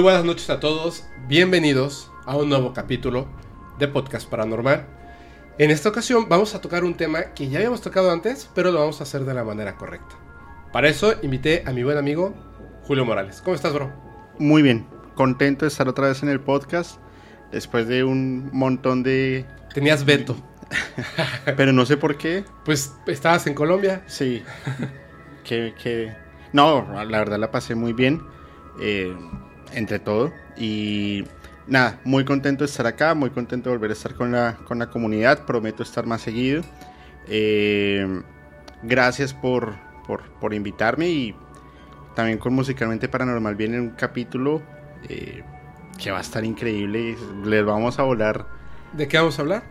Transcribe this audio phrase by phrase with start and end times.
[0.00, 3.28] Muy buenas noches a todos, bienvenidos a un nuevo capítulo
[3.78, 4.86] de Podcast Paranormal.
[5.58, 8.80] En esta ocasión vamos a tocar un tema que ya habíamos tocado antes, pero lo
[8.80, 10.16] vamos a hacer de la manera correcta.
[10.72, 12.32] Para eso invité a mi buen amigo
[12.84, 13.42] Julio Morales.
[13.44, 13.92] ¿Cómo estás, bro?
[14.38, 16.98] Muy bien, contento de estar otra vez en el podcast
[17.52, 19.44] después de un montón de...
[19.74, 20.34] Tenías veto.
[21.58, 22.46] pero no sé por qué.
[22.64, 24.02] Pues estabas en Colombia.
[24.06, 24.42] Sí.
[25.44, 26.16] que, que...
[26.54, 28.22] No, la verdad la pasé muy bien.
[28.80, 29.14] Eh,
[29.72, 30.32] entre todo.
[30.56, 31.24] Y
[31.66, 34.78] nada, muy contento de estar acá, muy contento de volver a estar con la, con
[34.78, 35.46] la comunidad.
[35.46, 36.62] Prometo estar más seguido.
[37.28, 38.22] Eh,
[38.82, 39.74] gracias por,
[40.06, 41.34] por, por, invitarme y
[42.14, 44.62] también con Musicalmente Paranormal viene un capítulo
[45.08, 45.44] eh,
[45.98, 47.16] que va a estar increíble.
[47.44, 48.46] Les vamos a volar.
[48.92, 49.62] ¿De qué vamos a hablar?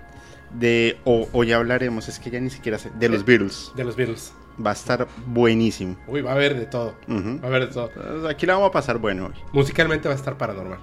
[0.54, 3.72] De, o, o ya hablaremos, es que ya ni siquiera sé, de los Beatles.
[3.76, 4.34] De los Beatles.
[4.66, 5.96] Va a estar buenísimo.
[6.08, 6.96] Uy, va a haber de todo.
[7.08, 7.90] Va a haber de todo.
[7.96, 9.34] Entonces, Aquí la vamos a pasar bueno hoy.
[9.54, 10.80] Musicalmente va a estar paranormal.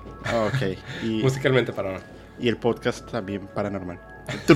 [0.47, 0.79] Ok.
[1.03, 2.07] Y, Musicalmente paranormal.
[2.39, 3.99] y el podcast también paranormal.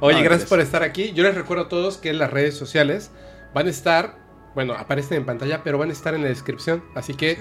[0.00, 1.12] Oye, gracias por estar aquí.
[1.12, 3.10] Yo les recuerdo a todos que las redes sociales
[3.52, 4.16] van a estar,
[4.54, 6.84] bueno, aparecen en pantalla, pero van a estar en la descripción.
[6.94, 7.38] Así que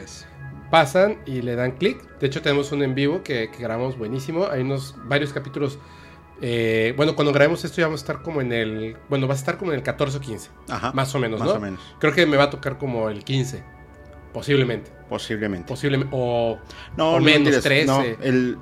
[0.72, 2.02] pasan y le dan clic.
[2.20, 4.48] De hecho, tenemos un en vivo que, que grabamos buenísimo.
[4.50, 5.78] Hay unos varios capítulos.
[6.46, 8.98] Eh, bueno, cuando grabemos esto ya vamos a estar como en el.
[9.08, 10.50] Bueno, va a estar como en el 14 o 15.
[10.68, 10.92] Ajá.
[10.92, 11.56] Más o menos, Más ¿no?
[11.56, 11.80] o menos.
[12.00, 13.64] Creo que me va a tocar como el 15.
[14.34, 14.92] Posiblemente.
[15.08, 15.66] Posiblemente.
[15.70, 16.14] Posiblemente.
[16.14, 16.60] O.
[16.98, 17.86] No, o no menos, mentiras, 13.
[17.86, 18.58] No, el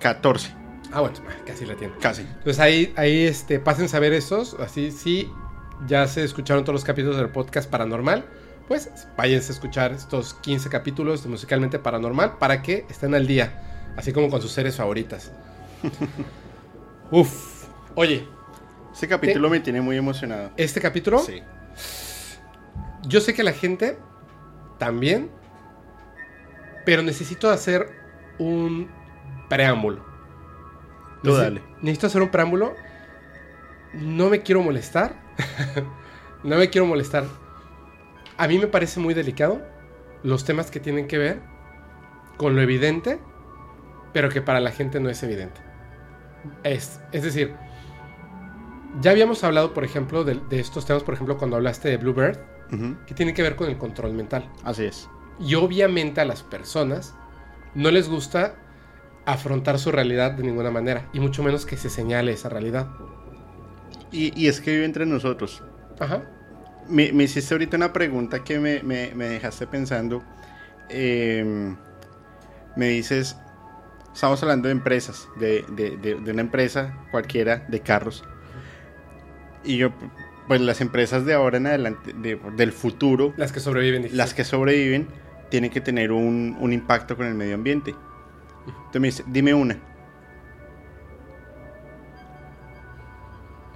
[0.00, 0.56] 14.
[0.90, 1.94] Ah, bueno, casi la tiene.
[2.00, 2.22] Casi.
[2.22, 4.54] Entonces ahí, ahí este, pasen a ver esos.
[4.54, 5.30] Así, sí,
[5.86, 8.24] ya se escucharon todos los capítulos del podcast paranormal.
[8.66, 13.92] Pues váyanse a escuchar estos 15 capítulos de Musicalmente Paranormal para que estén al día.
[13.96, 15.30] Así como con sus series favoritas.
[17.10, 17.66] Uf.
[17.94, 18.26] Oye,
[18.92, 20.50] Este capítulo me tiene muy emocionado.
[20.56, 21.42] este capítulo, Sí.
[23.02, 23.98] yo sé que la gente
[24.78, 25.30] también.
[26.86, 27.88] Pero necesito hacer
[28.38, 28.88] un
[29.48, 30.02] preámbulo.
[31.22, 31.62] Tú dale.
[31.82, 32.74] Necesito hacer un preámbulo.
[33.92, 35.14] No me quiero molestar.
[36.42, 37.24] no me quiero molestar.
[38.38, 39.60] A mí me parece muy delicado
[40.22, 41.40] los temas que tienen que ver
[42.38, 43.20] con lo evidente,
[44.14, 45.60] pero que para la gente no es evidente.
[46.64, 47.54] Es, es decir,
[49.00, 52.38] ya habíamos hablado, por ejemplo, de, de estos temas, por ejemplo, cuando hablaste de Bluebird,
[53.06, 54.48] que tienen que ver con el control mental.
[54.62, 55.08] Así es.
[55.40, 57.14] Y obviamente a las personas
[57.74, 58.54] no les gusta
[59.26, 62.88] afrontar su realidad de ninguna manera, y mucho menos que se señale esa realidad.
[64.12, 65.62] Y, y es que vive entre nosotros.
[65.98, 66.22] Ajá.
[66.88, 70.22] Me, me hiciste ahorita una pregunta que me, me- me dejaste pensando.
[70.88, 71.74] Eh,
[72.76, 73.36] me dices,
[74.12, 78.24] estamos hablando de empresas, de, de- de- de una empresa cualquiera de carros.
[79.64, 79.90] Y yo,
[80.48, 84.02] pues las empresas de ahora en adelante, de- del futuro, Las que sobreviven.
[84.02, 84.16] dijiste.
[84.16, 85.08] las que sobreviven,
[85.50, 87.94] tienen que tener un, un impacto con el medio ambiente.
[88.66, 89.76] Entonces me dice, dime una.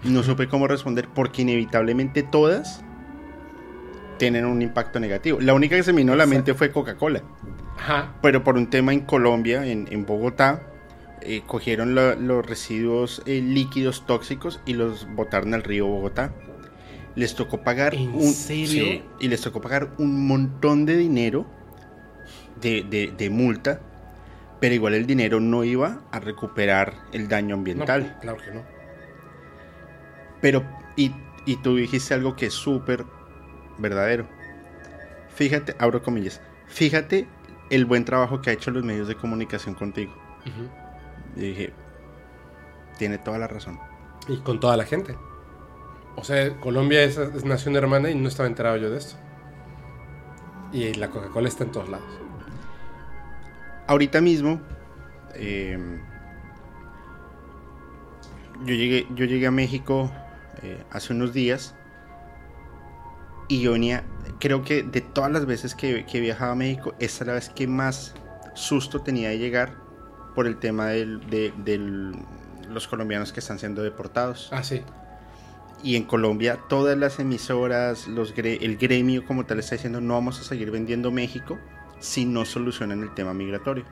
[0.04, 2.83] No supe cómo responder porque inevitablemente todas
[4.24, 5.38] tienen un impacto negativo.
[5.40, 7.22] La única que se me vino a la mente fue Coca-Cola.
[7.78, 8.14] Ajá.
[8.22, 10.62] Pero por un tema en Colombia, en, en Bogotá,
[11.20, 16.32] eh, cogieron lo- los residuos eh, líquidos tóxicos y los botaron al río Bogotá.
[17.16, 18.66] Les tocó pagar ¿En un serio?
[18.84, 21.46] sí, y les tocó pagar un montón de dinero
[22.60, 23.80] de, de- de multa,
[24.60, 28.16] pero igual el dinero no iba a recuperar el daño No, ambiental.
[28.20, 28.62] claro que no.
[30.40, 30.64] Pero,
[30.96, 31.12] y,
[31.46, 33.04] y tú dijiste algo que es súper
[33.78, 34.26] verdadero.
[35.34, 37.26] Fíjate, abro comillas, fíjate
[37.70, 40.12] el buen trabajo que ha hecho los medios de comunicación contigo.
[41.36, 41.72] Y dije,
[42.98, 43.78] tiene toda la razón.
[44.28, 45.16] Y con toda la gente.
[46.16, 49.16] O sea, Colombia es, es nación hermana y no estaba enterado yo de esto.
[50.72, 52.06] Y la Coca-Cola está en todos lados.
[53.86, 54.60] Ahorita mismo,
[55.34, 55.78] eh,
[58.64, 60.10] yo, llegué, yo llegué a México
[60.62, 61.74] eh, hace unos días
[63.54, 64.04] y yo venía,
[64.40, 67.66] creo que de todas las veces que, viajado a México, esta es la vez que
[67.68, 68.14] más
[68.54, 69.74] susto tenía de llegar
[70.34, 72.14] por el tema del- de del-
[72.68, 74.48] los colombianos que están siendo deportados.
[74.52, 74.82] Ah, sí.
[75.82, 80.40] Y en Colombia todas las emisoras, los el gremio como tal está diciendo no vamos
[80.40, 81.58] a seguir vendiendo México
[82.00, 83.84] si no solucionan el tema migratorio.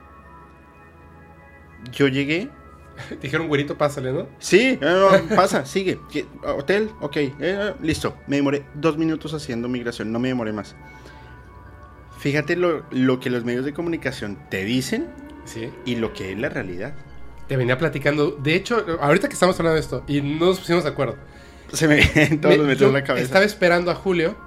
[1.91, 2.49] Yo llegué,
[3.21, 4.27] Dijeron, güerito, pásale, ¿no?
[4.39, 5.99] sí, no, no, pasa, sigue,
[6.45, 8.15] hotel, ok, eh, listo.
[8.27, 10.75] Me demoré dos minutos haciendo migración, no me demoré más.
[12.19, 15.07] Fíjate lo, lo que los medios de comunicación te dicen
[15.45, 15.69] Sí.
[15.85, 16.93] y lo que es la realidad.
[17.47, 18.31] Te venía platicando.
[18.31, 21.17] De hecho, ahorita que estamos hablando de esto y no nos pusimos de acuerdo.
[21.73, 21.97] Se me
[22.41, 23.25] todos me- los metros yo en la cabeza.
[23.25, 24.37] Estaba esperando a Julio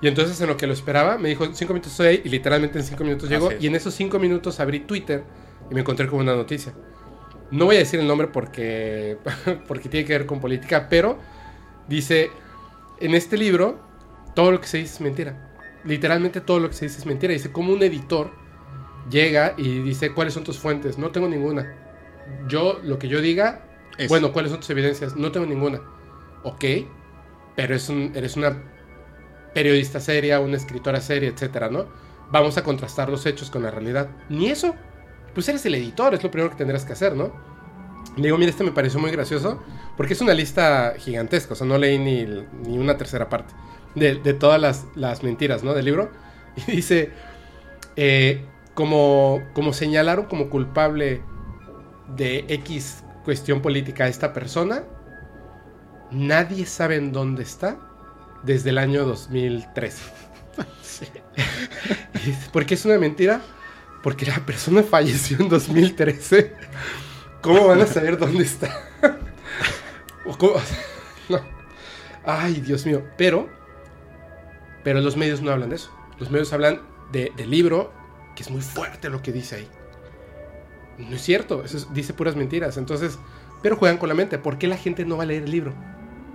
[0.00, 2.78] Y entonces en lo que lo esperaba, me dijo, cinco minutos estoy ahí, y literalmente
[2.78, 3.50] en cinco minutos llegó.
[3.58, 5.24] Y en esos cinco minutos abrí Twitter
[5.70, 6.72] y me encontré con una noticia.
[7.54, 9.16] No voy a decir el nombre porque,
[9.68, 11.18] porque tiene que ver con política, pero
[11.88, 12.30] dice,
[13.00, 13.78] en este libro,
[14.34, 15.52] todo lo que se dice es mentira.
[15.84, 17.32] Literalmente todo lo que se dice es mentira.
[17.32, 18.32] Dice, como un editor
[19.10, 20.98] llega y dice, ¿cuáles son tus fuentes?
[20.98, 21.74] No tengo ninguna.
[22.48, 23.60] Yo, lo que yo diga,
[23.98, 25.14] Es- bueno, ¿cuáles son tus evidencias?
[25.14, 25.80] No tengo ninguna.
[26.42, 26.64] Ok,
[27.54, 28.62] pero es un- eres una
[29.54, 31.86] periodista seria, una escritora seria, etcétera, ¿no?
[32.30, 34.08] Vamos a contrastar los hechos con la realidad.
[34.28, 34.74] Ni eso.
[35.34, 37.32] Pues eres el editor, es lo primero que tendrás que hacer, ¿no?
[38.16, 39.60] Le digo, mira, este me pareció muy gracioso,
[39.96, 43.52] porque es una lista gigantesca, o sea, no leí ni, ni una tercera parte
[43.94, 45.74] de, de todas las, las mentiras, ¿no?
[45.74, 46.10] Del libro.
[46.68, 47.10] Y dice,
[47.96, 51.22] eh, como, como señalaron como culpable
[52.06, 54.84] de X cuestión política a esta persona,
[56.10, 57.78] nadie sabe en dónde está
[58.42, 60.02] desde el año 2013.
[62.14, 63.42] Y dice, ¿Por qué es una mentira?
[64.04, 66.52] Porque la persona falleció en 2013.
[67.40, 68.88] ¿Cómo van a saber dónde está?
[71.28, 71.40] No.
[72.24, 73.02] Ay, Dios mío.
[73.16, 73.48] Pero,
[74.82, 75.90] pero los medios no hablan de eso.
[76.18, 77.92] Los medios hablan de- del libro,
[78.36, 79.68] que es muy fuerte lo que dice ahí.
[80.98, 82.76] No es cierto, eso es- dice puras mentiras.
[82.76, 83.18] Entonces,
[83.62, 84.38] pero juegan con la mente.
[84.38, 85.74] ¿Por qué la gente no va a leer el libro?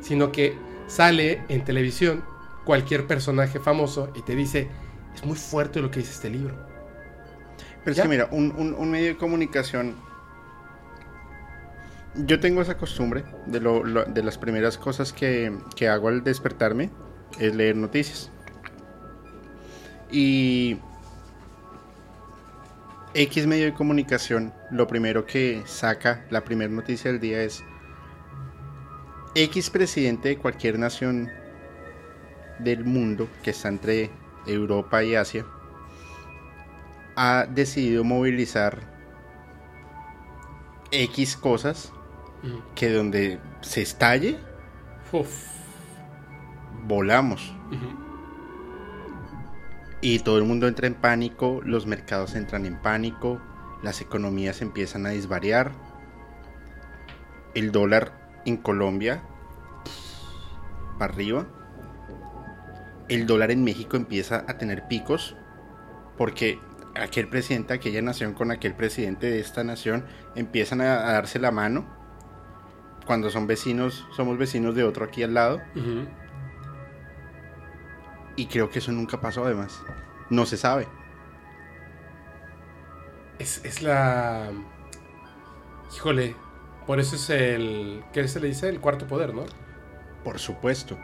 [0.02, 0.58] Sino que
[0.88, 2.24] sale en televisión
[2.66, 4.68] cualquier personaje famoso y te dice,
[5.16, 6.69] es muy fuerte lo que dice este libro.
[7.84, 9.96] Pero es que mira, un, un- un medio de comunicación.
[12.16, 16.24] Yo tengo esa costumbre de, lo- lo- de las primeras cosas que, que hago al
[16.24, 16.90] despertarme
[17.40, 18.32] es leer noticias.
[20.12, 20.78] Y
[23.14, 27.64] X medio de comunicación, lo primero que saca, la primera noticia del día es
[29.36, 31.30] X presidente de cualquier nación
[32.58, 34.10] del mundo que está entre
[34.48, 35.46] Europa y Asia
[37.22, 38.80] ha decidido movilizar
[40.90, 41.92] X cosas
[42.76, 44.40] que donde se estalle,
[45.12, 45.30] Uf.
[46.88, 47.54] volamos.
[50.00, 53.42] Y todo el mundo entra en pánico, los mercados entran en pánico,
[53.84, 55.74] las economías empiezan a disvariar.
[57.54, 58.14] El dólar
[58.46, 59.24] en Colombia
[60.98, 61.48] para arriba.
[63.10, 65.36] El dólar en México empieza a tener picos
[66.18, 66.60] porque
[66.96, 70.06] aquel presidente, aquella nación con aquel presidente de esta nación
[70.36, 71.86] empiezan a, a darse la mano.
[73.06, 75.62] Cuando son vecinos, somos vecinos de otro aquí al lado.
[78.36, 79.82] Y creo que eso nunca pasó además.
[80.30, 80.88] No se sabe.
[83.40, 84.52] Es, es la...
[85.96, 86.36] Híjole,
[86.86, 88.04] por eso es el...
[88.14, 88.70] ¿Qué se le dice?
[88.70, 89.46] El cuarto poder, ¿no?
[90.24, 90.98] Por supuesto.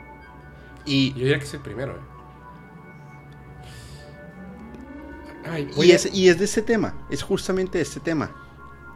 [0.86, 2.14] Y, Yo diría que es el primero, ¿eh?
[5.45, 6.95] Ay, y, es, y es de este tema.
[7.09, 8.31] Es justamente de este tema.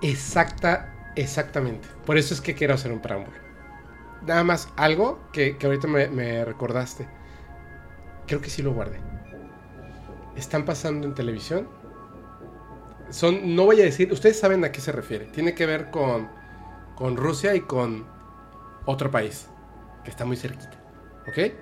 [0.01, 1.87] Exacta, exactamente.
[2.05, 3.37] Por eso es que quiero hacer un preámbulo.
[4.25, 7.07] Nada más algo que, que ahorita me, me recordaste.
[8.27, 8.99] Creo que sí lo guardé.
[10.35, 11.67] Están pasando en televisión.
[13.09, 15.25] Son, no voy a decir, ustedes saben a qué se refiere.
[15.25, 16.29] Tiene que ver con,
[16.95, 18.05] con Rusia y con
[18.85, 19.47] otro país
[20.03, 20.79] que está muy cerquita.
[21.27, 21.53] ¿Ok?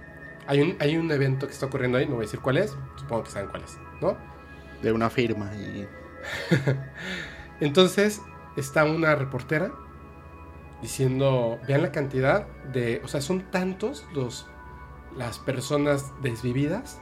[0.48, 2.76] Hay un, hay un evento que está ocurriendo ahí, no voy a decir cuál es,
[2.96, 4.18] supongo que saben cuál es, ¿no?
[4.82, 5.52] De una firma.
[5.56, 5.88] Y
[7.60, 8.22] Entonces
[8.56, 9.72] está una reportera
[10.82, 14.48] diciendo, vean la cantidad de, o sea, son tantos los
[15.16, 17.02] las personas desvividas,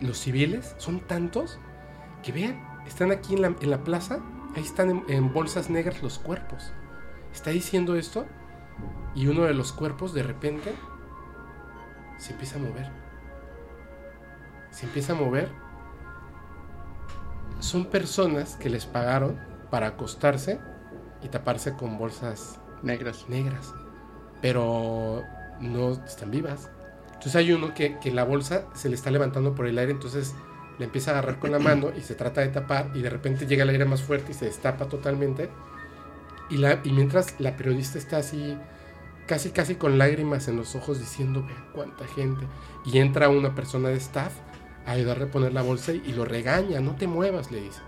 [0.00, 1.60] los civiles, son tantos
[2.24, 4.20] que vean, están aquí en la, en la plaza,
[4.56, 6.72] ahí están en, en bolsas negras los cuerpos.
[7.32, 8.26] Está diciendo esto
[9.14, 10.74] y uno de los cuerpos de repente
[12.18, 12.90] se empieza a mover.
[14.70, 15.50] Se empieza a mover
[17.60, 19.38] son personas que les pagaron
[19.70, 20.58] para acostarse
[21.22, 23.26] y taparse con bolsas negras.
[23.28, 23.74] negras,
[24.40, 25.22] pero
[25.60, 26.70] no están vivas.
[27.08, 30.34] Entonces hay uno que, que la bolsa se le está levantando por el aire, entonces
[30.78, 33.46] le empieza a agarrar con la mano y se trata de tapar y de repente
[33.46, 35.50] llega el aire más fuerte y se destapa totalmente.
[36.48, 38.56] Y, la, y mientras la periodista está así,
[39.26, 42.46] casi casi con lágrimas en los ojos diciendo, vean cuánta gente.
[42.86, 44.32] Y entra una persona de staff
[44.86, 47.80] a ayudarle a poner la bolsa y lo regaña, no te muevas, le dice.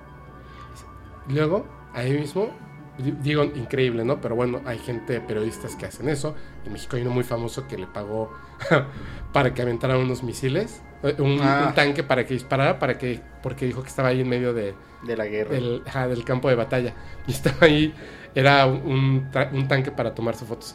[1.29, 2.51] Luego, ahí mismo,
[2.99, 4.21] di- digo, increíble, ¿no?
[4.21, 6.35] Pero bueno, hay gente, periodistas que hacen eso.
[6.65, 8.33] En México hay uno muy famoso que le pagó
[9.33, 11.67] para que aventara unos misiles, eh, un, Ah.
[11.69, 14.75] un tanque para que disparara, para que, porque dijo que estaba ahí en medio de,
[15.03, 15.51] De la guerra.
[15.53, 16.95] del, del campo de batalla.
[17.27, 17.95] Y estaba ahí,
[18.35, 20.75] era un, un tanque para tomarse fotos.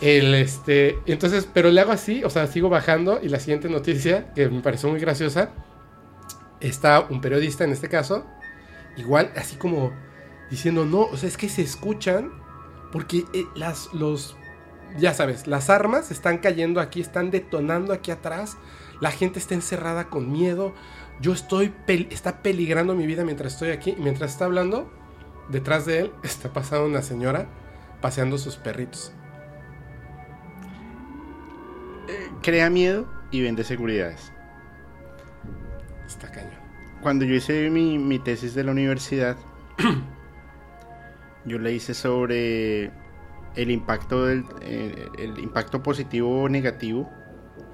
[0.00, 4.48] Este, entonces, pero le hago así, o sea, sigo bajando y la siguiente noticia, que
[4.48, 5.50] me pareció muy graciosa,
[6.60, 8.24] está un periodista en este caso,
[8.96, 9.92] igual, así como
[10.50, 12.32] diciendo, no, o sea, es que se escuchan
[12.92, 14.36] porque eh, las, los,
[14.98, 18.56] ya sabes, las armas están cayendo aquí, están detonando aquí atrás,
[19.00, 20.74] la gente está encerrada con miedo,
[21.20, 21.74] yo estoy,
[22.10, 24.90] está peligrando mi vida mientras estoy aquí, mientras está hablando,
[25.50, 27.48] detrás de él está pasando una señora
[28.00, 29.12] paseando sus perritos.
[32.42, 34.32] Crea miedo y vende seguridades.
[36.06, 36.58] Está cañón.
[37.02, 39.36] Cuando yo hice mi, mi tesis de la universidad,
[41.44, 42.90] yo le hice sobre
[43.56, 47.10] el impacto del eh, el impacto positivo o negativo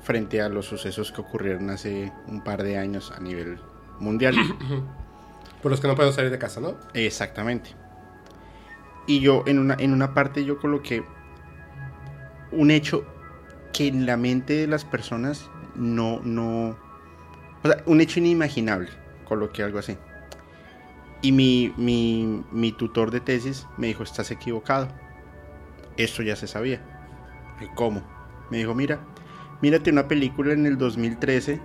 [0.02, 3.58] frente a los sucesos que ocurrieron hace un par de años a nivel
[3.98, 4.36] mundial.
[5.62, 6.76] Por los que no pueden salir de casa, ¿no?
[6.94, 7.70] Exactamente.
[9.06, 11.04] Y yo en una, en una parte yo coloqué
[12.52, 13.04] un hecho
[13.76, 16.70] que en la mente de las personas no, no,
[17.62, 18.88] o sea, un hecho inimaginable,
[19.26, 19.96] coloqué algo así.
[21.22, 24.88] Y mi, mi, mi tutor de tesis me dijo, estás equivocado.
[25.96, 26.80] Esto ya se sabía.
[27.60, 28.02] ¿Y ¿Cómo?
[28.50, 29.00] Me dijo, mira,
[29.62, 31.60] mírate una película en el 2013.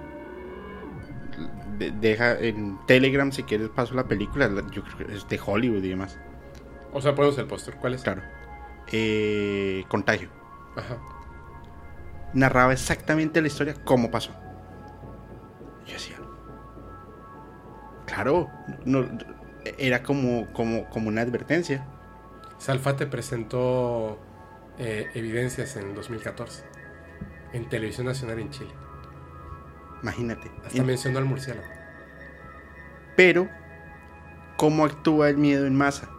[1.78, 4.48] De- deja en Telegram si quieres paso la película.
[4.48, 6.18] la- Yo creo que es de Hollywood y demás.
[6.94, 7.76] O sea, ponemos el póster.
[7.76, 8.02] ¿Cuál es?
[8.04, 8.22] Claro.
[8.92, 10.30] Eh, contagio.
[10.76, 10.98] Ajá.
[12.34, 14.32] Narraba exactamente la historia como pasó.
[15.86, 16.18] Yo decía.
[18.06, 18.50] Claro,
[18.86, 19.08] no,
[19.78, 21.86] era como, como, como una advertencia.
[22.58, 24.20] Salfate presentó
[24.78, 26.64] eh, evidencias en 2014
[27.54, 28.72] en Televisión Nacional en Chile.
[30.04, 30.50] Imagínate.
[30.66, 31.68] Hasta En- mencionó al murciélago.
[33.16, 33.50] Pero,
[34.58, 36.10] ¿cómo actúa el miedo en masa?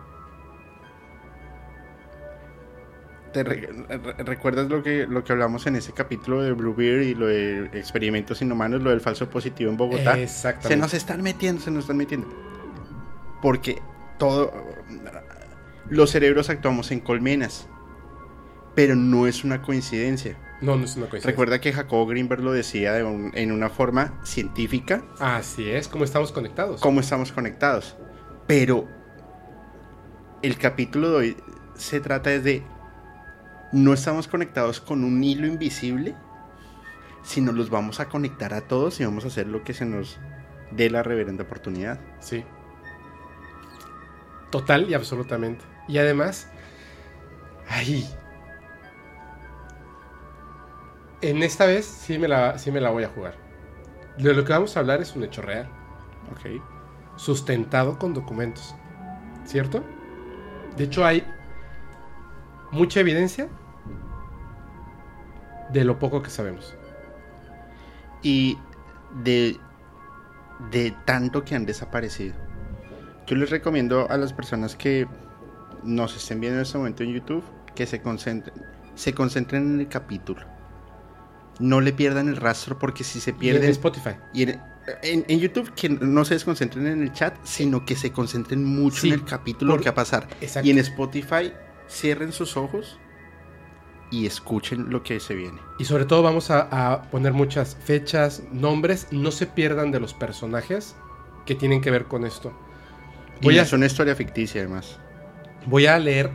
[3.32, 7.14] ¿Te re- re- recuerdas lo que, lo que hablamos en ese capítulo de Bluebeard y
[7.14, 10.18] lo de experimentos inhumanos, lo del falso positivo en Bogotá?
[10.18, 10.68] Exactamente.
[10.68, 12.28] Se nos están metiendo, se nos están metiendo.
[13.40, 13.80] Porque
[14.18, 14.52] todo.
[15.88, 17.68] Los cerebros actuamos en colmenas.
[18.74, 20.36] Pero no es una coincidencia.
[20.62, 21.30] No, no es una coincidencia.
[21.30, 26.04] Recuerda que Jacobo Greenberg lo decía de un- en una forma científica, Así es, como
[26.04, 26.80] estamos conectados.
[26.80, 27.96] cómo estamos conectados.
[28.46, 28.86] Pero
[30.42, 31.36] el capítulo de hoy
[31.74, 32.62] se trata de
[33.72, 36.14] no estamos conectados con un hilo invisible,
[37.22, 40.18] sino los vamos a conectar a todos y vamos a hacer lo que se nos
[40.70, 42.00] dé la reverenda oportunidad.
[42.20, 42.44] Sí.
[44.50, 45.64] Total y absolutamente.
[45.88, 46.48] Y además,
[47.68, 48.06] ay.
[51.22, 53.36] En esta vez sí me la, sí me la voy a jugar.
[54.18, 55.68] De lo que vamos a hablar es un hecho real,
[56.32, 56.60] Ok.
[57.16, 58.74] sustentado con documentos.
[59.44, 59.82] ¿Cierto?
[60.76, 61.24] De hecho, hay
[62.70, 63.48] mucha evidencia
[65.72, 66.74] de lo poco que sabemos.
[68.22, 68.56] y
[69.24, 69.56] de,
[70.70, 72.34] de tanto que han desaparecido.
[73.26, 75.06] Yo les recomiendo a las personas que
[75.82, 77.42] nos estén viendo en este momento en YouTube
[77.74, 78.54] que se concentren,
[78.94, 80.42] se concentren en el capítulo.
[81.58, 84.10] No le pierdan el rastro porque si se Y en pierden Spotify.
[84.32, 84.60] y en,
[85.02, 89.00] en- en YouTube que no se desconcentren en el chat, sino que se concentren mucho
[89.02, 90.28] Sí, en el capítulo por- que va a pasar.
[90.40, 90.66] Exacto.
[90.66, 91.52] Y en Spotify
[91.88, 92.98] cierren sus ojos
[94.12, 95.58] y escuchen lo que se viene.
[95.78, 100.14] Y sobre todo vamos a, a poner muchas fechas, nombres, no se pierdan de los
[100.14, 100.94] personajes
[101.46, 102.52] que tienen que ver con esto.
[103.40, 104.98] Voy y a, es una historia ficticia además.
[105.66, 106.30] voy a leer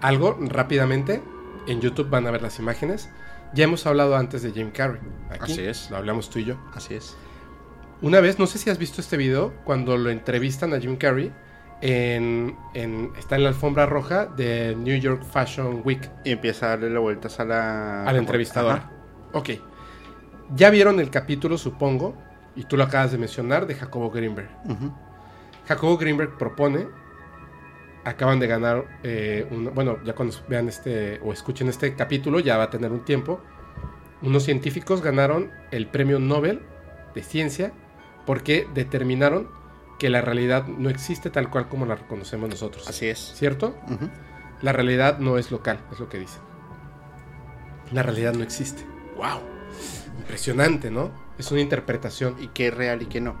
[0.00, 1.22] algo rápidamente.
[1.66, 3.10] En YouTube van a ver las imágenes.
[3.54, 5.00] Ya hemos hablado antes de Jim Carrey.
[5.30, 5.90] Aquí Así es.
[5.90, 6.56] Lo hablamos tú y yo.
[6.74, 7.16] Así es.
[8.00, 11.32] Una vez, no sé si has visto este video, cuando lo entrevistan a Jim Carrey,
[11.80, 16.10] en, en- está en la alfombra roja de New York Fashion Week.
[16.24, 18.04] Y empieza a darle las vueltas a la...
[18.04, 18.78] al entrevistador.
[18.78, 18.90] Ajá.
[19.32, 19.50] Ok.
[20.54, 22.16] Ya vieron el capítulo, supongo,
[22.56, 24.48] y tú lo acabas de mencionar, de Jacobo Greenberg.
[25.66, 26.86] Jacobo Greenberg propone,
[28.04, 32.64] acaban de ganar, eh, bueno, ya cuando vean este o escuchen este capítulo, ya va
[32.64, 33.40] a tener un tiempo,
[34.22, 36.62] unos científicos ganaron el premio Nobel
[37.14, 37.72] de Ciencia
[38.24, 39.48] porque determinaron
[39.98, 42.88] que la realidad no existe tal cual como la reconocemos nosotros.
[42.88, 43.32] Así es.
[43.34, 43.76] ¿Cierto?
[43.86, 44.08] Ujú.
[44.62, 46.40] La realidad no es local, es lo que dicen.
[47.92, 48.84] La realidad no existe.
[49.16, 49.40] ¡Wow!
[50.18, 51.10] Impresionante, ¿no?
[51.38, 52.36] Es una interpretación.
[52.40, 53.36] Y qué es real y qué no.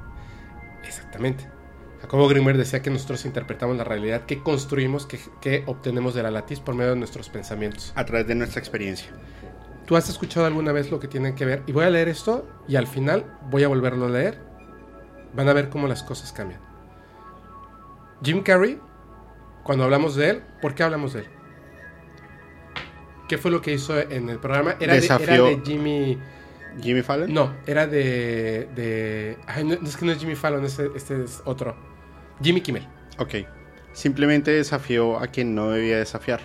[0.84, 1.48] Exactamente.
[2.00, 6.30] Jacobo Grimmer decía que nosotros interpretamos la realidad que construimos, que, que obtenemos de la
[6.30, 7.92] latiz por medio de nuestros pensamientos.
[7.96, 9.08] A través de nuestra experiencia.
[9.84, 11.62] ¿Tú has escuchado alguna vez lo que tienen que ver?
[11.66, 14.47] Y voy a leer esto y al final voy a volverlo a leer.
[15.34, 16.60] Van a ver cómo las cosas cambian.
[18.22, 18.80] Jim Carrey,
[19.62, 21.26] cuando hablamos de él, ¿por qué hablamos de él?
[23.28, 24.76] ¿Qué fue lo que hizo en el programa?
[24.80, 26.18] Era, de, era de Jimmy.
[26.80, 27.32] Jimmy Fallon.
[27.32, 28.68] No, era de.
[28.74, 31.76] de ay, no, es que no es Jimmy Fallon, este, este es otro.
[32.42, 32.86] Jimmy Kimmel.
[33.18, 33.34] Ok.
[33.92, 36.40] Simplemente desafió a quien no debía desafiar.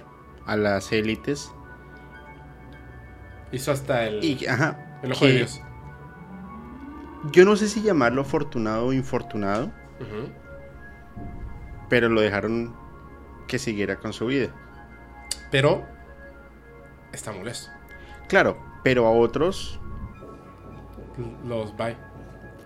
[0.45, 1.51] A las élites.
[3.51, 4.99] Hizo hasta el, Y, ajá.
[5.03, 5.61] el ojo que de Dios.
[7.31, 9.71] Yo no sé si llamarlo afortunado o infortunado.
[11.89, 12.73] Pero lo dejaron
[13.47, 14.49] que siguiera con su vida.
[15.51, 15.83] Pero.
[17.11, 17.69] Está molesto.
[18.27, 19.79] Claro, pero a otros.
[21.47, 21.95] Los bye.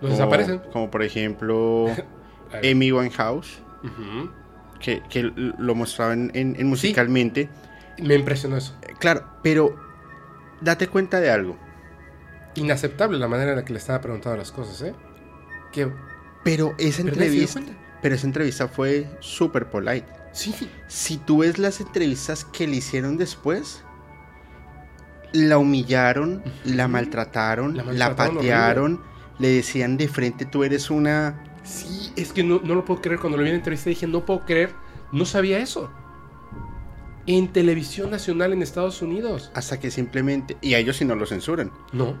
[0.00, 0.58] como- desaparecen.
[0.72, 1.86] Como por ejemplo.
[2.64, 3.60] Amy Winehouse.
[3.84, 4.30] Ujú.
[4.80, 7.48] Que, que lo mostraban en, en musicalmente.
[7.98, 8.74] Me impresionó eso.
[9.00, 9.76] Claro, pero
[10.60, 11.56] date cuenta de algo.
[12.54, 14.94] Inaceptable la manera en la que le estaba preguntando las cosas, ¿eh?
[15.72, 15.90] Que.
[16.44, 17.60] Pero esa pero entrevista,
[18.00, 20.06] pero esa entrevista fue súper polite.
[20.32, 20.54] Sí.
[20.86, 23.82] Si tú ves las entrevistas que le hicieron después,
[25.32, 29.00] la humillaron, la maltrataron, La patearon,
[29.38, 31.44] le decían de frente, tú eres una...
[31.64, 33.20] Sí, es que no, no lo puedo creer.
[33.20, 34.74] Cuando lo vi en la entrevista dije, no puedo creer.
[35.12, 35.90] No sabía eso.
[37.28, 39.50] En televisión nacional en Estados Unidos.
[39.54, 40.56] Hasta que simplemente...
[40.62, 41.70] Y a ellos si no lo censuran.
[41.92, 42.16] No.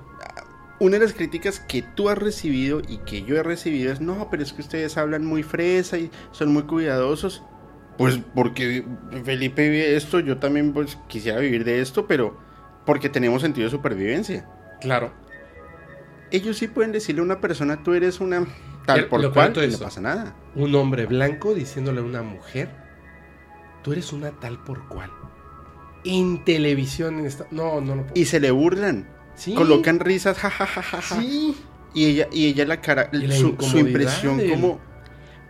[0.80, 4.28] Una de las críticas que tú has recibido y que yo he recibido es, no,
[4.30, 7.42] pero es que ustedes hablan muy fresa y son muy cuidadosos.
[7.96, 8.84] Pues porque
[9.24, 12.38] Felipe vive esto, yo también pues, quisiera vivir de esto, pero
[12.84, 14.46] porque tenemos sentido de supervivencia.
[14.80, 15.12] Claro.
[16.30, 18.46] Ellos sí pueden decirle a una persona, tú eres una
[18.86, 20.36] tal por cual, y no pasa nada.
[20.54, 22.68] Un hombre blanco diciéndole a una mujer,
[23.88, 25.10] tú eres una tal por cual.
[26.04, 27.46] En televisión en esta...
[27.50, 28.12] No, no lo puedo.
[28.20, 29.54] Y se le burlan, Sí.
[29.54, 31.20] colocan risas, jajajaja.
[31.20, 31.56] Sí.
[31.94, 34.80] Y ella, y ella la cara, la su, impresión del- como...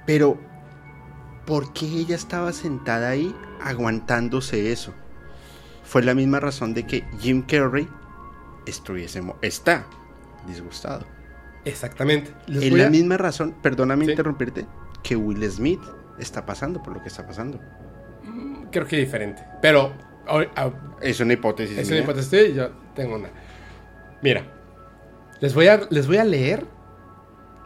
[0.06, 0.38] Pero,
[1.46, 4.94] ¿por qué ella estaba sentada ahí aguantándose eso?
[5.84, 7.88] Fue la misma razón de que Jim Carrey
[8.66, 9.86] estuviese, está
[10.46, 11.06] disgustado.
[11.64, 12.32] Exactamente.
[12.46, 14.10] Les Es la a- misma razón, perdóname Sí.
[14.12, 14.66] interrumpirte,
[15.02, 15.80] que Will Smith
[16.18, 17.60] está pasando por lo que está pasando.
[18.70, 19.42] Creo que diferente.
[19.62, 19.92] Pero...
[20.26, 21.78] ah, Es una hipótesis.
[21.78, 23.30] Es una hipótesis y yo tengo una.
[24.22, 24.42] Mira,
[25.40, 26.64] les voy, a, les voy a leer,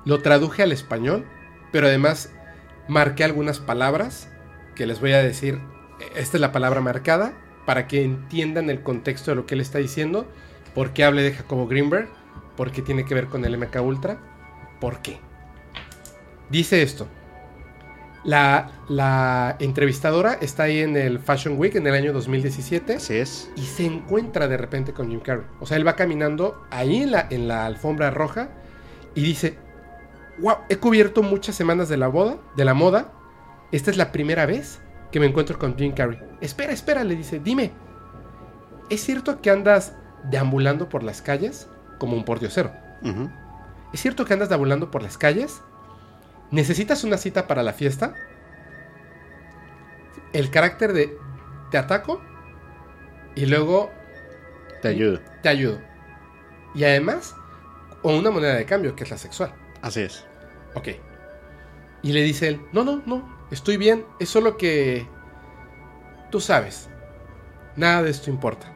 [0.05, 1.27] lo traduje al español,
[1.73, 2.31] pero además
[2.89, 4.29] marqué algunas palabras
[4.75, 5.59] que les voy a decir.
[6.17, 7.33] Esta es la palabra marcada
[7.65, 10.27] para que entiendan el contexto de lo que él está diciendo,
[10.75, 12.09] por qué hable de Jacobo Greenberg,
[12.57, 14.19] por qué tiene que ver con el MK Ultra,
[14.81, 15.21] por qué.
[16.51, 17.09] Dice esto.
[18.25, 23.51] La, la entrevistadora está ahí en el Fashion Week en el año 2017 Así es.
[23.57, 25.47] y se encuentra de repente con Jim Carrey.
[25.61, 28.51] O sea, él va caminando ahí en la, en la alfombra roja
[29.17, 29.59] y dice,
[30.39, 33.13] wow, he cubierto muchas semanas de la boda, de la moda.
[33.73, 34.81] Esta es la primera vez
[35.11, 36.19] que me encuentro con Jim Carrey.
[36.41, 37.73] Espera, espera, le dice, dime,
[38.89, 39.95] ¿es cierto que andas
[40.31, 42.71] deambulando por las calles como un pordiosero?
[43.03, 43.29] Ujú.
[43.93, 45.61] ¿Es cierto que andas deambulando por las calles?
[46.53, 48.15] ¿Necesitas una cita para la fiesta?
[50.33, 51.17] El carácter de
[51.71, 52.23] te ataco
[53.35, 53.91] y luego
[54.83, 55.21] Te ayudo.
[55.43, 55.81] te ayudo.
[56.75, 57.35] Y además,
[58.03, 59.55] o una moneda de cambio, que es la sexual.
[59.83, 60.27] Así es.
[60.75, 60.89] Ok.
[62.03, 65.09] Y le dice él, no, no, no, estoy bien, es solo que...
[66.31, 66.91] Tú sabes,
[67.77, 68.73] nada de esto importa.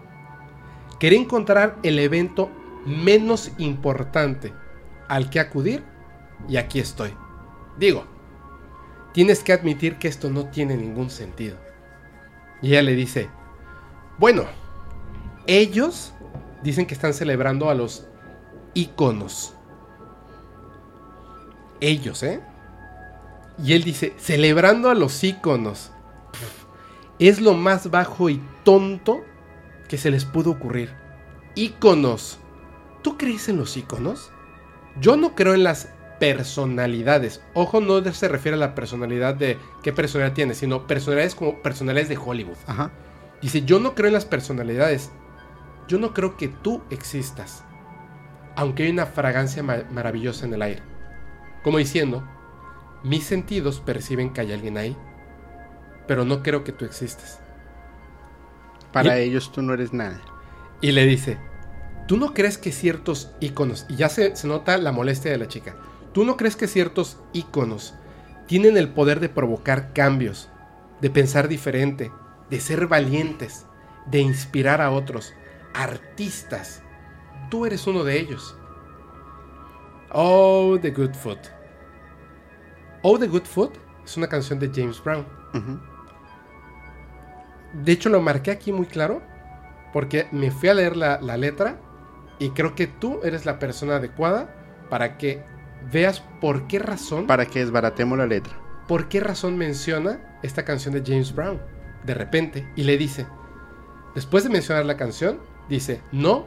[1.01, 2.51] Quería encontrar el evento
[2.85, 4.55] menos importante
[5.09, 5.85] al que acudir
[6.49, 7.15] y aquí estoy.
[7.79, 8.05] Digo,
[9.13, 11.57] tienes que admitir que esto no tiene ningún sentido.
[12.63, 13.29] Y ella le dice,
[14.19, 14.45] bueno,
[15.47, 16.13] ellos
[16.63, 18.07] dicen que están celebrando a los
[18.75, 19.55] íconos.
[21.81, 22.41] Ellos, ¿eh?
[23.63, 25.93] Y él dice, celebrando a los íconos.
[27.19, 29.25] Es lo más bajo y tonto
[29.89, 30.93] que se les pudo ocurrir.
[31.55, 32.39] Íconos.
[33.03, 34.31] ¿Tú crees en los íconos?
[35.01, 37.43] Yo no creo en las personalidades.
[37.55, 42.09] Ojo, no se refiere a la personalidad de qué personalidad tiene, sino personalidades como personalidades
[42.09, 42.57] de Hollywood.
[42.67, 42.91] Ajá.
[43.43, 45.11] Dice, yo no creo en las personalidades.
[45.89, 47.65] Yo no creo que tú existas.
[48.57, 50.83] Aunque hay una fragancia ma- maravillosa en el aire.
[51.63, 52.27] Como diciendo,
[53.03, 54.97] mis sentidos perciben que hay alguien ahí.
[56.09, 57.41] Pero no creo que tú existas.
[58.93, 60.21] Para Y- ellos tú no eres nada.
[60.81, 61.39] Y le dice,
[62.07, 65.49] ¿tú no crees que ciertos iconos, y ya se, se nota la molestia de la
[65.49, 65.75] chica,
[66.17, 67.95] ¿tú no crees que ciertos iconos
[68.47, 70.49] tienen el poder de provocar cambios,
[71.03, 72.11] de pensar diferente,
[72.49, 73.67] de ser valientes,
[74.07, 75.35] de inspirar a otros,
[75.75, 76.83] artistas?
[77.51, 78.57] Tú eres uno de ellos.
[80.11, 81.39] Oh, The Good Foot.
[83.03, 85.27] Oh, The Good Foot es una canción de James Brown.
[87.75, 89.21] De hecho, lo marqué aquí muy claro
[89.93, 91.79] porque me fui a leer la, la letra
[92.39, 94.49] y creo que tú eres la persona adecuada
[94.89, 95.45] para que
[95.93, 98.53] veas por qué razón, Para que desbaratemos la letra.
[98.89, 101.61] por qué razón menciona esta canción de James Brown.
[102.05, 103.27] De repente, y le dice,
[104.15, 106.47] después de mencionar la canción, dice, no,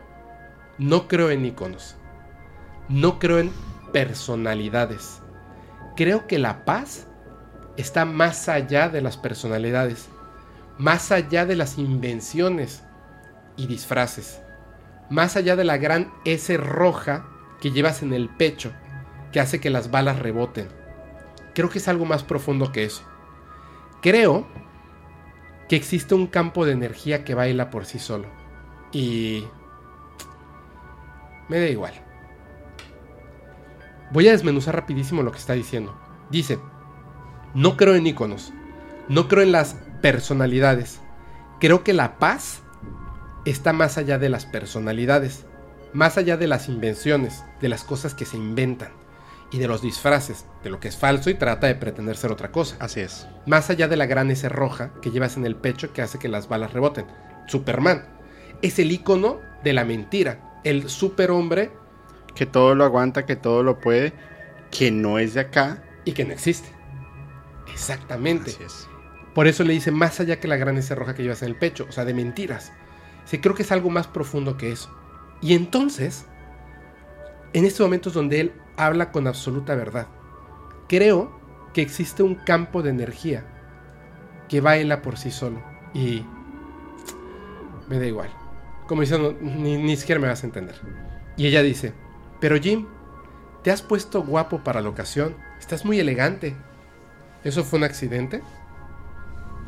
[0.78, 1.96] no creo en iconos.
[2.88, 3.52] No creo en
[3.92, 5.22] personalidades.
[5.96, 7.08] Creo que la paz
[7.78, 10.08] está más allá de las personalidades,
[10.78, 12.84] más allá de las invenciones
[13.58, 14.42] y disfraces,
[15.10, 17.26] más allá de la gran S roja
[17.60, 18.72] que llevas en el pecho,
[19.32, 20.68] que hace que las balas reboten.
[21.54, 23.04] Creo que es algo más profundo que eso.
[24.02, 24.48] Creo
[25.68, 28.28] que existe un campo de energía que baila por sí solo.
[28.92, 29.46] Y...
[31.48, 31.94] Me da igual.
[34.12, 36.00] Voy a desmenuzar rapidísimo lo que está diciendo.
[36.30, 36.60] Dice,
[37.54, 38.54] no creo en iconos,
[39.08, 41.02] no creo en las personalidades.
[41.60, 42.62] Creo que la paz
[43.46, 45.46] está más allá de las personalidades,
[45.94, 48.99] más allá de las invenciones, de las cosas que se inventan
[49.52, 52.52] y de los disfraces, de lo que es falso y trata de pretender ser otra
[52.52, 52.76] cosa.
[52.80, 53.28] Así es.
[53.46, 56.28] Más allá de la gran S roja que llevas en el pecho que hace que
[56.30, 57.06] las balas reboten.
[57.48, 58.06] Superman
[58.62, 61.72] es el icono de la mentira, el superhombre
[62.36, 64.14] Que todo lo aguanta, que todo lo puede,
[64.72, 65.84] que no es de acá.
[66.06, 66.70] y que no existe.
[67.72, 68.52] Exactamente.
[68.52, 68.88] Así es.
[69.34, 71.56] Por eso le dice más allá que la gran S roja que llevas en el
[71.56, 72.72] pecho, o sea, de mentiras.
[73.26, 74.90] Sí, creo que es algo más profundo que eso.
[75.42, 76.26] Y entonces,
[77.54, 80.08] en estos momentos donde él habla con absoluta verdad,
[80.88, 81.38] creo
[81.74, 83.44] que existe un campo de energía
[84.48, 85.62] que baila por sí solo.
[85.94, 86.26] Y
[87.90, 88.30] me da igual.
[88.88, 90.76] Como diciendo, ni, ni siquiera me vas a entender.
[91.36, 91.94] Y ella dice,
[92.40, 92.88] pero Jim,
[93.64, 96.56] te has puesto guapo para la ocasión, estás muy elegante.
[97.44, 98.42] ¿Eso fue un accidente?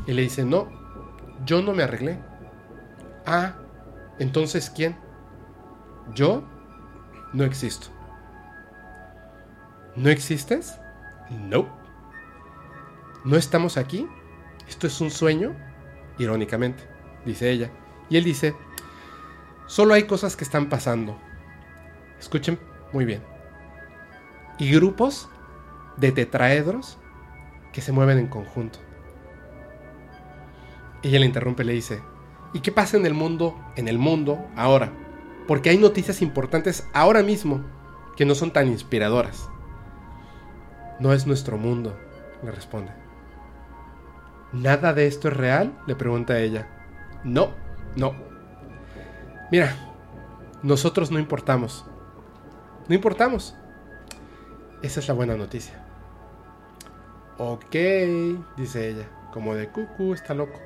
[0.07, 0.69] Y le dice, no,
[1.45, 2.17] yo no me arreglé.
[3.25, 3.55] Ah,
[4.19, 4.97] entonces ¿quién?
[6.13, 6.43] Yo
[7.33, 7.89] no existo.
[9.95, 10.79] ¿No existes?
[11.29, 11.67] No.
[13.25, 14.07] ¿No estamos aquí?
[14.67, 15.53] ¿Esto es un sueño?
[16.17, 16.83] Irónicamente,
[17.25, 17.71] dice ella.
[18.09, 18.55] Y él dice,
[19.67, 21.19] solo hay cosas que están pasando.
[22.19, 22.57] Escuchen
[22.93, 23.21] muy bien.
[24.59, 25.29] Y grupos
[25.97, 26.97] de tetraedros
[27.73, 28.79] que se mueven en conjunto.
[31.03, 32.01] Ella le interrumpe y le dice,
[32.53, 34.93] ¿y qué pasa en el mundo, en el mundo, ahora?
[35.47, 37.61] Porque hay noticias importantes ahora mismo
[38.15, 39.50] que no son tan inspiradoras.
[41.01, 41.97] No es nuestro mundo,
[42.43, 42.91] le responde.
[44.53, 45.73] ¿Nada de esto es real?
[45.87, 46.67] le pregunta ella.
[47.23, 47.49] No,
[47.95, 48.13] no.
[49.51, 49.75] Mira,
[50.61, 51.85] nosotros no importamos.
[52.87, 53.55] No importamos.
[54.83, 55.83] Esa es la buena noticia.
[57.39, 57.75] Ok,
[58.55, 60.59] dice ella, como de cucu, está loco.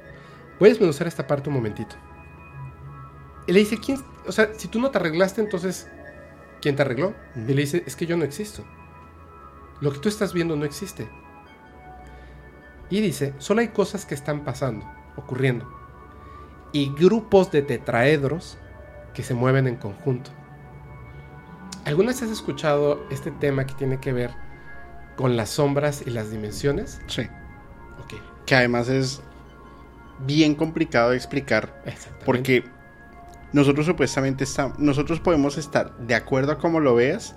[0.60, 1.96] Voy a esta parte un momentito.
[3.48, 4.04] Y le dice, ¿quién?
[4.28, 5.90] O sea, si tú no te arreglaste, entonces,
[6.62, 7.14] ¿quién te arregló?
[7.38, 8.66] Y le dice, es que yo no existo.
[9.82, 11.10] Lo que tú estás viendo no existe.
[12.90, 14.86] Y dice, solo hay cosas que están pasando,
[15.16, 15.68] ocurriendo.
[16.72, 18.58] Y grupos de tetraedros
[19.14, 20.32] que se mueven en conjunto.
[21.86, 24.32] ¿Alguna vez has escuchado este tema que tiene que ver
[25.16, 27.00] con las sombras y las dimensiones?
[27.08, 27.22] Sí.
[28.04, 29.22] Ok, Que además es
[30.26, 31.84] bien complicado de explicar
[32.26, 32.64] porque
[33.54, 37.36] nosotros supuestamente estamos, nosotros podemos estar de acuerdo a cómo lo veas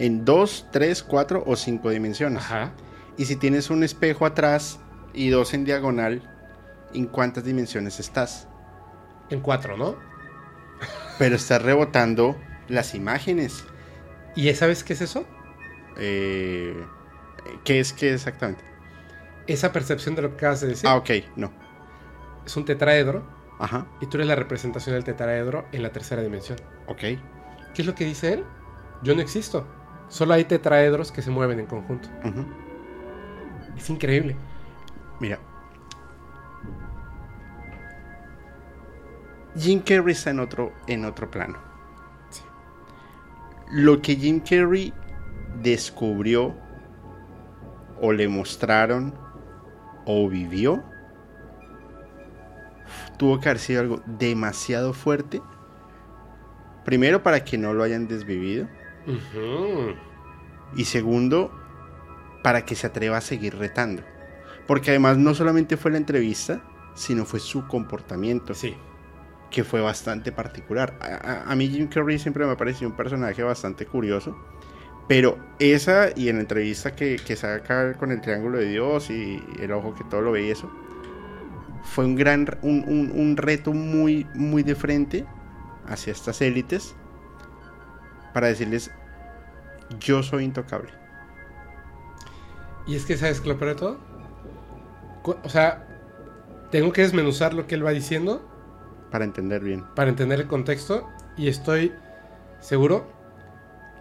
[0.00, 2.42] en dos, tres, cuatro o cinco dimensiones.
[2.42, 2.72] Ajá.
[3.16, 4.80] Y si tienes un espejo atrás
[5.12, 6.22] y dos en diagonal,
[6.94, 8.48] ¿en cuántas dimensiones estás?
[9.28, 9.96] En cuatro, ¿no?
[11.18, 12.36] Pero estás rebotando
[12.68, 13.64] las imágenes.
[14.34, 15.24] ¿Y sabes qué es eso?
[15.98, 16.74] Eh,
[17.64, 18.64] ¿Qué es qué exactamente?
[19.46, 21.52] Esa percepción de lo que acabas de decir Ah, ok, no.
[22.46, 23.24] es un tetraedro
[23.58, 26.58] Ajá, y tú eres la representación del tetraedro en la tercera dimensión.
[26.86, 26.98] ok.
[26.98, 28.44] ¿Qué es lo que dice él?
[29.02, 29.66] Yo no existo.
[30.10, 32.10] Solo hay tetraedros que se mueven en conjunto.
[33.74, 34.36] Es increíble.
[35.18, 35.38] Mira.
[39.56, 41.58] Jim Carrey está en otro, en otro plano.
[42.28, 42.42] Sí.
[43.70, 44.92] Lo que Jim Carrey
[45.62, 46.54] descubrió
[48.02, 49.14] o le mostraron
[50.04, 50.84] o vivió
[53.20, 55.42] tuvo que haber sido algo demasiado fuerte.
[56.86, 58.66] Primero para que no lo hayan desvivido.
[60.76, 61.50] Y segundo,
[62.42, 64.02] para que se atreva a seguir retando.
[64.66, 66.62] Porque además no solamente fue la entrevista,
[66.94, 68.76] sino fue su comportamiento, Sí.
[69.50, 70.96] que fue bastante particular.
[71.00, 71.06] A,
[71.46, 74.36] a- a mí Jim Carrey siempre me ha parecido un personaje bastante curioso.
[75.08, 79.42] Pero esa y en la entrevista que, que saca con el triángulo de Dios y
[79.58, 80.70] el ojo que todo lo ve y eso,
[81.82, 85.26] fue un gran un, un- un reto muy, muy de frente
[85.88, 86.94] hacia estas élites
[88.32, 88.90] para decirles,
[89.98, 90.90] yo soy intocable.
[92.86, 93.98] Y es que, ¿sabes qué lo peor de todo?
[95.44, 95.86] O sea,
[96.70, 98.48] tengo que desmenuzar lo que él va diciendo
[99.10, 99.84] Para entender bien.
[99.94, 101.92] para entender el contexto y estoy
[102.60, 103.06] seguro,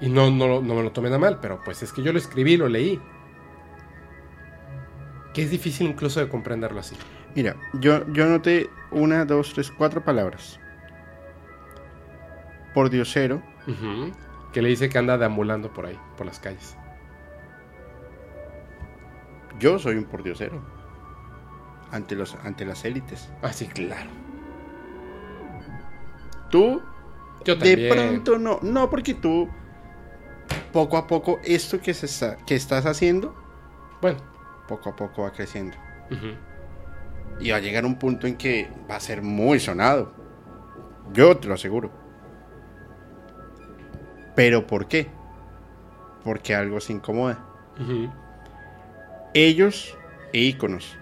[0.02, 2.20] y no, no, no me lo tomen a mal, pero pues es que yo lo
[2.20, 3.02] escribí, lo leí,
[5.34, 6.96] que es difícil incluso de comprenderlo así.
[7.36, 10.60] Mira, yo, yo noté una, dos, tres, cuatro palabras.
[12.74, 13.42] Por diosero,
[14.54, 16.76] Que le dice que anda deambulando por ahí, por las calles.
[19.60, 20.62] yo soy un pordiosero.
[21.92, 23.30] Ante, los, ante las élites.
[23.42, 24.10] Ah, sí, claro.
[26.50, 26.82] Tú
[27.46, 29.50] Yo De pronto no, no porque tú
[30.72, 33.36] poco a poco esto que se está, que estás haciendo,
[34.02, 34.20] Bueno.
[34.68, 35.76] poco a poco va creciendo.
[37.40, 40.14] Y va a llegar un punto en que va a ser muy sonado.
[41.14, 41.92] Yo te lo aseguro.
[44.40, 45.10] Pero ¿por qué?
[46.24, 47.46] Porque algo se incomoda.
[49.34, 49.98] Ellos
[50.32, 50.98] e íconos.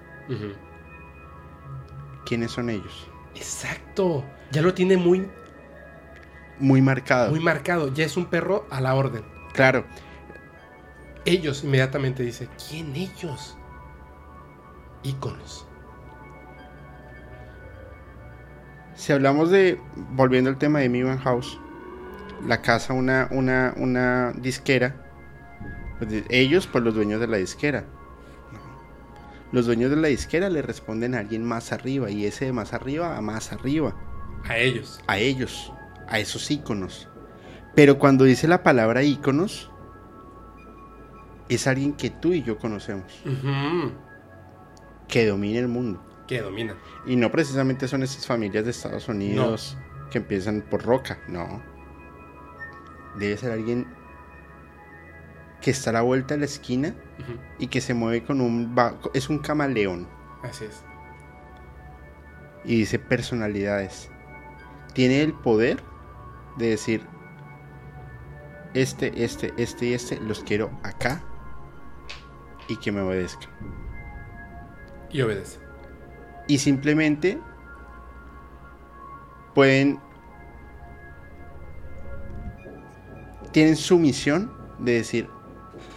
[2.26, 3.08] ¿Quiénes son ellos?
[3.36, 4.26] Exacto.
[4.50, 5.30] Ya lo tiene muy,
[6.58, 7.30] Muy marcado.
[7.30, 7.94] muy marcado.
[7.94, 9.24] Ya es un perro a la orden.
[9.54, 9.86] Claro.
[11.24, 13.56] Ellos inmediatamente dice, ¿quién ellos?
[15.04, 15.68] Íconos.
[18.96, 19.80] Si hablamos de,
[20.14, 21.60] volviendo al tema de Mivan House,
[22.46, 24.96] la casa, una, una, una disquera,
[26.00, 27.86] pues ellos, pues los dueños de la disquera.
[29.52, 32.74] Los dueños de la disquera le responden a alguien más arriba y ese de más
[32.74, 33.96] arriba a más arriba,
[34.48, 35.00] A ellos.
[35.08, 35.72] a ellos,
[36.08, 37.08] a esos íconos.
[37.74, 39.72] Pero cuando dice la palabra íconos,
[41.48, 43.24] es alguien que tú y yo conocemos,
[45.08, 46.04] que domina el mundo.
[46.28, 46.76] Que dominan.
[47.06, 49.78] Y no precisamente son esas familias de Estados Unidos
[50.12, 51.62] que empiezan por roca, no.
[53.18, 53.88] Debe ser alguien
[55.62, 56.96] que está a la vuelta de la esquina
[57.58, 58.76] y que se mueve con un...
[59.14, 60.08] es un camaleón
[60.44, 60.84] Así es.
[62.64, 64.10] y dice personalidades.
[64.94, 65.82] Tiene el poder
[66.58, 67.02] de decir,
[68.74, 71.24] este, este, este y este los quiero acá
[72.68, 73.50] y que me obedezcan.
[75.10, 75.60] Y obedece.
[76.48, 77.40] y simplemente
[79.56, 80.00] pueden
[83.52, 85.30] tienen su misión de decir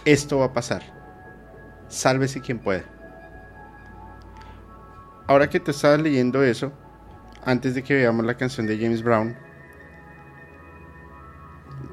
[0.05, 0.81] esto va a pasar.
[1.87, 2.83] Sálvese quien pueda.
[5.27, 6.71] Ahora que te estabas leyendo eso
[7.45, 9.35] antes de que veamos la canción de James Brown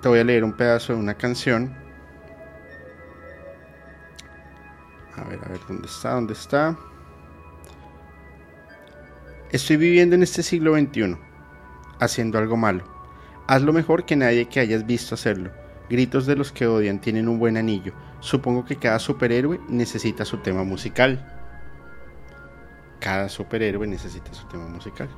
[0.02, 1.74] te voy a leer un pedazo de una canción.
[5.16, 6.76] A ver a ver dónde está dónde está
[9.50, 11.16] Estoy viviendo en este siglo XXI,
[12.00, 12.84] haciendo algo malo.
[13.48, 15.50] Haz lo mejor que nadie que hayas visto hacerlo.
[15.88, 17.94] Gritos de los que odian tienen un buen anillo.
[18.20, 21.26] Supongo que cada superhéroe necesita su tema musical.
[23.00, 25.08] Cada superhéroe necesita su tema musical.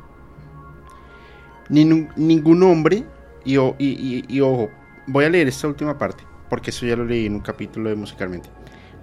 [1.69, 3.05] Nin- ningún hombre,
[3.45, 4.71] y- y ojo,
[5.07, 7.97] voy a leer esta última parte, porque eso ya lo leí en un capítulo de
[7.97, 8.49] Musicalmente.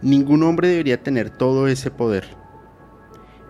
[0.02, 2.26] Ningún hombre debería tener todo ese poder.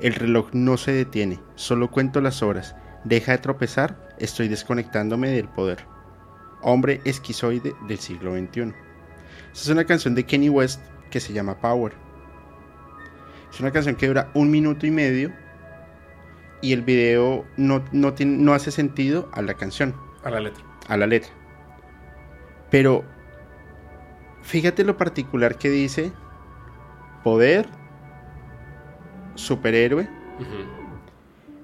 [0.01, 2.75] El reloj no se detiene, solo cuento las horas.
[3.03, 5.85] Deja de tropezar, estoy desconectándome del poder.
[6.61, 8.61] Hombre esquizoide del siglo XXI.
[8.61, 8.73] Esta
[9.53, 11.93] es una canción de Kenny West que se llama Power.
[13.51, 15.31] Es una canción que dura un minuto y medio
[16.61, 20.63] y el video no, no, tiene- no hace sentido a la canción, A la letra.
[20.87, 21.31] a la letra.
[22.71, 23.03] Pero
[24.41, 26.11] fíjate lo particular que dice
[27.23, 27.67] poder,
[29.35, 30.86] superhéroe, Ujú.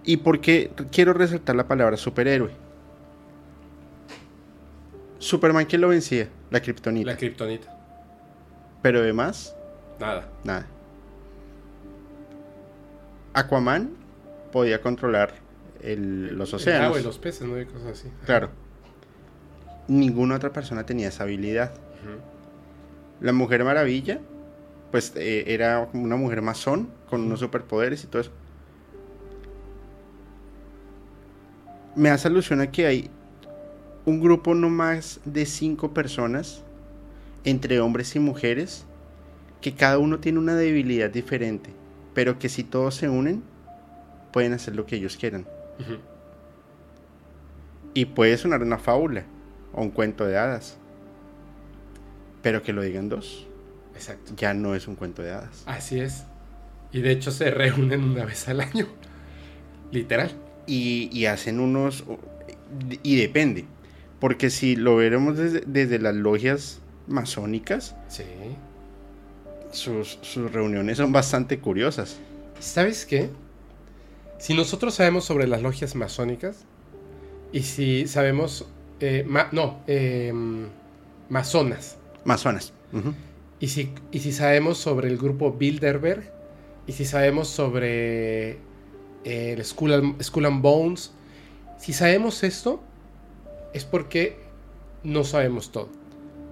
[0.03, 2.51] ¿Y por qué quiero resaltar la palabra superhéroe?
[5.19, 6.27] Superman, ¿quién lo vencía?
[6.51, 7.11] La kriptonita.
[7.11, 7.73] La kriptonita.
[8.81, 9.55] Pero además,
[9.99, 10.27] Nada.
[10.43, 10.65] nada.
[13.33, 13.91] Aquaman
[14.51, 15.33] podía controlar
[15.81, 16.87] el- los El océanos.
[16.87, 17.59] agua y los peces, ¿no?
[17.59, 18.09] Y cosas así.
[18.25, 18.49] Claro.
[19.87, 21.73] Ninguna otra persona tenía esa habilidad.
[23.21, 24.19] La Mujer Maravilla,
[24.91, 28.31] pues eh, era una mujer masón con unos superpoderes y todo eso.
[31.95, 33.09] Me hace alusión a que hay
[34.05, 36.63] un grupo no más de cinco personas,
[37.43, 38.85] entre hombres y mujeres,
[39.61, 41.71] que cada uno tiene una debilidad diferente,
[42.13, 43.43] pero que si todos se unen,
[44.31, 45.45] pueden hacer lo que ellos quieran.
[47.93, 49.23] Y puede sonar una fábula
[49.71, 50.77] o un cuento de hadas,
[52.41, 53.47] pero que lo digan dos,
[53.93, 54.33] Exacto.
[54.35, 55.63] ya no es un cuento de hadas.
[55.65, 56.25] Así es.
[56.91, 58.87] Y de hecho se reúnen una vez al año.
[59.91, 60.31] Literal.
[60.67, 62.03] Y, y hacen unos...
[63.03, 63.65] Y depende.
[64.19, 68.23] Porque si lo veremos desde, desde las logias masónicas, Sí.
[69.71, 72.17] sus, sus reuniones son bastante curiosas.
[72.59, 73.29] ¿Sabes qué?
[74.39, 76.65] Si nosotros sabemos sobre las logias masónicas
[77.51, 78.65] y si sabemos,
[78.99, 80.33] eh, ma- no, eh,
[81.29, 82.71] masonas, Masonas.
[83.59, 86.23] Y si, y si sabemos sobre el grupo Bilderberg,
[86.87, 88.57] y si sabemos sobre
[89.23, 91.11] el Skull and, Skull and Bones,
[91.77, 92.81] si sabemos esto,
[93.73, 94.37] es porque
[95.03, 95.89] no sabemos todo.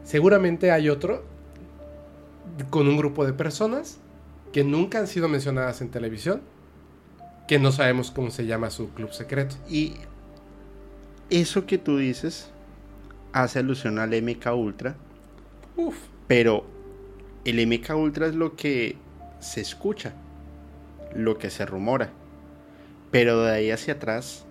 [0.04, 1.24] Seguramente hay otro
[2.70, 3.98] con un grupo de personas
[4.52, 6.42] que nunca han sido mencionadas en televisión,
[7.48, 9.56] que no sabemos cómo se llama su club secreto.
[9.70, 9.94] Y
[11.30, 12.50] eso que tú dices
[13.34, 14.96] hace alusión al MK Ultra,
[15.78, 15.96] Uf,
[16.28, 16.66] pero
[17.46, 18.98] el MK Ultra es lo que
[19.40, 20.14] se escucha,
[21.16, 22.12] lo que se rumora.
[23.12, 24.46] Pero de ahí hacia atrás,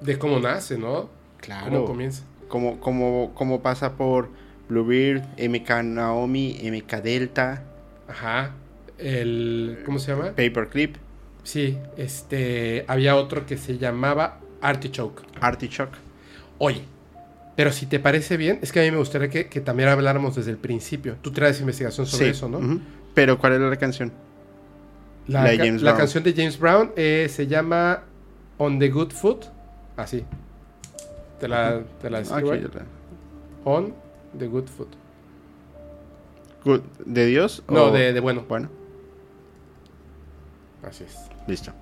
[0.00, 1.08] de cómo nace, ¿no?
[1.40, 2.24] claro, Cómo comienza.
[2.48, 4.28] como, como, como pasa por
[4.68, 7.62] Bluebeard, MK Naomi, MK Delta,
[8.08, 8.52] Ajá.
[8.98, 10.28] El, ¿cómo se llama?
[10.30, 10.96] Paperclip,
[11.42, 15.22] Sí, este, había otro que se llamaba Artichoke.
[15.40, 15.96] Artichoke.
[16.58, 16.82] Oye,
[17.54, 20.34] pero si te parece bien, es que a mí me gustaría que, que también habláramos
[20.34, 21.16] desde el principio.
[21.22, 22.80] Tú traes investigación sobre Sí, eso, ¿no?
[23.14, 24.12] Pero ¿cuál era la canción?
[25.28, 28.02] La, La James canción de James Brown eh, se llama
[28.58, 29.46] On the Good Foot.
[29.96, 30.24] Así.
[31.40, 32.24] Te la, te la ahí.
[32.62, 32.84] ya la-
[33.64, 33.94] On
[34.38, 34.88] the Good Foot.
[36.64, 37.62] Good- ¿De Dios?
[37.68, 38.44] No, o- de, de bueno.
[38.48, 38.68] Bueno,
[40.82, 41.16] Así es.
[41.46, 41.72] listo.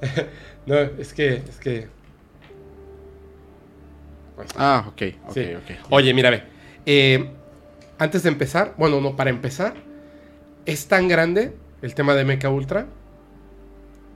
[0.66, 1.88] No, es que, es que.
[4.56, 5.54] Ah, ok, ok, Sí.
[5.54, 5.86] ok.
[5.90, 6.42] Oye, mira, ve.
[6.86, 7.30] Eh,
[7.98, 9.74] antes de empezar, bueno, no, para empezar,
[10.66, 12.86] es tan grande el tema de Mecha Ultra.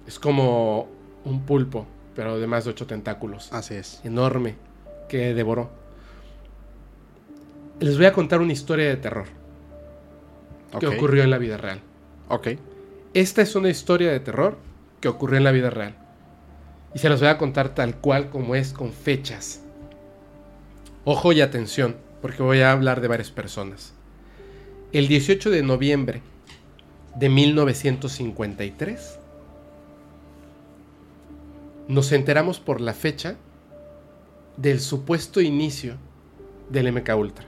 [0.07, 0.89] Es como
[1.25, 3.53] un pulpo, pero de más de ocho tentáculos.
[3.53, 4.01] Así es.
[4.05, 4.57] Enorme,
[5.09, 5.71] que devoró.
[7.81, 9.27] Les voy a contar una historia de terror
[10.81, 11.81] que ocurrió en la vida real.
[12.29, 12.49] Ok,
[13.15, 14.59] Esta es una historia de terror
[15.01, 15.95] que ocurrió en la vida real.
[16.95, 19.63] Y se los voy a contar tal cual como es, con fechas.
[21.05, 23.95] Ojo y atención, porque voy a hablar de varias personas.
[24.93, 26.23] El 18 de noviembre
[27.17, 29.19] de 1953,
[31.89, 33.37] nos enteramos por la fecha
[34.57, 35.97] del supuesto inicio
[36.69, 37.47] del MK Ultra.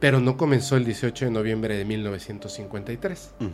[0.00, 3.50] Pero no comenzó el 18 de noviembre de 1953 ujú,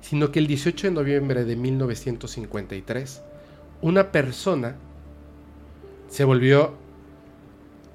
[0.00, 3.22] sino que el 18 de noviembre de 1953,
[3.82, 4.76] una persona
[6.08, 6.74] se volvió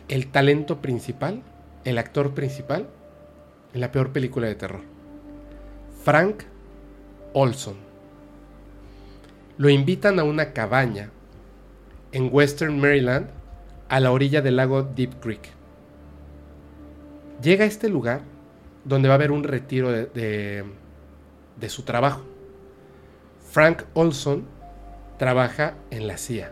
[0.08, 1.42] el talento principal,
[1.90, 2.88] el actor principal,
[3.74, 4.82] en la peor película de terror.
[6.04, 6.44] Frank
[7.34, 7.76] Olson.
[9.58, 11.10] Lo invitan a una cabaña
[12.12, 13.28] en Western Maryland,
[13.90, 15.50] a la orilla del lago Deep Creek.
[17.42, 18.22] Llega a este lugar
[18.84, 20.64] donde va a haber un retiro de, de-
[21.60, 22.24] de su trabajo.
[23.52, 24.46] Frank Olson
[25.18, 26.52] trabaja en la CIA,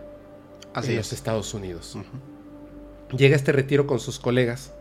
[0.73, 1.13] así en los es.
[1.13, 1.97] Estados Unidos.
[3.15, 4.73] Llega a este retiro con sus colegas.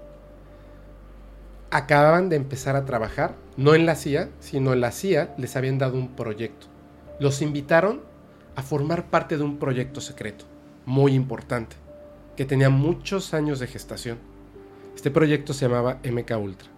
[1.75, 5.77] Acababan de empezar a trabajar, no en la CIA, sino en la CIA les habían
[5.77, 6.69] dado un proyecto.
[7.19, 8.01] Los invitaron
[8.55, 10.45] a formar parte de un proyecto secreto,
[10.87, 11.75] muy importante,
[12.37, 14.19] que tenía muchos años de gestación.
[14.95, 16.69] Este proyecto se llamaba MK Ultra.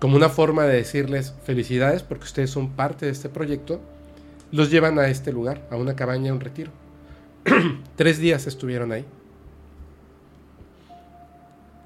[0.00, 3.80] Como una forma de decirles felicidades porque ustedes son parte de este proyecto,
[4.50, 6.72] los llevan a este lugar, a una cabaña, a un retiro.
[7.94, 9.06] Tres días estuvieron ahí.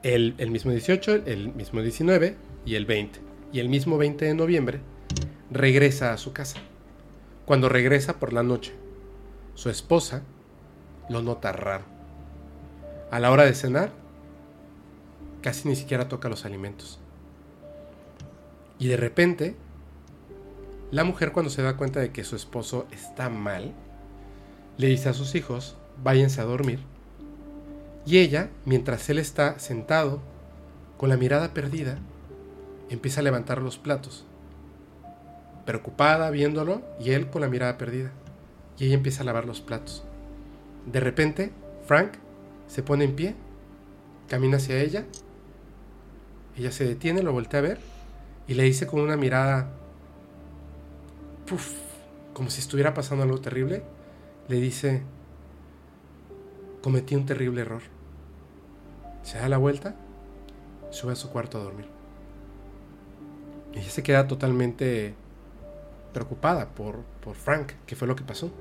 [0.05, 2.37] El, mismo 18, el mismo 19
[2.67, 3.21] y el 20.
[3.55, 4.81] Y el mismo 20 de noviembre
[5.50, 6.59] regresa a su casa.
[7.46, 8.75] Cuando regresa por la noche,
[9.55, 10.23] su esposa
[11.09, 11.85] lo nota raro.
[13.11, 13.92] A la hora de cenar,
[15.40, 16.98] casi ni siquiera toca los alimentos.
[18.79, 19.57] Y de repente,
[20.90, 23.73] la mujer cuando se da cuenta de que su esposo está mal,
[24.77, 26.81] le dice a sus hijos, váyanse a dormir.
[28.07, 30.21] Y ella, mientras él está sentado,
[30.96, 31.98] con la mirada perdida,
[32.90, 34.25] empieza a levantar los platos.
[35.65, 38.13] Preocupada viéndolo y él con la mirada perdida.
[38.79, 40.05] Y ella empieza a lavar los platos.
[40.87, 41.52] De repente,
[41.87, 42.13] Frank
[42.67, 43.35] se pone en pie,
[44.29, 45.07] camina hacia ella.
[46.57, 47.94] Ella se detiene, lo voltea a ver
[48.46, 49.71] y le dice con una mirada,
[51.46, 51.73] puf,
[52.33, 53.83] como si estuviera pasando algo terrible,
[54.48, 55.02] le dice,
[56.83, 57.83] cometí un terrible error.
[59.25, 59.96] Se da la vuelta,
[60.90, 61.87] sube a su cuarto a dormir.
[63.75, 65.14] Y ella se queda totalmente
[66.12, 68.52] preocupada por, por Frank, que fue lo que pasó.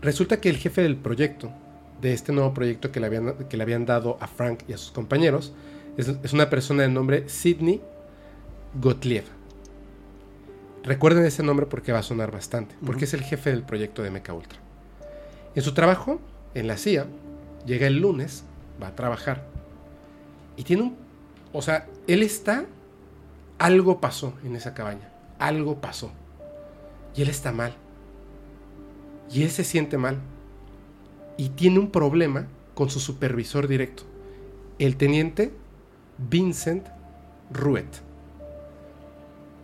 [0.00, 1.52] Resulta que el jefe del proyecto,
[2.00, 4.78] de este nuevo proyecto que le habían, que le habían dado a Frank y a
[4.78, 5.52] sus compañeros,
[5.96, 7.82] es, es una persona de nombre Sidney
[8.80, 9.24] Gottlieb.
[10.82, 14.10] Recuerden ese nombre porque va a sonar bastante, porque es el jefe del proyecto de
[14.10, 14.58] Mecha Ultra.
[15.54, 16.20] En su trabajo,
[16.54, 17.06] en la CIA,
[17.66, 18.44] llega el lunes,
[18.82, 19.44] va a trabajar.
[20.56, 20.96] Y tiene un...
[21.52, 22.66] O sea, él está...
[23.58, 25.12] Algo pasó en esa cabaña.
[25.38, 26.10] Algo pasó.
[27.14, 27.74] Y él está mal.
[29.30, 30.18] Y él se siente mal.
[31.36, 34.02] Y tiene un problema con su supervisor directo.
[34.78, 35.52] El teniente
[36.18, 36.86] Vincent
[37.50, 37.86] Ruet.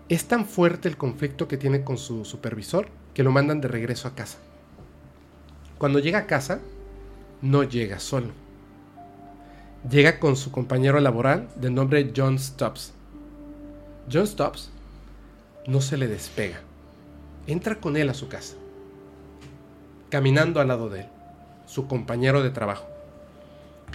[0.09, 4.09] Es tan fuerte el conflicto que tiene con su supervisor que lo mandan de regreso
[4.09, 4.39] a casa.
[5.77, 6.61] Cuando llega a casa,
[7.43, 8.29] no llega solo.
[9.89, 12.93] Llega con su compañero laboral de nombre John Stubbs.
[14.12, 14.70] John Stubbs
[15.66, 16.61] no se le despega.
[17.47, 18.57] Entra con él a su casa.
[20.11, 21.07] Caminando al lado de él,
[21.66, 22.87] su compañero de trabajo.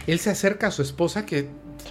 [0.07, 1.49] Él se acerca a su esposa que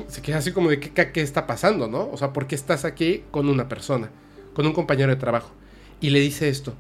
[0.09, 2.09] se queda así como de ¿qué, qué está pasando, ¿no?
[2.11, 4.11] O sea, ¿por qué estás aquí con una persona,
[4.55, 5.51] con un compañero de trabajo?
[6.01, 6.75] Y le dice esto,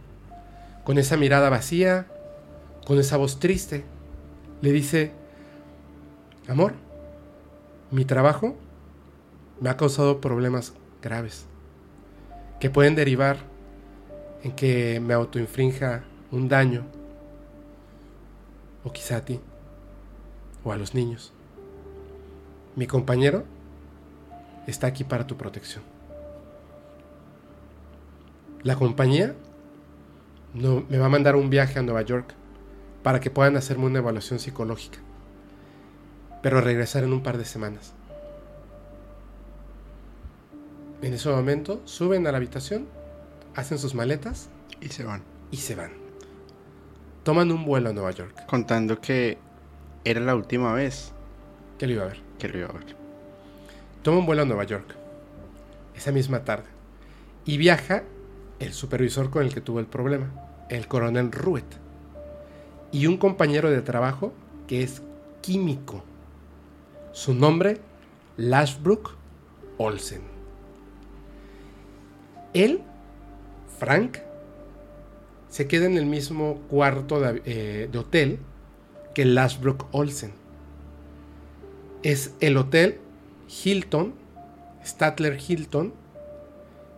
[0.84, 2.06] con esa mirada vacía,
[2.86, 3.84] con esa voz triste,
[4.62, 5.12] le dice,
[6.48, 6.74] amor,
[7.92, 8.56] mi trabajo
[9.60, 10.72] me ha causado problemas
[11.02, 11.46] graves
[12.58, 13.36] que pueden derivar
[14.42, 16.84] en que me autoinfrinja un daño,
[18.82, 19.40] o quizá a ti,
[20.64, 21.32] o a los niños.
[22.74, 23.44] Mi compañero
[24.66, 25.84] está aquí para tu protección.
[28.62, 29.34] La compañía
[30.54, 32.34] no, me va a mandar un viaje a Nueva York
[33.02, 34.98] para que puedan hacerme una evaluación psicológica,
[36.42, 37.94] pero regresar en un par de semanas.
[41.02, 42.86] En ese momento suben a la habitación,
[43.54, 44.48] hacen sus maletas
[44.80, 45.22] Y se van.
[45.50, 45.92] y se van.
[47.24, 48.46] Toman un vuelo a Nueva York.
[48.46, 49.38] Contando que
[50.04, 51.12] era la última vez
[51.78, 52.20] ¿Qué lo iba a ver?
[52.38, 52.96] que lo iba a ver.
[54.02, 54.96] Toma un vuelo a Nueva York
[55.94, 56.68] esa misma tarde
[57.44, 58.02] y viaja
[58.60, 60.30] el supervisor con el que tuvo el problema,
[60.68, 61.64] el coronel Ruet,
[62.92, 64.32] y un compañero de trabajo
[64.68, 65.02] que es
[65.40, 66.04] químico.
[67.12, 67.78] Su nombre,
[68.38, 69.16] Lashbrook
[69.76, 70.22] Olsen.
[72.54, 72.80] Él,
[73.78, 74.18] Frank,
[75.48, 78.38] se queda en el mismo cuarto de, eh, hotel
[79.14, 80.32] que Lashbrook Olsen.
[82.02, 82.98] Es el hotel
[83.62, 84.14] Hilton,
[84.82, 85.92] Statler Hilton,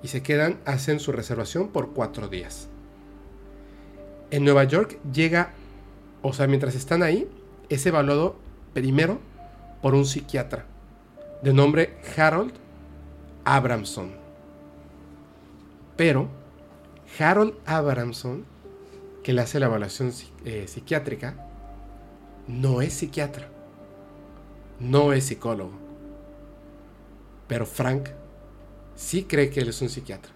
[0.04, 2.68] y se quedan, hacen su reservación por cuatro días.
[4.30, 5.54] En Nueva York llega,
[6.22, 7.28] o sea, mientras están ahí,
[7.68, 8.36] es evaluado
[8.74, 9.18] primero
[9.84, 10.64] por un psiquiatra
[11.42, 12.54] de nombre Harold
[13.44, 14.12] Abramson.
[15.94, 16.26] Pero
[17.18, 18.46] Harold Abramson,
[19.22, 20.10] que le hace la evaluación
[20.46, 21.34] eh, psiquiátrica,
[22.48, 23.46] no es psiquiatra,
[24.80, 25.74] no es psicólogo.
[27.46, 28.08] Pero Frank
[28.96, 30.32] sí cree que él es un psiquiatra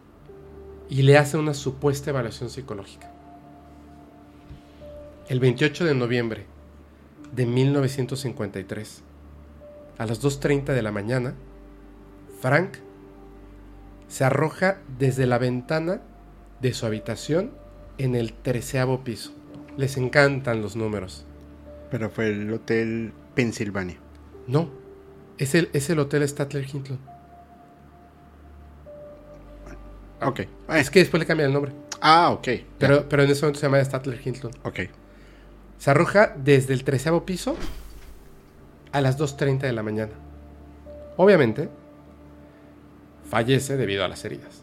[0.91, 3.11] y le hace una supuesta evaluación psicológica.
[5.27, 6.45] El 28 de noviembre
[7.35, 9.05] de 1953,
[9.99, 11.35] a las 2.30 de la mañana,
[12.41, 12.77] Frank
[14.07, 16.01] se arroja desde la ventana
[16.61, 17.53] de su habitación
[17.99, 19.33] en el treceavo piso.
[19.77, 21.27] Les encantan los números.
[21.91, 23.99] Pero fue el Hotel Pensilvania.
[24.47, 24.71] No,
[25.37, 26.99] es el, es el Hotel Statler Hilton.
[30.23, 30.41] Ok.
[30.71, 31.73] Es que después le cambian el nombre.
[32.01, 32.49] Ah, ok.
[32.79, 34.53] Pero, pero en ese momento se llama Statler Hilton.
[34.65, 34.81] Ok.
[35.79, 37.57] Se arroja desde el treceavo piso
[38.93, 40.12] a las 2.30 de la mañana.
[41.16, 41.68] Obviamente,
[43.28, 44.62] fallece debido a las heridas.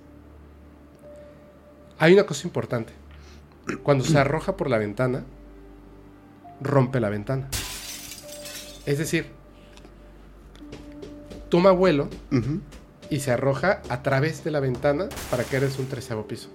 [2.00, 2.94] Hay una cosa importante.
[3.84, 5.24] Cuando se arroja por la ventana,
[6.62, 7.48] rompe la ventana.
[8.86, 9.28] Es decir,
[11.50, 12.08] toma vuelo
[13.10, 16.50] y se arroja a través de la ventana para caer en un treceavo piso.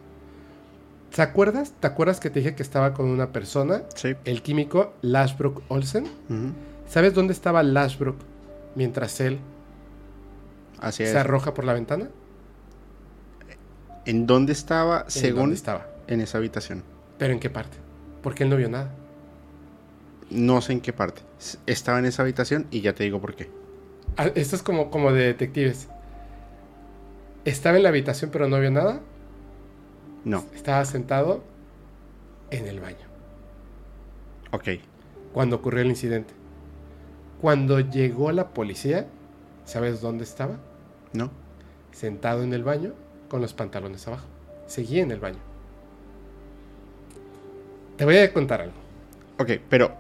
[1.15, 1.73] ¿Te acuerdas?
[1.81, 4.15] ¿Te acuerdas que te dije que estaba con una persona, Sí.
[4.25, 6.05] el químico Lashbrook Olsen?
[6.05, 6.53] Ujú.
[6.91, 8.17] ¿Sabes dónde estaba Lashbrook
[8.75, 9.39] mientras él
[10.81, 11.17] Así se es.
[11.17, 12.09] arroja por la ventana?
[14.07, 15.87] ¿En dónde estaba ¿En según dónde estaba?
[16.09, 16.83] en esa habitación?
[17.17, 17.77] ¿Pero en qué parte?
[18.25, 18.91] Porque él no vio nada.
[20.31, 21.23] No sé en qué parte.
[21.67, 23.49] Estaba en esa habitación y ya te digo por qué.
[24.17, 25.87] Ah, Esto es como, como de detectives.
[27.45, 29.01] Estaba en la habitación pero no vio nada.
[30.25, 30.45] No.
[30.57, 31.45] Estaba sentado
[32.51, 33.07] en el baño.
[34.51, 34.71] Ok.
[35.33, 36.35] Cuando ocurrió el incidente.
[37.41, 39.07] Cuando llegó la policía,
[39.65, 40.59] ¿sabes dónde estaba?
[41.13, 41.31] No.
[41.93, 42.93] sentado en el baño
[43.29, 44.27] con los pantalones abajo.
[44.67, 45.39] Seguía en el baño.
[47.97, 48.75] Te voy a contar algo.
[49.39, 49.93] Ok, pero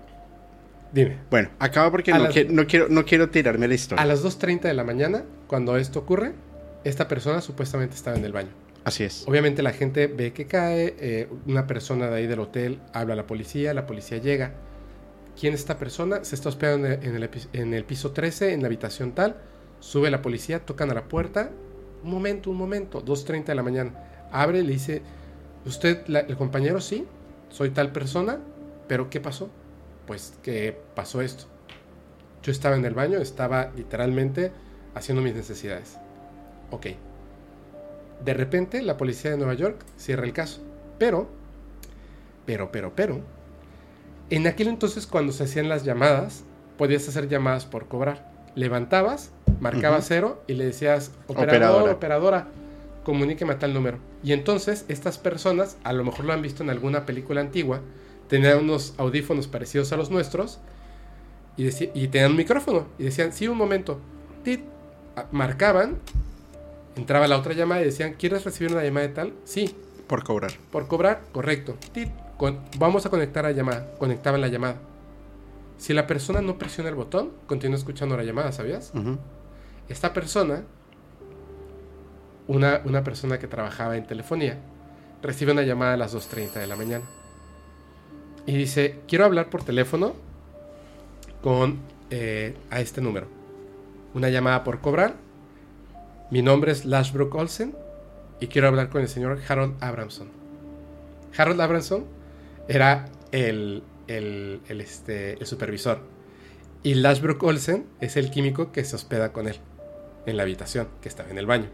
[0.92, 1.18] Dime.
[1.30, 4.02] bueno, acaba porque no, las- qui- no quiero, no quiero tirarme la historia.
[4.02, 6.32] A las 2.30 de la mañana, cuando esto ocurre,
[6.84, 8.50] esta persona supuestamente estaba en el baño.
[8.84, 9.24] Así es.
[9.28, 13.16] Obviamente la gente ve que cae, eh, una persona de ahí del hotel habla a
[13.16, 14.52] la policía, la policía llega.
[15.38, 16.24] ¿Quién es esta persona?
[16.24, 19.36] Se está hospedando en el, piso 13, en la habitación tal.
[19.80, 21.50] Sube la policía, tocan a la puerta.
[22.04, 24.28] Un momento, un momento, 2.30 de la mañana.
[24.32, 25.02] Abre le dice,
[25.64, 26.80] ¿usted, el compañero?
[26.80, 27.06] Sí,
[27.48, 28.38] soy tal persona,
[28.86, 29.50] pero ¿qué pasó?
[30.06, 31.44] Pues que pasó esto.
[32.42, 34.52] Yo estaba en el baño, estaba literalmente
[34.94, 35.98] haciendo mis necesidades.
[36.70, 36.86] Ok.
[38.24, 40.60] De repente, la policía de Nueva York cierra el caso.
[40.98, 41.28] Pero,
[42.46, 43.20] pero, pero, pero,
[44.30, 46.44] en aquel entonces cuando se hacían las llamadas,
[46.78, 48.30] podías hacer llamadas por cobrar.
[48.54, 51.92] Levantabas, marcabas cero y le decías, operador, Operadora.
[51.92, 52.48] operadora,
[53.04, 53.98] comuníqueme a tal número.
[54.22, 57.80] Y entonces estas personas, a lo mejor lo han visto en alguna película antigua,
[58.28, 60.58] tenían unos audífonos parecidos a los nuestros
[61.56, 64.00] y, y tenían un micrófono y decían, sí, un momento,
[64.44, 64.60] tit,
[65.32, 65.98] marcaban,
[66.96, 69.32] entraba la otra llamada y decían, ¿quieres recibir una llamada de tal?
[69.44, 69.74] Sí,
[70.06, 70.52] Por cobrar.
[70.70, 71.76] por cobrar, correcto.
[71.92, 72.08] Tit,
[72.40, 73.92] con- vamos a conectar la llamada.
[73.98, 74.76] Conectaban la llamada.
[75.76, 78.92] Si la persona no presiona el botón, continúa escuchando la llamada, ¿sabías?
[79.90, 80.62] Esta persona,
[82.48, 84.58] una, una persona que trabajaba en telefonía,
[85.22, 87.04] recibe una llamada a las 2.30 de la mañana.
[88.46, 90.14] Y dice, quiero hablar por teléfono
[91.42, 91.78] con
[92.10, 93.26] eh, a este número.
[94.14, 95.14] Una llamada por cobrar.
[96.30, 97.74] Mi nombre es Lashbrook Olsen
[98.40, 100.28] y quiero hablar con el señor Harold Abramson.
[101.36, 102.04] Harold Abramson
[102.70, 106.00] era el, el, el, este, el supervisor.
[106.84, 109.56] Y Lashbrook Olsen es el químico que se hospeda con él
[110.24, 111.68] en la habitación, que estaba en el baño,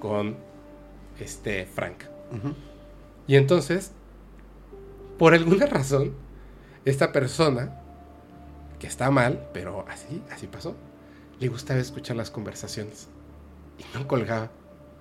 [0.00, 0.36] con
[1.20, 2.04] este Frank.
[3.26, 3.92] Y entonces,
[5.18, 6.14] por alguna razón,
[6.86, 7.78] esta persona,
[8.78, 10.74] que está mal, pero así, así pasó,
[11.40, 13.08] le gustaba escuchar las conversaciones.
[13.78, 14.50] Y no colgaba.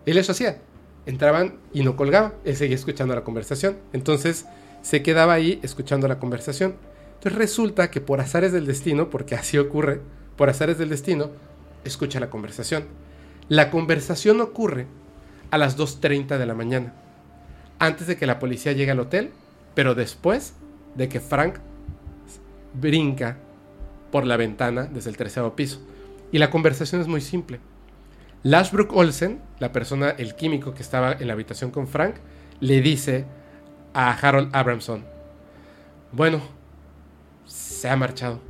[0.05, 0.59] Él eso hacía.
[1.05, 2.33] Entraban y no colgaba.
[2.43, 3.77] Él seguía escuchando la conversación.
[3.93, 4.45] Entonces,
[4.85, 6.75] se quedaba ahí escuchando la conversación.
[7.15, 9.99] Entonces resulta que por azares del destino, porque así ocurre,
[10.35, 11.31] por azares del destino,
[11.83, 12.83] escucha la conversación.
[13.49, 14.85] La conversación ocurre
[15.49, 16.93] a las 2.30 de la mañana
[17.79, 19.31] antes de que la policía llegue al hotel,
[19.73, 20.53] pero después
[20.93, 21.55] de que Frank
[22.79, 23.37] brinca
[24.11, 25.81] por la ventana desde el tercero piso.
[26.31, 27.59] Y la conversación es muy simple.
[28.43, 32.17] Lashbrook Olsen, la persona, el químico que estaba en la habitación con Frank,
[32.59, 33.25] le dice
[33.95, 35.03] a Harold Abramson,
[36.11, 36.41] bueno,
[37.45, 38.41] se ha marchado.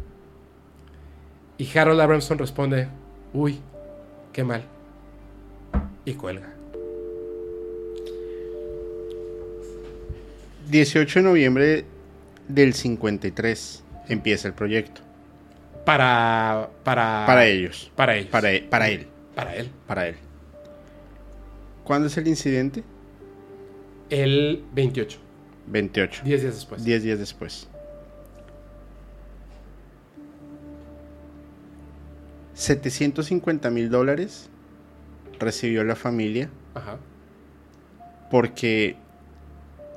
[1.59, 2.87] Y Harold Abramson responde,
[3.31, 3.59] uy,
[4.33, 4.63] qué mal.
[6.03, 6.49] Y cuelga.
[10.69, 11.85] 18 de noviembre
[12.47, 15.01] del 53 empieza el proyecto.
[15.85, 17.91] Para, para, Para ellos.
[17.95, 18.31] Para ellos.
[18.31, 19.07] Para, e- para él.
[19.35, 19.69] Para él.
[19.85, 20.15] Para él.
[21.83, 22.83] ¿Cuándo es el incidente?
[24.09, 25.19] El 28.
[25.67, 26.21] 28.
[26.23, 26.83] 10 días después.
[26.83, 27.67] 10 días después.
[32.53, 34.49] 750 mil dólares
[35.39, 36.97] recibió la familia Ajá.
[38.31, 38.95] porque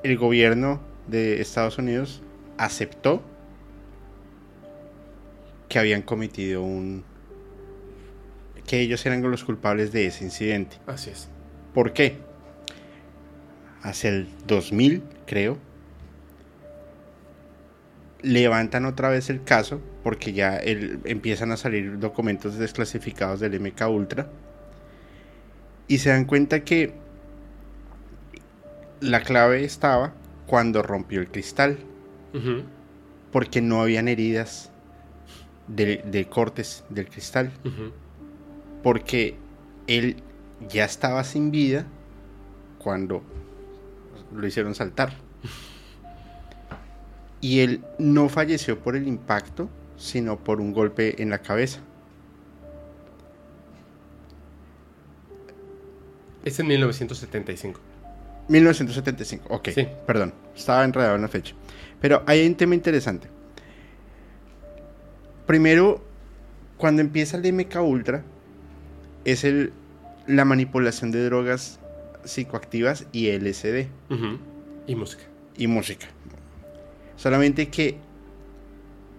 [0.03, 2.21] el gobierno de Estados Unidos
[2.57, 3.21] aceptó
[5.69, 7.03] que habían cometido un...
[8.67, 10.77] que ellos eran los culpables de ese incidente.
[10.85, 11.29] Así es.
[11.73, 12.17] ¿Por qué?
[13.81, 15.57] Hacia el 2000, creo,
[18.21, 23.87] levantan otra vez el caso porque ya el- empiezan a salir documentos desclasificados del MK
[23.89, 24.27] Ultra
[25.87, 26.93] y se dan cuenta que
[28.99, 30.13] la clave estaba
[30.47, 31.77] cuando rompió el cristal
[33.31, 34.69] porque no habían heridas
[35.67, 37.51] de, de cortes del cristal
[38.83, 39.35] porque
[39.87, 40.17] él
[40.67, 41.85] ya estaba sin vida
[42.79, 43.23] cuando
[44.33, 45.13] lo hicieron saltar.
[47.41, 51.79] Y él no falleció por el impacto, sino por un golpe en la cabeza.
[56.43, 57.79] Es en 1975.
[58.47, 59.87] 1975, ok, Sí.
[60.07, 61.53] perdón, estaba enredado en la fecha.
[62.01, 63.27] Pero hay un tema interesante.
[65.45, 66.03] Primero,
[66.77, 68.23] cuando empieza el MK Ultra,
[69.25, 69.73] es el,
[70.25, 71.78] la manipulación de drogas
[72.29, 73.87] psicoactivas y LSD.
[74.87, 75.23] Y música.
[75.57, 76.07] y música.
[77.15, 77.97] Solamente que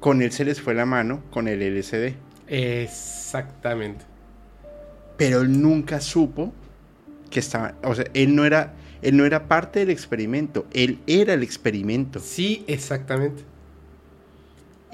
[0.01, 2.15] con él se les fue la mano con el LSD.
[2.49, 4.05] Exactamente.
[5.17, 6.53] Pero él nunca supo
[7.31, 11.35] que estaba, o sea, él no era, él no era parte del experimento, él era
[11.35, 12.19] el experimento.
[12.21, 13.45] Sí, exactamente.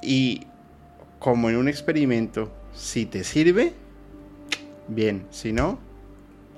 [0.03, 0.43] Y
[1.19, 3.73] como en un experimento, si te sirve,
[4.89, 5.79] bien, si no,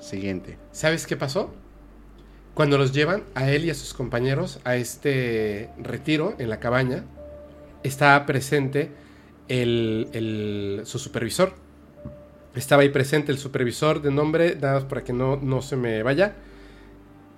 [0.01, 0.59] siguiente.
[0.72, 1.53] ¿Sabes qué pasó?
[2.55, 7.05] Cuando los llevan a él y a sus compañeros a este retiro en la cabaña,
[7.84, 8.90] estaba presente
[9.49, 11.53] el, el- su supervisor.
[12.55, 16.03] Estaba ahí presente el supervisor de nombre, nada más para que no, no se me
[16.03, 16.34] vaya.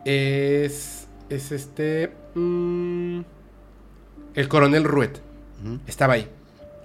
[0.05, 2.11] Es, es este...
[2.35, 3.21] mm,
[4.35, 5.19] el coronel Ruet.
[5.87, 6.27] Estaba ahí.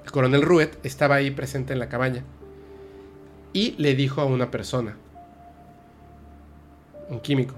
[0.03, 2.23] El coronel Ruet estaba ahí presente en la cabaña.
[3.53, 4.97] Y le dijo a una persona,
[7.09, 7.55] un químico,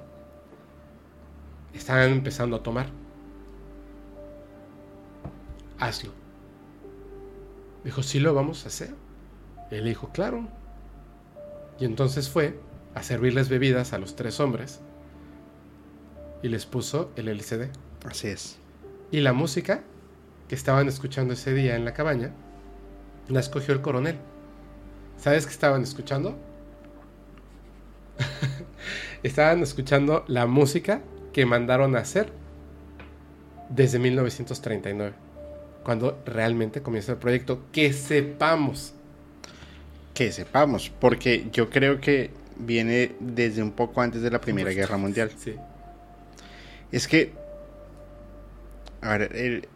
[1.73, 2.87] estaban empezando a tomar.
[5.79, 6.11] Hazlo.
[7.83, 8.93] Dijo, sí lo vamos a hacer.
[9.71, 10.47] Él dijo, claro.
[11.79, 12.59] Y entonces fue
[12.95, 14.81] a servirles bebidas a los tres hombres
[16.41, 17.69] y les puso el LCD.
[18.05, 18.57] Así es.
[19.11, 19.83] Y la música
[20.47, 22.33] que estaban escuchando ese día en la cabaña
[23.27, 24.17] la escogió el coronel.
[25.17, 26.37] ¿Sabes qué estaban escuchando?
[29.23, 31.01] estaban escuchando la música
[31.33, 32.31] que mandaron a hacer
[33.69, 35.13] desde 1939,
[35.83, 37.63] cuando realmente comienza el proyecto.
[37.71, 38.93] Que sepamos.
[40.13, 44.71] Que sepamos, porque yo creo que viene desde un poco antes de la Primera.
[44.71, 45.31] Guerra Mundial.
[45.37, 45.55] Sí.
[46.91, 47.33] Es que,
[49.01, 49.67] a ver, el,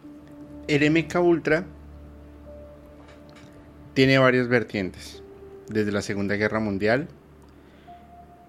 [0.66, 1.64] el MK Ultra
[3.94, 5.22] tiene varias vertientes,
[5.68, 7.08] desde la Segunda Guerra Mundial,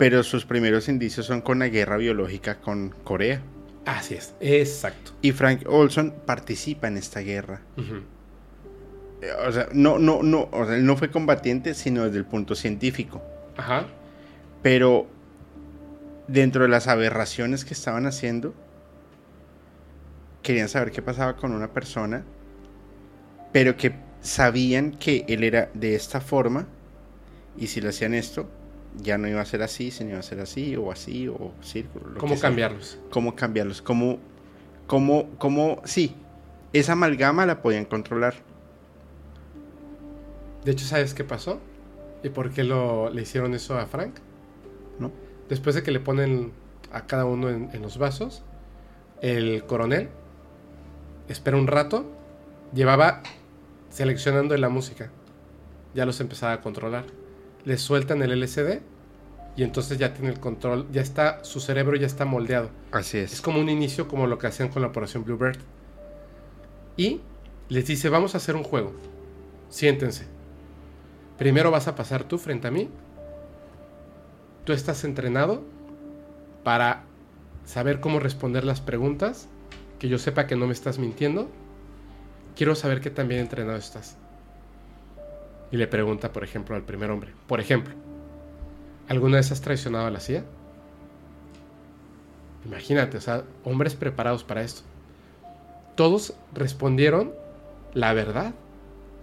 [0.03, 3.41] pero sus primeros indicios son con la guerra biológica con Corea.
[3.85, 5.13] Así es, exacto.
[5.21, 7.61] Y Frank Olson participa en esta guerra.
[9.47, 12.53] O sea, no, no, no, o sea, él no fue combatiente, sino desde el punto
[12.53, 13.23] científico.
[13.55, 13.87] Ajá.
[14.61, 15.07] Pero
[16.27, 18.53] dentro de las aberraciones que estaban haciendo,
[20.41, 22.25] querían saber qué pasaba con una persona,
[23.53, 26.67] pero que sabían que él era de esta forma,
[27.55, 28.49] y si le hacían esto,
[28.97, 32.09] ya no iba a ser así, sino iba a ser así, o así, o círculo.
[32.09, 32.49] lo ¿Cómo que sea.
[32.49, 32.99] cambiarlos?
[33.09, 34.19] Cómo cambiarlos, cómo,
[34.87, 36.15] cómo, cómo, sí,
[36.73, 38.35] esa amalgama la podían controlar.
[40.63, 41.59] De hecho, ¿sabes qué pasó?
[42.23, 44.15] ¿Y por qué lo, le hicieron eso a Frank?
[44.99, 45.11] ¿No?
[45.49, 46.51] Después de que le ponen
[46.91, 48.43] a cada uno en, en los vasos,
[49.21, 50.09] el coronel
[51.27, 52.05] espera un rato,
[52.73, 53.23] llevaba
[53.89, 55.09] seleccionando la música.
[55.93, 57.05] Ya los empezaba a controlar.
[57.65, 58.81] Les sueltan el LCD
[59.55, 62.69] y entonces ya tiene el control, ya está, su cerebro ya está moldeado.
[62.91, 65.59] Así Es como un inicio como lo que hacían con la Operación Bluebird.
[66.97, 67.21] Y
[67.69, 68.93] les dice, vamos a hacer un juego.
[69.69, 70.25] Siéntense.
[71.37, 72.89] Primero vas a pasar tú frente a mí.
[74.65, 75.63] Tú estás entrenado
[76.63, 77.03] para
[77.65, 79.49] saber cómo responder las preguntas.
[79.99, 81.49] Que yo sepa que no me estás mintiendo.
[82.55, 84.17] Quiero saber qué tan bien entrenado estás.
[85.73, 87.33] Y le pregunta, por ejemplo, al primer hombre.
[87.47, 87.95] Por ejemplo,
[89.09, 90.45] ¿alguna vez has traicionado a la CIA?
[92.65, 94.83] Imagínate, o sea, hombres preparados para esto.
[95.95, 97.33] Todos respondieron
[97.95, 98.53] la verdad,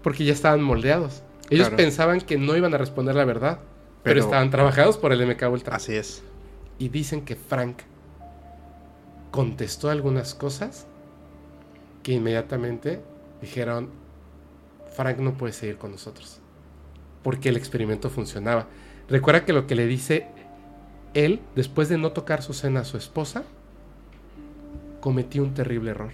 [0.02, 1.22] porque ya estaban moldeados.
[1.50, 1.76] Ellos Claro.
[1.76, 3.60] pensaban que no iban a responder la verdad,
[4.02, 5.76] pero, Pero- estaban trabajados por el MK Ultra.
[5.76, 6.22] Así es.
[6.78, 7.78] Y dicen que Frank
[9.30, 10.86] contestó algunas cosas
[12.02, 13.00] que inmediatamente
[13.40, 13.90] dijeron,
[15.00, 16.40] Frank no puede seguir con nosotros,
[17.22, 18.66] porque el experimento funcionaba.
[19.08, 20.26] Recuerda que lo que le dice
[21.14, 23.44] él, después de no tocar su cena a su esposa,
[25.00, 26.10] cometió un terrible error.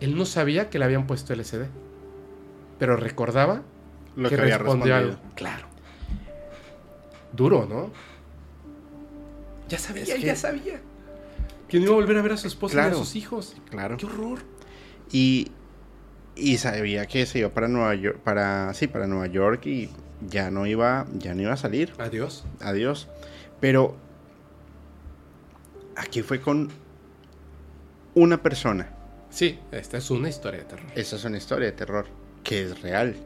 [0.00, 1.66] Él no sabía que le habían puesto LSD,
[2.78, 3.62] pero recordaba
[4.16, 5.18] Lo que, que, había respondió respondido.
[5.20, 5.34] algo.
[5.34, 5.66] Claro.
[7.34, 7.90] Duro, ¿no?
[9.68, 10.80] Ya sabía, Es que- ya sabía.
[11.68, 13.54] Que no iba a volver a ver a su esposa y a sus hijos.
[13.68, 13.98] Claro.
[13.98, 14.38] ¡Qué horror!
[15.12, 15.48] Y,
[16.38, 19.90] y sabía que se iba para Nueva York, para, sí, para Nueva York y
[20.26, 21.92] ya no iba, ya no iba a salir.
[21.98, 22.44] Adiós.
[22.60, 23.08] Adiós.
[23.60, 23.96] Pero
[25.96, 26.70] aquí fue con
[28.14, 28.90] una persona.
[29.30, 30.86] Sí, esta es una historia de terror.
[30.94, 32.06] Esa es una historia de terror
[32.42, 33.16] que es real.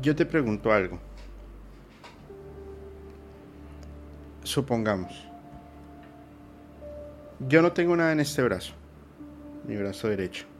[0.00, 0.98] Yo te pregunto algo.
[4.44, 5.12] Supongamos.
[7.40, 8.74] Yo no tengo nada en este brazo.
[9.66, 10.51] Mi brazo derecho.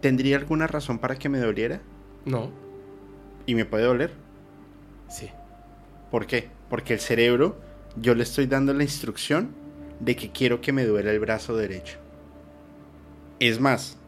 [0.00, 1.80] ¿Tendría alguna razón para que me doliera?
[2.24, 2.50] No,
[3.46, 4.12] ¿Y me puede doler?
[5.08, 5.30] sí.
[6.10, 6.48] ¿Por qué?
[6.70, 7.56] Porque el cerebro,
[7.96, 9.50] yo le estoy dando la instrucción
[10.00, 11.98] de que quiero que me duela el brazo derecho.
[13.40, 13.98] Es más,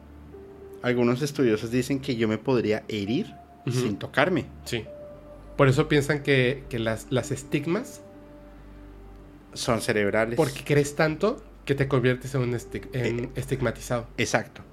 [0.81, 3.33] algunos estudiosos dicen que yo me podría herir
[3.69, 4.45] sin tocarme.
[4.65, 4.83] Sí.
[5.57, 8.01] Por eso piensan que, que las, las estigmas,
[9.53, 10.37] Son cerebrales.
[10.37, 13.29] porque crees tanto que te conviertes en un en Eh.
[13.35, 14.07] estigmatizado.
[14.17, 14.63] Exacto.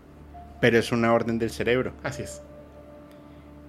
[0.61, 1.92] Pero es una orden del cerebro.
[2.02, 2.42] Así es.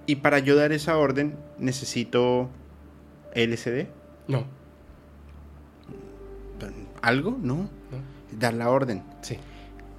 [0.06, 2.48] Y para yo dar esa orden necesito
[3.34, 3.86] LSD.
[4.28, 4.44] No,
[7.02, 7.38] ¿Algo?
[7.40, 7.54] No.
[7.56, 7.68] no,
[8.38, 9.02] Dar la orden.
[9.22, 9.38] sí.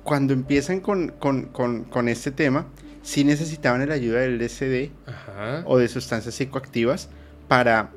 [0.04, 2.66] Cuando empiezan con, con- con- con este tema,
[3.04, 5.64] sí necesitaban la ayuda del LSD Ajá.
[5.66, 7.10] o de sustancias psicoactivas
[7.48, 7.92] para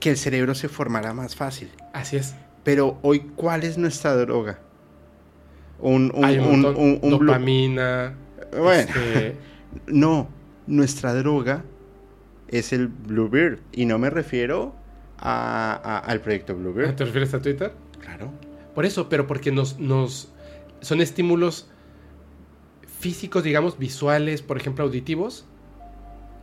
[0.00, 1.70] que el cerebro se formara más fácil.
[1.92, 2.34] Así es.
[2.64, 4.58] Pero hoy, ¿cuál es nuestra droga?
[5.78, 8.14] Un, un- Hay un, dopamina.
[8.56, 9.36] Bueno, este,
[9.86, 10.28] no,
[10.66, 11.64] nuestra droga
[12.48, 13.58] es el Bluebird.
[13.72, 14.74] Y no me refiero
[15.18, 16.94] a- a- al proyecto Bluebird.
[16.96, 17.72] ¿Te refieres a Twitter?
[18.00, 18.30] Claro.
[18.74, 20.32] Por eso, pero porque nos, nos
[20.80, 21.68] son estímulos
[22.98, 25.44] físicos, digamos, visuales, por ejemplo, auditivos,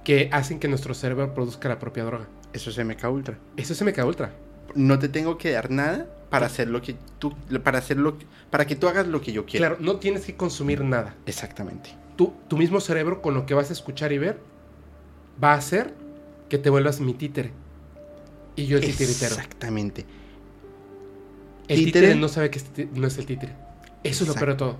[0.03, 2.27] que hacen que nuestro cerebro produzca la propia droga.
[2.53, 3.37] Eso es MK Ultra.
[3.57, 4.31] Eso es MK Ultra.
[4.75, 8.17] No te tengo que dar nada para hacer lo que tú, para hacer lo
[8.49, 9.67] para que tú hagas lo que yo quiero.
[9.67, 11.15] Claro, no tienes que consumir nada.
[11.27, 11.91] Exactamente.
[12.15, 14.39] Tú, tu mismo cerebro, con lo que vas a escuchar y ver,
[15.41, 15.93] va a hacer
[16.49, 17.51] que te vuelvas mi títere.
[18.55, 19.35] Y yo el titiritero.
[19.35, 20.05] Exactamente.
[21.67, 22.07] El Títere.
[22.07, 23.53] títere no sabe que no es el títere.
[24.03, 24.77] Eso es lo peor de todo.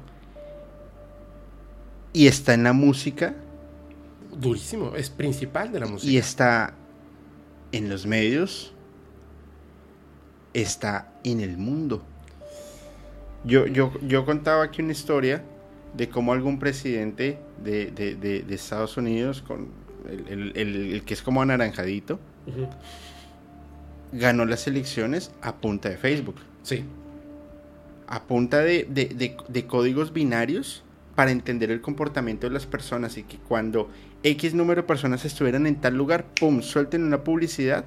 [2.13, 3.35] Y está en la música
[4.37, 4.95] Durísimo.
[4.95, 6.11] Es principal de la música.
[6.11, 6.73] y está
[7.71, 8.73] en los medios.
[10.53, 12.03] Está en el mundo.
[13.43, 15.43] Yo, yo, yo contaba aquí una historia
[15.95, 19.69] de cómo algún presidente de, de- de- de Estados Unidos, con
[20.09, 22.19] el, el- el- el que es como anaranjadito,
[24.11, 26.35] ganó las elecciones a punta de Facebook.
[26.63, 26.83] Sí.
[28.07, 30.83] a punta de, de- de- de códigos binarios
[31.15, 33.89] para entender el comportamiento de las personas y que cuando
[34.23, 37.85] X número de personas estuvieran en tal lugar, ¡pum!, suelten una publicidad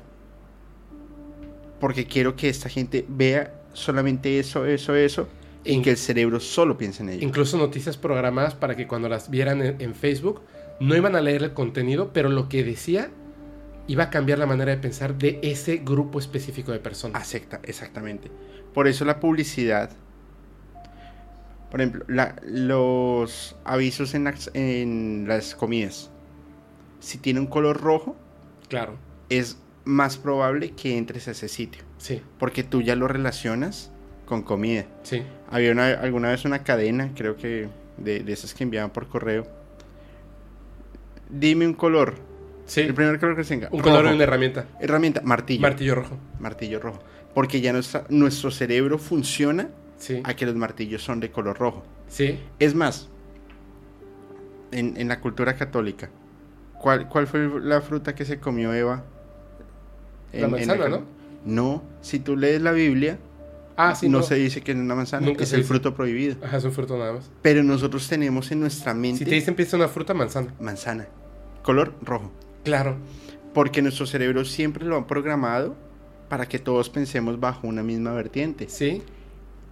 [1.85, 5.29] porque quiero que esta gente vea solamente eso, eso, eso
[5.67, 7.27] In- que el cerebro solo piense en ello.
[7.27, 10.41] Incluso noticias programadas para que cuando las vieran en, en Facebook
[10.81, 13.11] no iban a leer el contenido, pero lo que decía
[13.87, 17.21] iba a cambiar la manera de pensar de ese grupo específico de personas.
[17.21, 18.31] Acepta, exactamente.
[18.73, 19.91] Por eso la publicidad,
[21.71, 26.11] por ejemplo, la- los avisos en las, en las comidas,
[27.01, 28.17] si tiene un color rojo,
[28.69, 28.95] Claro,
[29.29, 31.83] es más probable que entres a ese sitio.
[31.99, 33.91] sí, Porque tú ya lo relacionas
[34.27, 34.87] con comida.
[35.03, 35.23] sí.
[35.51, 37.69] Había una- alguna vez una cadena, creo que
[37.99, 39.47] de, de esas que enviaban por correo.
[41.31, 42.15] Dime un color.
[42.67, 43.69] Sí, El primer color que tenga.
[43.71, 43.91] un rojo.
[43.91, 44.67] color en una herramienta.
[44.81, 45.61] Herramienta, martillo.
[45.63, 46.19] Martillo rojo.
[46.41, 47.01] martillo rojo.
[47.35, 49.69] Porque ya nuestra- nuestro cerebro funciona
[49.99, 51.85] Sí, a que los martillos son de color rojo.
[52.09, 52.41] sí.
[52.59, 53.09] Es más,
[54.73, 56.09] en, en la cultura católica,
[56.81, 59.05] ¿cuál, ¿cuál fue la fruta que se comió Eva?
[60.41, 61.03] La manzana, ¿no?
[61.45, 63.19] No, si tú lees la Biblia,
[63.77, 64.25] Ah, sí, no, no.
[64.25, 65.69] se dice que es una manzana, Nunca es el dice.
[65.69, 66.37] fruto prohibido.
[66.45, 67.29] Ajá, es un fruto nada más.
[67.43, 70.55] Pero nosotros tenemos en nuestra mente Si te dicen piensa una fruta, manzana.
[70.61, 71.09] manzana,
[71.63, 72.31] color rojo.
[72.65, 72.97] Claro,
[73.53, 75.75] Porque nuestro cerebro siempre lo han programado
[76.29, 78.69] para que todos pensemos bajo una misma vertiente.
[78.69, 79.03] sí,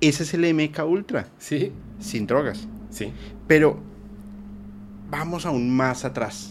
[0.00, 2.66] Ese es el MK Ultra, sí, sin drogas.
[2.90, 3.12] sí.
[3.46, 3.78] Pero
[5.10, 6.50] vamos aún más atrás,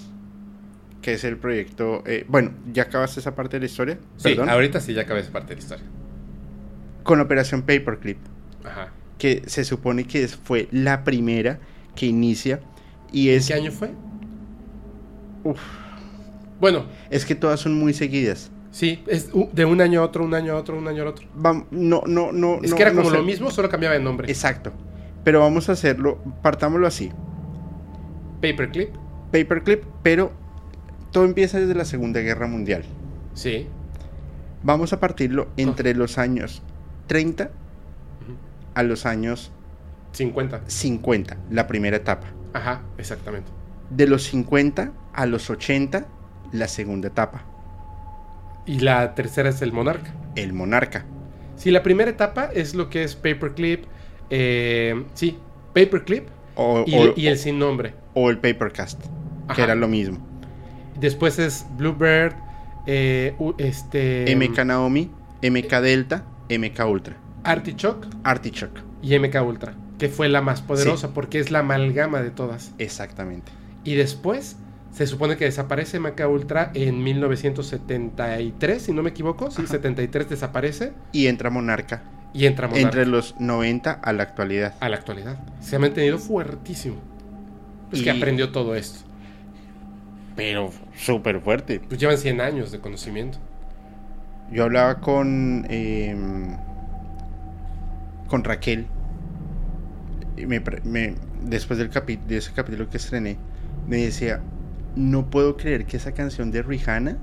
[1.01, 2.03] que es el proyecto...
[2.05, 3.97] eh, bueno, ya acabaste esa parte de la historia.
[4.17, 4.49] Sí, Perdón.
[4.49, 5.85] ahorita sí ya acabé esa parte de la historia.
[7.03, 8.17] Con operación Paperclip,
[8.63, 8.89] Ajá.
[9.17, 11.59] que se supone que fue la primera
[11.95, 12.59] que inicia
[13.11, 13.47] y ¿En es...
[13.47, 13.91] qué año fue?
[15.43, 15.59] Uf,
[16.59, 18.51] Bueno, es que todas son muy seguidas.
[18.71, 21.27] sí, es de un año a otro, un año a otro, un año al otro.
[21.71, 22.59] No, no, no.
[22.61, 23.17] Es no- que era no como sé.
[23.17, 24.29] lo mismo, solo cambiaba de nombre.
[24.29, 24.71] Exacto.
[25.23, 27.11] Pero vamos a hacerlo, partámoslo así.
[28.41, 28.89] Paperclip,
[29.31, 30.31] Paperclip, pero
[31.11, 32.83] todo empieza desde la Segunda Guerra Mundial.
[33.33, 33.67] sí.
[34.63, 36.61] Vamos a partirlo entre los años
[37.07, 37.51] 30 Ujú.
[38.75, 39.51] a los años
[40.11, 40.61] 50.
[40.67, 42.27] 50, la primera etapa.
[42.53, 43.49] Ajá, exactamente.
[43.89, 46.05] De los 50 a los 80,
[46.51, 47.43] la segunda etapa,
[48.67, 50.13] Y la tercera es el monarca.
[50.35, 51.05] el monarca.
[51.55, 53.85] Sí, la primera etapa es lo que es Paperclip.
[54.29, 55.39] eh, sí,
[55.73, 57.95] Paperclip O, y, o- y el sin nombre.
[58.13, 59.01] o el Papercast,
[59.47, 59.55] Ajá.
[59.55, 60.19] que era lo mismo.
[61.01, 62.35] Después es Bluebird,
[62.85, 64.33] eh, este.
[64.35, 65.09] MK Naomi,
[65.41, 68.81] MK Delta, MK Ultra, Artichoke Artichoke.
[69.01, 69.73] y MK Ultra.
[69.97, 72.71] Que fue la más poderosa porque es la amalgama de todas.
[72.77, 73.51] Exactamente.
[73.83, 74.55] Y después
[74.91, 79.51] se supone que desaparece MK Ultra en 1973, si no me equivoco.
[79.51, 79.71] Sí, Ajá.
[79.71, 84.75] 73 desaparece Y entra Monarca y entra Monarca entre los 90 a la actualidad.
[84.79, 85.37] a la actualidad.
[85.61, 86.95] Se ha mantenido fuertísimo.
[87.89, 88.99] Pues que aprendió todo esto.
[90.35, 91.79] Pero súper fuerte.
[91.79, 93.37] Pues llevan 100 años de conocimiento.
[94.51, 96.57] Yo hablaba con, em,
[98.27, 98.87] con Raquel,
[100.37, 100.61] y me
[101.43, 103.37] después del capi- de ese capítulo que estrené,
[103.87, 104.41] me decía,
[104.95, 107.17] no puedo creer que esa canción de Rihanna,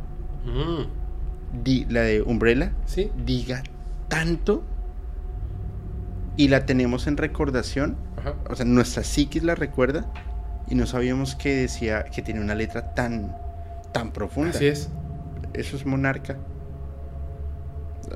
[0.44, 3.62] Mm, di- la de Umbrella, Sí, diga
[4.08, 4.62] tanto
[6.36, 8.34] y la tenemos en recordación, ajá.
[8.48, 10.06] o sea, nuestra psiquis la recuerda
[10.70, 13.34] y no sabíamos que decía que tiene una letra tan
[13.92, 14.50] tan profunda.
[14.50, 14.90] Así es.
[15.54, 16.36] Eso es Monarca.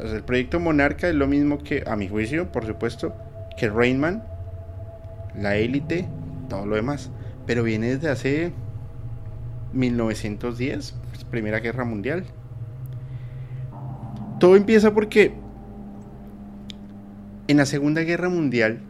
[0.00, 3.14] El proyecto Monarca es lo mismo que, a mi juicio, por supuesto,
[3.56, 4.24] que Rainman,
[5.38, 6.08] La Élite,
[6.48, 7.10] todo lo demás.
[7.46, 8.52] Pero viene desde hace
[9.72, 12.24] 1910, pues, Primera Guerra Mundial.
[14.38, 15.34] Todo empieza porque
[17.48, 18.80] en la Segunda Guerra Mundial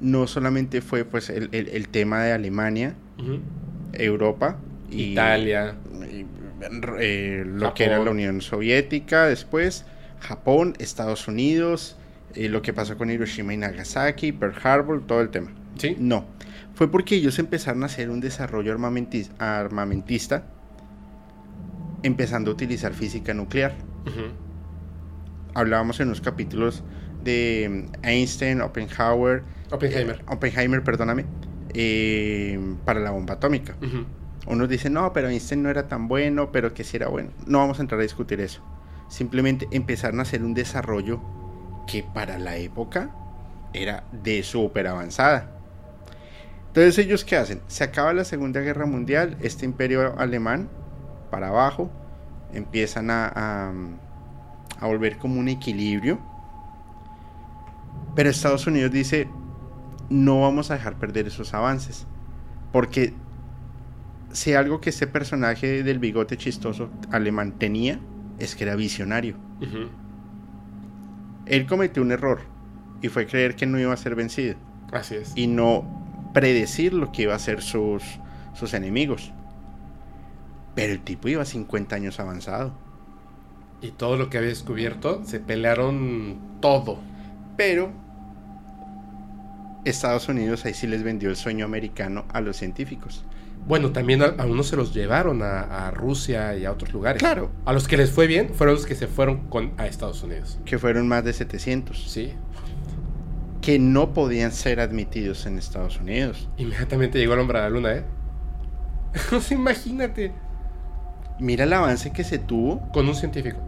[0.00, 2.94] no solamente fue pues el, el- el tema de Alemania.
[3.92, 4.56] Europa
[4.90, 5.74] y Italia.
[6.10, 6.24] y,
[7.00, 9.84] eh, lo que era la Unión Soviética después,
[10.20, 11.96] Japón, Estados Unidos,
[12.34, 15.50] eh, lo que pasó con Hiroshima y Nagasaki, Pearl Harbor, todo el tema.
[15.78, 15.96] Sí.
[15.98, 16.24] No,
[16.74, 20.44] fue porque ellos empezaron a hacer un desarrollo armamentis- armamentista,
[22.02, 23.74] empezando a utilizar física nuclear.
[25.54, 26.82] Hablábamos en los capítulos
[27.24, 30.24] de mm, Einstein, Oppenheimer, Oppenheimer.
[30.26, 31.26] Oppenheimer, perdóname,
[31.74, 33.76] eh, para la bomba atómica.
[33.80, 34.04] Ujú.
[34.46, 37.30] Unos dicen, no, pero Einstein no era tan bueno, pero que sí era bueno.
[37.46, 38.62] No vamos a entrar a discutir eso.
[39.08, 41.20] Simplemente empezaron a hacer un desarrollo
[41.86, 43.10] que para la época
[43.72, 45.56] era de súper avanzada.
[46.68, 47.60] Entonces, ¿ellos qué hacen?
[47.66, 50.68] Se acaba la Segunda Guerra Mundial, este imperio alemán,
[51.30, 51.90] para abajo,
[52.52, 53.72] empiezan a, a,
[54.80, 56.18] a volver como un equilibrio.
[58.14, 59.28] Pero Estados Unidos dice,
[60.10, 62.06] no vamos a dejar perder esos avances.
[62.72, 63.14] Porque
[64.32, 67.98] si algo que este personaje del bigote chistoso alemán tenía,
[68.38, 69.36] es que era visionario.
[71.46, 72.40] Él cometió un error
[73.02, 74.56] y fue creer que no iba a ser vencido
[74.92, 75.32] Así es.
[75.34, 78.02] y no predecir lo que iba a ser sus,
[78.54, 79.32] sus enemigos.
[80.74, 82.72] Pero el tipo iba 50 años avanzado.
[83.82, 86.98] Y todo lo que había descubierto, se pelearon todo.
[87.56, 87.90] Pero
[89.84, 93.24] Estados Unidos ahí sí les vendió el sueño americano a los científicos.
[93.66, 97.20] Bueno, también a, a unos se los llevaron a, a Rusia y a otros lugares.
[97.20, 97.50] Claro.
[97.64, 100.58] A los que les fue bien fueron los que se fueron con, a Estados Unidos.
[100.64, 102.10] Que fueron más de 700.
[102.10, 102.32] Sí.
[103.60, 106.48] Que no podían ser admitidos en Estados Unidos.
[106.56, 108.04] Inmediatamente llegó el hombre a la luna, ¿eh?
[109.50, 110.32] Imagínate.
[111.38, 113.58] Mira el avance que se tuvo Con un científico.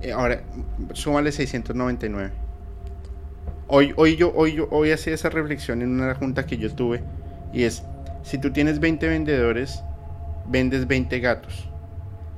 [0.00, 0.42] Eh, ahora,
[0.92, 2.47] súmale 699.
[3.68, 7.02] Hoy, hoy, yo, hoy, yo, hoy hacía esa reflexión en una junta que yo tuve.
[7.52, 7.84] Y es,
[8.22, 9.82] si tú tienes 20 vendedores,
[10.48, 11.68] vendes 20 gatos.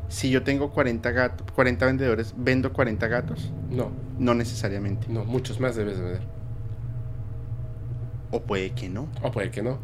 [0.09, 3.53] Si yo tengo 40, gatos, 40 vendedores, ¿vendo 40 gatos?
[3.70, 5.07] No, No necesariamente.
[5.09, 6.22] no, muchos más debes de vender.
[8.33, 9.09] O puede que no.
[9.22, 9.78] O puede que no.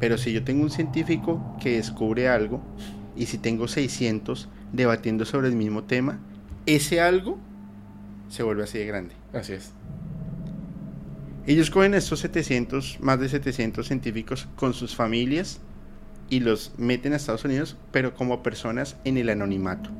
[0.00, 2.60] Pero si yo tengo un científico que descubre algo,
[3.16, 6.18] y si tengo 600 debatiendo sobre el mismo tema,
[6.66, 7.38] ese algo
[8.28, 9.14] se vuelve así de grande.
[9.32, 9.72] Así es.
[11.46, 15.60] Ellos cogen estos 700, más de 700 científicos con sus familias
[16.28, 19.90] y los meten a Estados Unidos, pero como personas en el anonimato.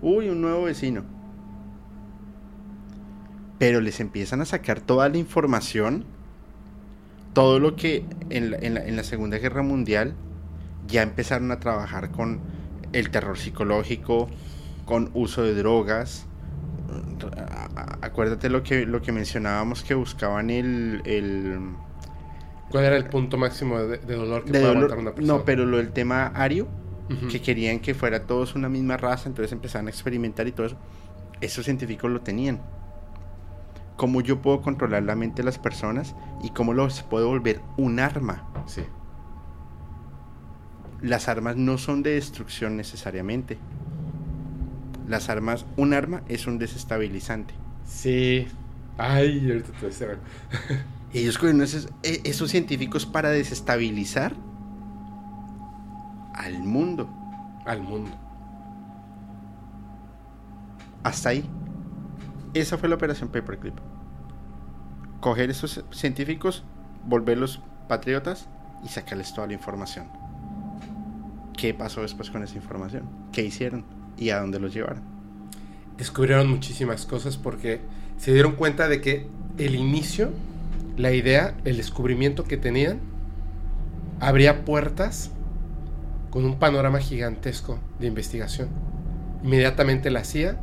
[0.00, 1.02] Uy, un nuevo vecino.
[3.58, 6.04] Pero les empiezan a sacar toda la información,
[7.32, 10.14] todo lo que en la, en la- en la Segunda Guerra Mundial
[10.88, 12.40] ya empezaron a trabajar con
[12.92, 14.28] el terror psicológico,
[14.84, 16.26] con uso de drogas.
[18.02, 21.58] Acuérdate lo que, lo que mencionábamos que buscaban el, el
[22.70, 25.38] ¿Cuál era el punto máximo de, de dolor que de puede dolor- aguantar una persona?
[25.38, 26.68] no, pero lo del tema ario,
[27.30, 30.76] que querían que fuera todos una misma raza, entonces empezaban a experimentar y todo eso.
[31.40, 32.60] Esos científicos lo tenían.
[33.96, 38.00] Cómo yo puedo controlar la mente de las personas y cómo los puedo volver un
[38.00, 38.44] arma.
[38.66, 38.82] Sí.
[41.00, 43.58] Las armas no son de destrucción necesariamente.
[45.06, 47.54] Las armas, un arma es un desestabilizante.
[47.86, 48.46] Sí.
[48.96, 50.18] Ay, ahorita te voy a.
[51.12, 54.34] Ellos cogieron esos, e- esos científicos para desestabilizar
[56.34, 57.08] al mundo.
[57.66, 58.10] Al mundo.
[61.02, 61.48] Hasta ahí.
[62.54, 63.74] Esa fue la operación Paperclip.
[65.20, 66.64] Coger esos científicos,
[67.06, 68.48] volverlos patriotas
[68.84, 70.08] y sacarles toda la información.
[71.56, 73.08] ¿Qué pasó después con esa información?
[73.32, 73.84] ¿Qué hicieron?
[74.16, 75.02] ¿Y a dónde los llevaron?
[75.96, 77.80] Descubrieron muchísimas cosas porque
[78.18, 79.26] se dieron cuenta de que
[79.58, 80.30] el inicio,
[80.96, 83.00] la idea, el descubrimiento que tenían,
[84.20, 85.30] abría puertas
[86.30, 88.68] con un panorama gigantesco de investigación.
[89.42, 90.58] Inmediatamente la CIA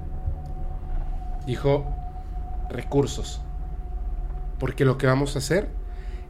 [1.45, 1.85] dijo
[2.69, 3.41] recursos,
[4.59, 5.69] porque lo que vamos a hacer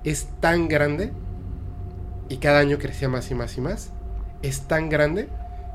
[0.03, 1.11] es tan grande
[2.29, 3.91] y cada año crecía más y más y más,
[4.41, 5.29] es tan grande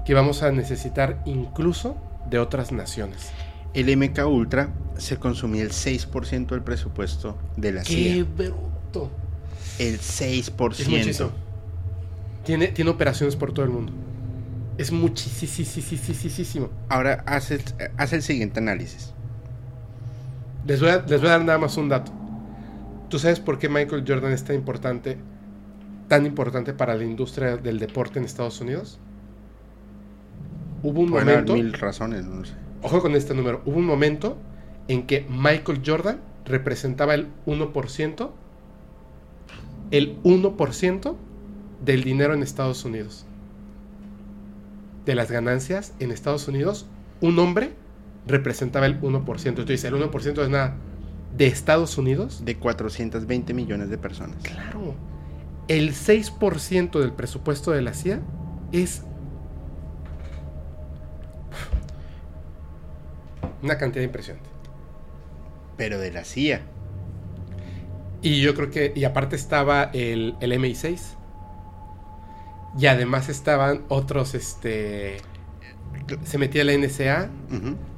[0.06, 1.96] que vamos a necesitar incluso
[2.30, 3.32] de otras naciones.
[3.74, 8.14] El MK Ultra se consumía el 6% del presupuesto de la CIA.
[8.14, 9.10] ¡Qué bruto!
[9.80, 10.80] El 6%.
[10.80, 11.30] Es muchísimo.
[12.44, 13.92] Tiene, tiene operaciones por todo el mundo.
[14.78, 16.70] Es muchísimo.
[16.88, 17.62] Ahora haz el,
[17.96, 19.12] haz el siguiente análisis.
[20.66, 22.12] Les voy, a, les voy a dar nada más un dato.
[23.08, 25.18] ¿Tú sabes por qué Michael Jordan es tan importante,
[26.08, 29.00] tan importante para la industria del deporte en Estados Unidos?
[30.82, 32.54] Hubo un Pueden momento, mil razones, no sé.
[32.82, 34.36] ojo con este número, hubo un momento
[34.88, 38.30] en que Michael Jordan representaba el 1%,
[39.90, 41.16] el 1%
[41.84, 43.26] del dinero en Estados Unidos.
[45.04, 46.86] De las ganancias en Estados Unidos,
[47.20, 47.72] un hombre
[48.26, 49.54] representaba el 1%.
[49.54, 50.76] Tú dices, el 1% es nada.
[51.36, 54.36] De Estados Unidos, De 420 millones de personas.
[54.42, 54.94] Claro.
[55.68, 58.20] El 6% del presupuesto de la CIA
[58.72, 59.02] es
[63.62, 64.48] una cantidad impresionante.
[65.76, 66.62] Pero de la CIA.
[68.22, 70.98] Y yo creo que, y aparte estaba el, el MI6.
[72.78, 75.18] Y además estaban otros, este...
[76.24, 77.30] Se metía la NSA,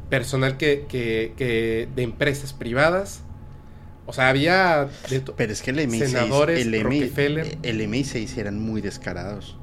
[0.09, 3.23] personal que, que- que de empresas privadas.
[4.07, 7.01] O sea, había de Pero es que el MI6, Senadores, el, MI,
[7.63, 9.57] el MI6 eran muy descarados.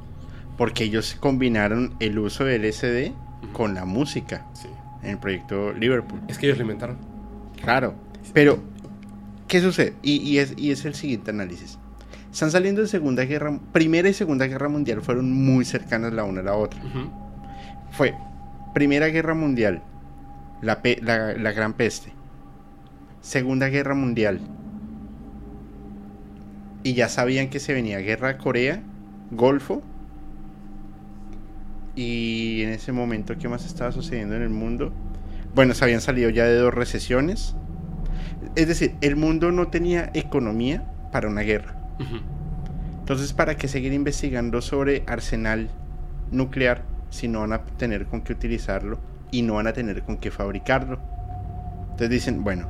[0.58, 3.12] Porque ellos combinaron el uso del LSD
[3.54, 4.70] con la música Sí.
[5.06, 6.20] En el proyecto Liverpool.
[6.28, 6.98] Es que ellos lo inventaron.
[7.62, 7.94] Claro.
[8.34, 8.60] Pero,
[9.48, 9.94] ¿qué sucede?
[10.02, 11.78] Y, y es, y es el siguiente análisis.
[12.32, 13.58] Están saliendo de Segunda Guerra...
[13.72, 16.82] Primera y Segunda Guerra Mundial fueron muy cercanas la una a la otra.
[17.92, 18.14] Fue
[18.74, 19.82] Primera Guerra Mundial,
[20.62, 22.12] la, pe- la, la Gran Peste.
[23.22, 24.42] Segunda Guerra Mundial.
[26.84, 28.82] Y ya sabían que se venía Guerra Corea,
[29.32, 29.82] Golfo.
[31.96, 34.92] Y en ese momento, ¿qué más estaba sucediendo en el mundo?
[35.54, 37.56] Bueno, se habían salido ya de dos recesiones.
[38.56, 41.76] Es decir, el mundo no tenía economía para una guerra.
[42.00, 42.18] Ujú.
[43.00, 45.70] Entonces, ¿para qué seguir investigando sobre arsenal
[46.32, 49.00] nuclear si no van a tener con qué utilizarlo
[49.32, 51.00] y no van a tener con qué fabricarlo?
[51.84, 52.70] Entonces dicen, bueno,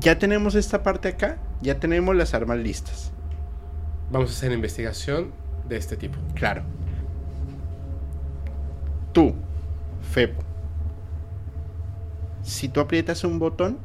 [0.00, 3.12] ya tenemos esta parte acá, ya tenemos las armas listas.
[4.10, 5.32] Vamos a hacer investigación
[5.68, 6.16] de este tipo.
[6.34, 6.62] Claro.
[9.18, 9.34] Tú,
[10.12, 10.40] Fepo,
[12.42, 13.78] si tú aprietas un botón,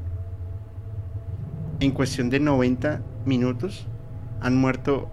[1.79, 3.87] en cuestión de 90 minutos
[4.41, 5.09] han muerto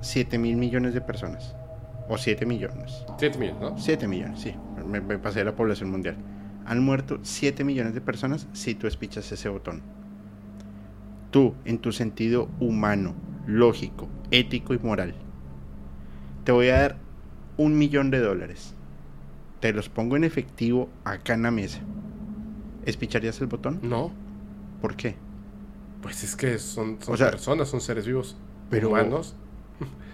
[0.00, 1.54] 7 mil millones de personas.
[2.08, 3.04] O 7 millones.
[3.18, 3.78] 7 millones, ¿no?
[3.78, 4.56] 7 millones, sí.
[4.84, 6.16] Me, me pasé de la población mundial.
[6.66, 9.80] Han muerto 7 millones de personas si tú espichas ese botón.
[11.30, 13.14] Tú, en tu sentido humano,
[13.46, 15.14] lógico, ético y moral,
[16.42, 16.96] te voy a dar
[17.56, 18.74] un millón de dólares.
[19.60, 21.80] Te los pongo en efectivo acá en la mesa.
[22.84, 23.80] ¿Espicharías el botón?
[23.82, 24.12] No.
[24.80, 25.16] ¿Por qué?
[26.02, 28.36] Pues es que son, son O sea, personas, son seres vivos.
[28.70, 29.34] pero- humanos,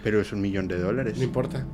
[0.03, 1.17] Pero es un millón de dólares.
[1.17, 1.65] no importa.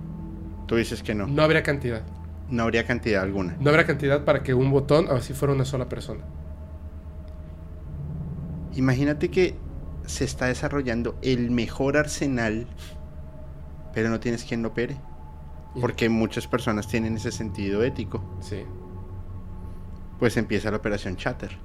[0.67, 1.27] Tú dices que no.
[1.27, 2.01] No habría cantidad.
[2.49, 3.55] No habría cantidad alguna.
[3.59, 6.21] No habrá cantidad para que un botón así fuera una sola persona.
[8.75, 9.55] Imagínate que
[10.05, 12.67] se está desarrollando el mejor arsenal,
[13.93, 14.97] pero no tienes quien lo opere.
[15.79, 18.21] Porque muchas personas tienen ese sentido ético.
[18.41, 18.63] Sí.
[20.19, 21.57] Pues empieza la operación Chatter.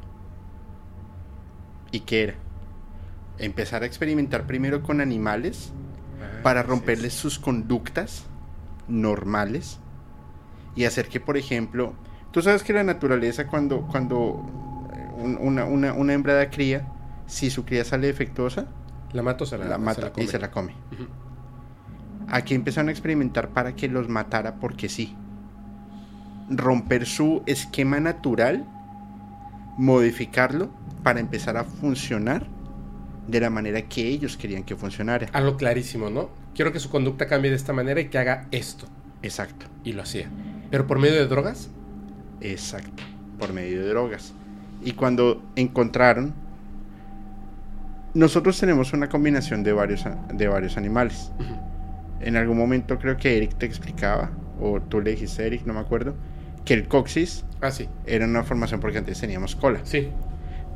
[1.90, 2.34] ¿Y qué era?
[3.38, 5.72] Empezar a experimentar primero con animales
[6.22, 7.20] Ah, para romperles es.
[7.20, 8.24] sus conductas
[8.88, 9.78] normales
[10.74, 11.92] y hacer que, por ejemplo,
[12.30, 14.42] tú sabes que la naturaleza cuando, cuando
[14.94, 16.86] eh, un- una, una, una hembra da cría,
[17.26, 18.66] si su cría sale defectuosa,
[19.12, 20.24] La mato, se la, la se mata come.
[20.24, 20.74] y se la come.
[22.36, 25.16] Aquí empezaron a experimentar para que los matara porque sí.
[26.50, 28.66] Romper su esquema natural,
[29.78, 30.68] modificarlo
[31.02, 32.46] para empezar a funcionar
[33.26, 35.28] de la manera que ellos querían que funcionara.
[35.32, 36.28] Algo clarísimo, ¿no?
[36.54, 38.86] Quiero que su conducta cambie de esta manera y que haga esto.
[39.22, 40.28] Exacto, Y lo hacía.
[40.70, 41.70] Pero por medio de drogas,
[42.42, 43.02] exacto,
[43.38, 44.34] por medio de drogas.
[44.84, 46.34] Y cuando encontraron,
[48.12, 51.30] nosotros tenemos una combinación de varios, a- de varios animales.
[52.20, 55.74] En algún momento creo que Eric te explicaba, o tú le dijiste a Eric, no
[55.74, 56.14] me acuerdo,
[56.64, 57.88] que el coxis Ah, sí.
[58.06, 59.80] era una formación porque antes teníamos cola.
[59.84, 60.08] Sí.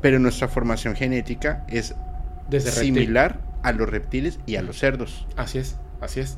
[0.01, 1.95] Pero nuestra formación genética es
[2.49, 2.85] Desde reptil.
[2.95, 5.27] similar a los reptiles y a los cerdos.
[5.35, 6.37] Así es, así es.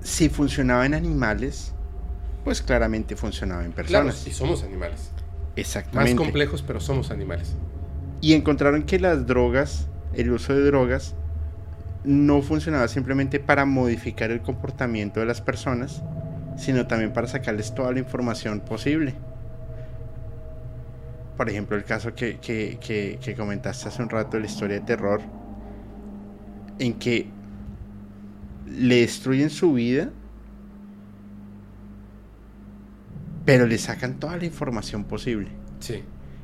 [0.00, 1.72] si funcionaba en animales,
[2.44, 4.26] pues claramente funcionaba en Claro, personas.
[4.26, 5.12] y somos animales.
[5.14, 5.22] Más
[5.56, 6.16] Exactamente.
[6.16, 7.54] complejos, pero somos animales.
[8.20, 11.14] Y encontraron que las drogas, el uso de drogas,
[12.04, 16.04] no funcionaba simplemente para modificar el comportamiento de las personas,
[16.56, 19.14] sino también para sacarles toda la información posible.
[21.36, 24.76] Por ejemplo, el caso que, que- que- que comentaste hace un rato de la historia
[24.80, 25.20] de terror,
[26.78, 27.26] en que
[28.66, 30.10] le destruyen su vida,
[33.44, 35.48] pero le sacan toda la información posible.
[35.80, 36.02] Sí.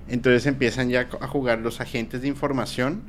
[0.09, 3.02] Entonces empiezan ya a jugar los agentes de información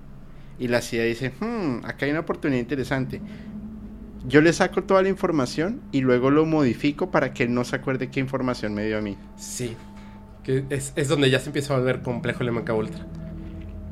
[0.60, 3.22] y la CIA dice, "Hmm, acá hay una oportunidad interesante.
[4.28, 7.78] Yo le saco toda la información y luego lo modifico para que él no se
[7.78, 9.18] acuerde qué información me dio a mí.
[9.38, 9.76] Sí.
[10.44, 13.06] Que es, es donde ya se empieza a volver complejo el MK Ultra.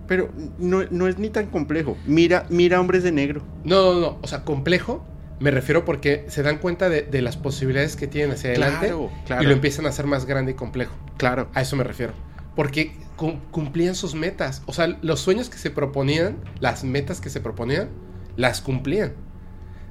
[0.08, 1.98] Pero no, no es ni tan complejo.
[2.06, 3.42] Mira, mira Hombres de Negro.
[3.64, 4.18] No, no, no.
[4.22, 5.06] O sea, complejo
[5.40, 9.12] me refiero porque se dan cuenta de, de las posibilidades que tienen hacia adelante Claro,
[9.28, 9.44] claro.
[9.44, 10.96] y lo empiezan a hacer más grande y complejo.
[11.18, 11.48] Claro.
[11.54, 12.14] A eso me refiero.
[12.58, 14.62] Porque cum- cumplían sus metas.
[14.66, 17.88] O sea, los sueños que se proponían, las metas que se proponían,
[18.36, 19.14] las cumplían.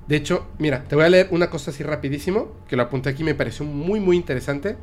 [0.07, 3.25] De hecho, mira, te voy a leer una cosa así rapidísimo, que lo apunté aquí,
[3.25, 4.77] me pareció muy, muy interesante.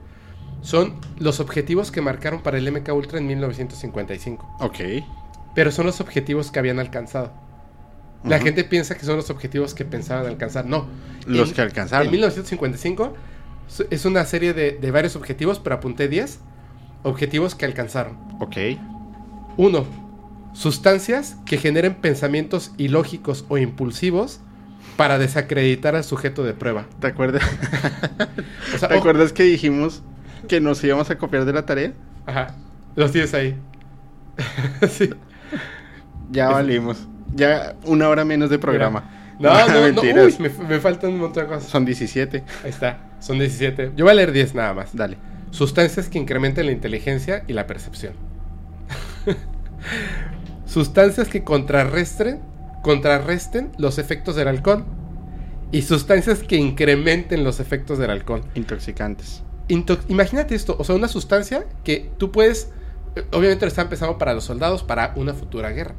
[0.62, 4.58] Son los objetivos que marcaron para el MK Ultra en 1955.
[4.62, 4.80] Ok.
[5.56, 7.32] Pero son los objetivos que habían alcanzado.
[8.24, 10.66] La gente piensa que son los objetivos que pensaban alcanzar.
[10.66, 10.88] No.
[11.28, 12.08] Los En- que alcanzaron.
[12.08, 13.14] En 1955
[13.68, 16.40] s- es una serie de, de varios objetivos, pero apunté 10
[17.04, 18.18] objetivos que alcanzaron.
[18.40, 18.58] Ok.
[19.58, 19.86] Uno,
[20.54, 24.40] sustancias que generen pensamientos ilógicos o impulsivos
[24.98, 26.86] para desacreditar al sujeto de prueba.
[27.00, 27.44] ¿Te acuerdas?
[28.74, 30.02] O sea, ¿Te acuerdas que dijimos
[30.48, 31.94] que nos íbamos a copiar de la tarea?
[32.26, 32.56] Ajá,
[32.96, 33.56] los tienes ahí.
[34.90, 35.12] sí.
[36.32, 37.08] Ya valimos.
[37.36, 39.12] Ya una hora menos de programa.
[39.40, 40.26] No, no, no, Mentiras.
[40.26, 41.70] uy, me, me faltan un montón de cosas.
[41.70, 42.44] Son 17.
[42.64, 43.92] Ahí está, son 17.
[43.96, 44.96] Yo voy a leer 10 nada más.
[44.96, 45.18] Dale.
[45.54, 48.14] Sustancias que incrementen la inteligencia y la percepción.
[50.66, 52.40] sustancias que contrarresten,
[52.82, 54.84] contrarresten los efectos del alcohol.
[55.72, 58.42] Y sustancias que incrementen los efectos del alcohol.
[58.56, 59.44] Intoxicantes.
[59.68, 62.70] Into- Imagínate esto, o sea, una sustancia que tú puedes,
[63.16, 65.94] eh, obviamente lo está empezando para los soldados, para una futura guerra.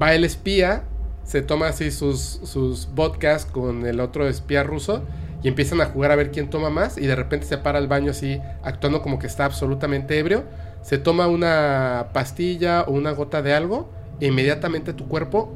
[0.00, 0.84] Va el espía,
[1.24, 5.02] se toma así sus, sus vodkas con el otro espía ruso
[5.42, 7.88] y empiezan a jugar a ver quién toma más y de repente se para al
[7.88, 10.44] baño así, actuando como que está absolutamente ebrio,
[10.82, 15.54] se toma una pastilla o una gota de algo e inmediatamente tu cuerpo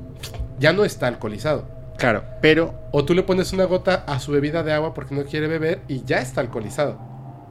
[0.58, 1.66] ya no está alcoholizado.
[1.96, 5.24] Claro, pero, O tú le pones una gota a su bebida de agua porque no
[5.24, 6.98] quiere beber y ya está alcoholizado.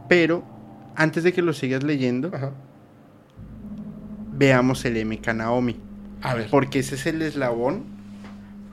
[0.07, 0.43] pero,
[0.95, 2.51] antes de que lo sigas leyendo, Ajá.
[4.33, 5.79] veamos el MK Naomi.
[6.21, 6.47] A ver.
[6.49, 7.98] Porque ese es el eslabón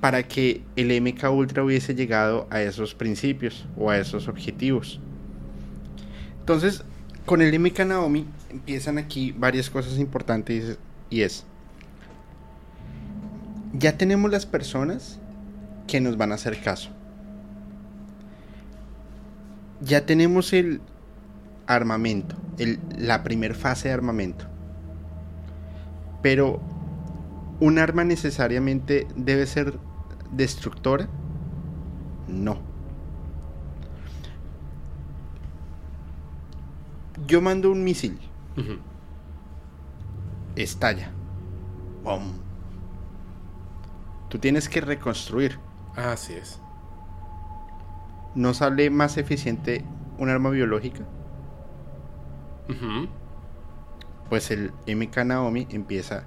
[0.01, 5.01] para que el MK Ultra hubiese llegado a esos principios o a esos objetivos.
[6.41, 6.85] Entonces,
[7.25, 10.79] con el MK Naomi empiezan aquí varias cosas importantes
[11.11, 11.45] y es,
[13.73, 15.19] ya tenemos las personas
[15.87, 16.91] que nos van a hacer caso.
[19.81, 20.81] Ya tenemos el
[21.67, 22.37] armamento,
[22.97, 24.47] la primera fase de armamento.
[26.23, 26.61] Pero
[27.59, 29.79] ¿Un arma necesariamente debe ser
[30.31, 31.09] destructora?
[32.29, 32.59] No.
[37.27, 38.21] Yo mando un misil,
[40.55, 41.11] estalla.
[42.05, 42.35] ¡Bum!
[44.29, 45.59] Tú tienes que reconstruir.
[45.97, 46.61] Así es.
[48.35, 49.85] ¿No sale más eficiente
[50.19, 51.05] un arma biológica?
[54.29, 56.27] Pues el MK Naomi empieza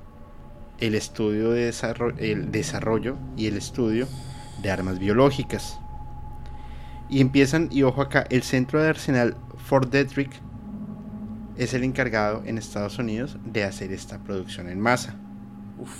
[0.79, 4.07] el estudio de desarrollo, el desarrollo y el estudio
[4.61, 5.79] de armas biológicas.
[7.09, 10.31] Y empiezan, y ojo acá, el centro de arsenal Fort Detrick
[11.57, 15.15] es el encargado en Estados Unidos de hacer esta producción en masa.
[15.77, 15.91] Uf.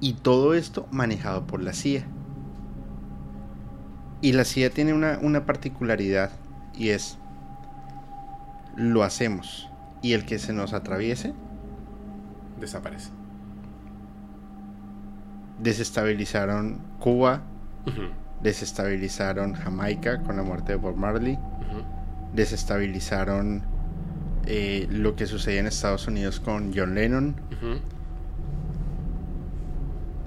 [0.00, 2.06] Y todo esto manejado por la CIA.
[4.20, 6.30] Y la CIA tiene una, una particularidad
[6.76, 7.18] y es,
[8.76, 9.68] lo hacemos.
[10.02, 11.34] Y el que se nos atraviese,
[12.60, 13.10] Desaparece.
[15.60, 17.42] desestabilizaron Cuba,
[18.42, 21.38] desestabilizaron Jamaica con la muerte de Bob Marley,
[22.34, 23.62] desestabilizaron
[24.46, 27.34] eh, lo que sucedía en Estados Unidos con John Lennon,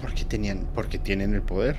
[0.02, 1.78] porque tenían, porque tienen el poder.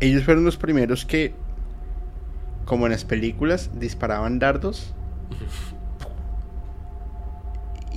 [0.00, 1.34] Ellos fueron los primeros que,
[2.66, 4.94] como en las películas, disparaban dardos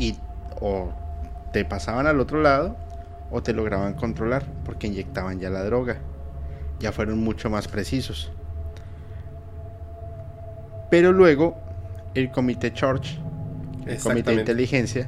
[0.02, 0.18] y
[0.60, 0.91] o
[1.53, 2.76] te pasaban al otro lado
[3.30, 5.99] o te lograban controlar porque inyectaban ya la droga.
[6.80, 8.32] Ya fueron mucho más precisos.
[10.90, 11.57] Pero luego
[12.15, 13.19] el comité Church,
[13.86, 15.07] el comité de inteligencia,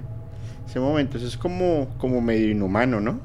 [0.68, 3.20] ese momento, eso es como, como medio inhumano, ¿no?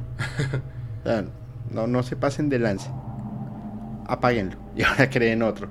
[1.70, 2.90] no, no se pasen de lance.
[4.06, 5.68] Apáguenlo y ahora creen otro.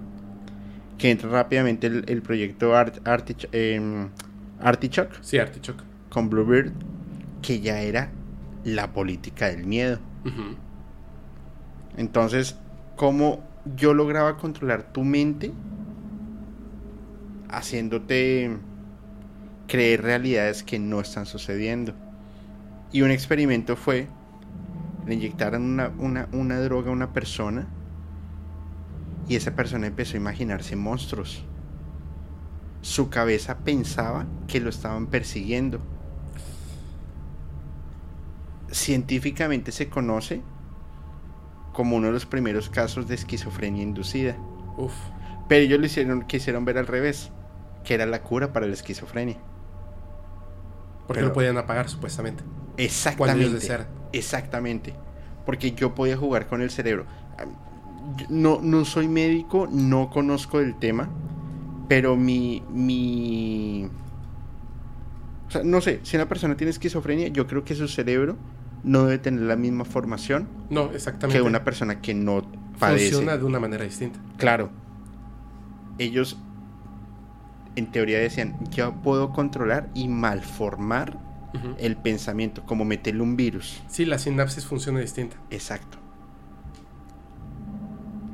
[0.99, 2.74] Que entra rápidamente el, proyecto
[3.52, 4.10] em,
[4.60, 5.15] Artichoke.
[5.22, 5.86] Sí, Artichoke.
[6.18, 6.72] Con Bluebird,
[7.44, 8.10] que ya era
[8.64, 9.99] la política del miedo.
[11.95, 12.56] Entonces,
[12.95, 13.44] ¿cómo
[13.76, 15.52] yo lograba controlar tu mente
[17.49, 18.57] haciéndote
[19.68, 21.94] creer realidades que no están sucediendo?
[22.91, 24.07] Y un experimento fue,
[25.06, 27.68] le inyectaron una, una, una droga a una persona
[29.30, 31.45] y esa persona empezó a imaginarse monstruos.
[32.81, 35.80] Su cabeza pensaba que lo estaban persiguiendo
[38.72, 40.41] científicamente se conoce
[41.73, 44.35] como uno de los primeros casos de esquizofrenia inducida.
[45.48, 47.31] Pero ellos lo hicieron, quisieron ver al revés,
[47.84, 49.38] que era la cura para la esquizofrenia.
[51.07, 52.44] Porque lo podían apagar supuestamente.
[52.77, 53.88] Exactamente.
[54.11, 54.94] Exactamente.
[55.45, 57.06] Porque yo podía jugar con el cerebro.
[58.30, 61.10] No, no soy médico, no conozco el tema,
[61.88, 63.89] pero mi, mi...
[65.48, 68.38] O sea, no sé, si una persona tiene esquizofrenia, yo creo que su cerebro
[68.83, 71.39] no debe tener la misma formación no, exactamente.
[71.39, 72.43] que una persona que no
[72.79, 73.09] padece.
[73.09, 74.19] Funciona de una manera distinta.
[74.37, 74.69] Claro.
[75.97, 76.37] Ellos,
[77.75, 81.25] en teoría, decían, yo puedo controlar y malformar
[81.79, 83.81] el pensamiento, como meterle un virus.
[83.87, 85.37] Sí, la sinapsis funciona distinta.
[85.49, 85.97] Exacto.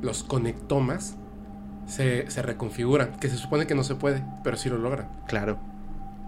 [0.02, 1.16] Los conectomas
[1.86, 5.08] se, se reconfiguran, que se supone que no se puede, pero sí lo logran.
[5.26, 5.58] Claro.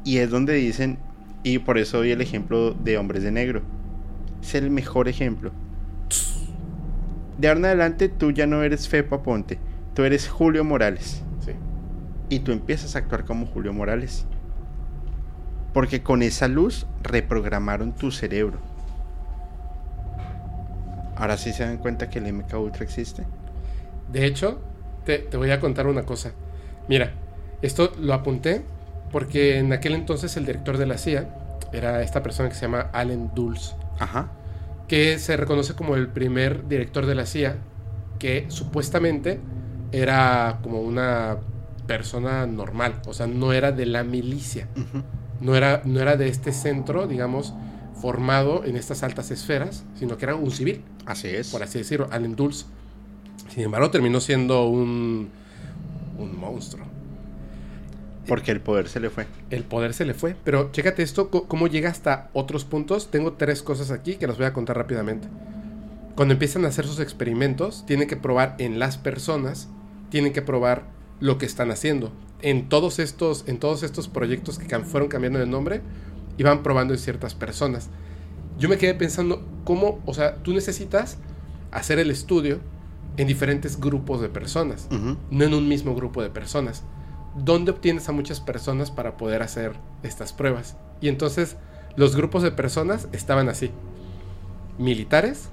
[0.04, 0.98] Y es donde dicen,
[1.42, 3.60] y por eso doy el ejemplo de hombres de negro
[4.46, 5.50] es el mejor ejemplo.
[7.38, 9.58] De ahora en adelante tú ya no eres Fepa Ponte,
[9.94, 11.22] tú eres Julio Morales.
[11.44, 11.52] Sí.
[12.28, 14.24] Y tú empiezas a actuar como Julio Morales.
[15.74, 18.58] Porque con esa luz reprogramaron tu cerebro.
[21.16, 23.24] Ahora sí se dan cuenta que el MK Ultra existe.
[24.10, 24.60] De hecho,
[25.04, 26.32] te, te voy a contar una cosa.
[26.88, 27.12] Mira,
[27.62, 28.62] esto lo apunté
[29.12, 31.28] porque en aquel entonces el director de la CIA
[31.72, 33.74] era esta persona que se llama Allen Dulles.
[33.98, 34.32] Ajá.
[34.88, 37.56] Que se reconoce como el primer director de la CIA,
[38.18, 39.40] que supuestamente
[39.92, 41.38] era como una
[41.86, 44.68] persona normal, o sea, no era de la milicia,
[45.40, 47.54] no, era, no era de este centro, digamos,
[48.00, 50.82] formado en estas altas esferas, sino que era un civil.
[51.06, 51.50] Así es.
[51.50, 52.66] Por así decirlo, Allen Dulles.
[53.48, 55.30] Sin embargo, terminó siendo un,
[56.18, 56.86] un monstruo.
[58.26, 59.26] Porque el poder se le fue.
[59.50, 60.36] El poder se le fue.
[60.44, 63.10] Pero chécate esto, cómo llega hasta otros puntos.
[63.10, 65.28] Tengo tres cosas aquí que las voy a contar rápidamente.
[66.16, 69.68] Cuando empiezan a hacer sus experimentos, tienen que probar en las personas,
[70.08, 70.84] tienen que probar
[71.20, 72.12] lo que están haciendo.
[72.42, 75.82] En todos estos, en todos estos proyectos que fueron cambiando de nombre,
[76.38, 77.90] iban probando en ciertas personas.
[78.58, 81.18] Yo me quedé pensando cómo, o sea, tú necesitas
[81.70, 82.60] hacer el estudio
[83.18, 84.88] en diferentes grupos de personas,
[85.30, 86.82] no en un mismo grupo de personas.
[87.36, 90.76] ¿Dónde obtienes a muchas personas para poder hacer estas pruebas?
[91.00, 91.56] Y entonces
[91.96, 93.70] los grupos de personas estaban así.
[94.78, 95.50] Militares,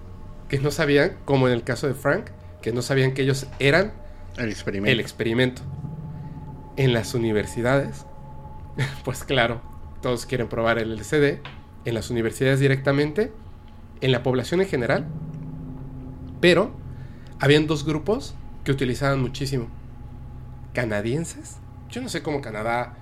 [0.50, 2.28] que no sabían, como en el caso de Frank,
[2.62, 3.94] que no sabían que ellos eran
[4.38, 4.92] el experimento.
[4.92, 5.62] El experimento.
[6.76, 8.06] En las universidades,
[9.06, 9.62] pues claro,
[10.02, 11.40] todos quieren probar el LCD.
[11.86, 13.32] En las universidades directamente,
[14.02, 15.06] en la población en general.
[16.40, 16.72] Pero
[17.40, 19.68] habían dos grupos que utilizaban muchísimo.
[20.74, 21.58] Canadienses
[21.94, 22.95] yo no sé cómo Canadá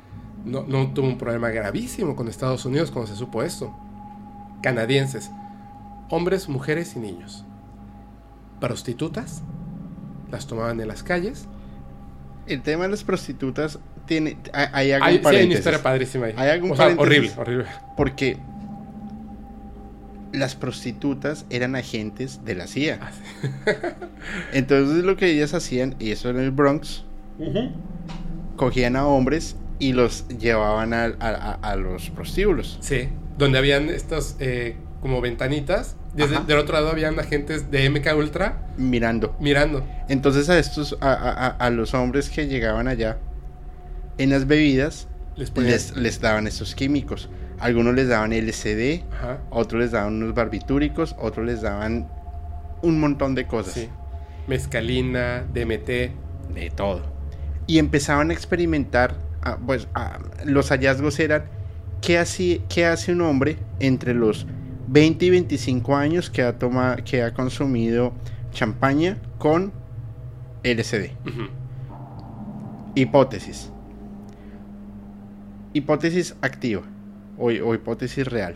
[0.44, 3.74] no, tuvo un problema gravísimo con Estados Unidos cuando se supo esto.
[4.62, 5.32] Canadienses,
[6.10, 7.46] hombres, mujeres y niños.
[8.60, 9.44] Prostitutas,
[10.30, 11.48] las tomaban en las calles.
[12.48, 14.38] El tema de las prostitutas tiene.
[14.52, 16.34] Hay, algo hay, sí, hay una historia padrísima ahí.
[16.36, 17.66] Hay algo horrible, horrible.
[17.96, 18.38] Porque
[20.34, 23.00] las prostitutas eran agentes de la CIA.
[23.02, 23.12] Ah,
[24.54, 27.06] Entonces lo que ellas hacían, y eso en el Bronx,
[28.62, 32.78] cogían a hombres y los llevaban a, los prostíbulos.
[32.80, 35.96] Sí, donde habían estas eh, como ventanitas.
[36.14, 38.68] Desde, del otro lado habían agentes de MK Ultra.
[38.78, 39.36] Mirando.
[39.40, 39.84] Mirando.
[40.10, 43.18] Entonces a estos, a, los hombres que llegaban allá,
[44.20, 47.32] en las bebidas, les, les, daban estos químicos.
[47.58, 49.02] Algunos les daban LCD,
[49.50, 52.12] otros les daban unos barbitúricos, otros les daban
[52.84, 53.74] un montón de cosas.
[53.74, 53.90] Sí.
[54.46, 56.54] Mescalina, DMT.
[56.54, 57.11] De todo
[57.72, 59.16] y empezaban a experimentar,
[59.66, 59.88] pues
[60.44, 61.46] los hallazgos eran,
[62.02, 64.46] ¿qué hace, ¿qué hace un hombre entre los
[64.90, 68.12] 20 y 25 años que ha, toma, que ha consumido
[68.52, 69.72] champaña con
[70.66, 71.12] LSD.
[72.96, 73.72] Hipótesis.
[75.72, 76.82] Hipótesis activa
[77.38, 78.56] o, o hipótesis real.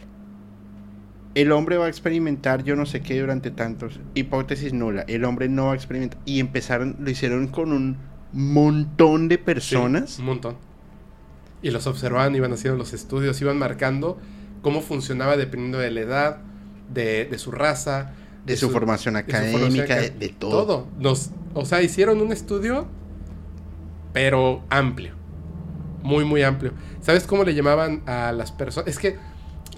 [1.36, 4.02] El hombre va a experimentar yo no sé qué durante tantos.
[4.14, 5.04] Hipótesis nula.
[5.08, 6.20] El hombre no va a experimentar.
[6.26, 8.05] Y empezaron, lo hicieron con un
[8.36, 10.12] montón de personas.
[10.12, 10.58] Sí, un montón.
[11.62, 14.20] Y los observaban, iban haciendo los estudios, iban marcando
[14.62, 16.38] cómo funcionaba dependiendo de la edad,
[16.94, 18.14] de, de su raza,
[18.46, 20.66] de, su, formación de su formación académica, de, de todo.
[20.66, 20.88] Todo.
[21.00, 22.88] Nos, o sea, hicieron un estudio,
[24.14, 25.14] pero amplio.
[26.04, 26.74] Muy, muy amplio.
[27.02, 28.90] ¿Sabes cómo le llamaban a las personas?
[28.90, 29.18] Es que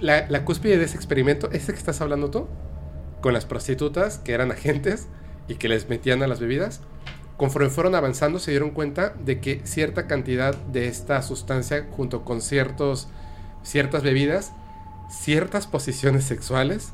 [0.01, 2.47] la, la cúspide de ese experimento, ese que estás hablando tú,
[3.21, 5.07] con las prostitutas que eran agentes
[5.47, 6.81] y que les metían a las bebidas,
[7.38, 12.41] conforme fueron avanzando se dieron cuenta de que cierta cantidad de esta sustancia junto con
[12.41, 13.07] ciertos,
[13.64, 14.51] ciertas bebidas,
[15.09, 16.89] ciertas posiciones sexuales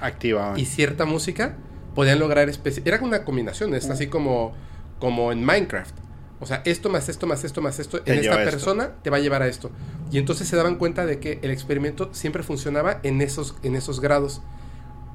[0.00, 0.58] Activaban.
[0.58, 1.56] y cierta música
[1.94, 4.52] podían lograr especie era una combinación es así como
[4.98, 5.94] como en Minecraft
[6.40, 8.44] o sea esto más esto más esto más esto en esta esto.
[8.50, 9.70] persona te va a llevar a esto
[10.10, 14.00] y entonces se daban cuenta de que el experimento siempre funcionaba en esos en esos
[14.00, 14.40] grados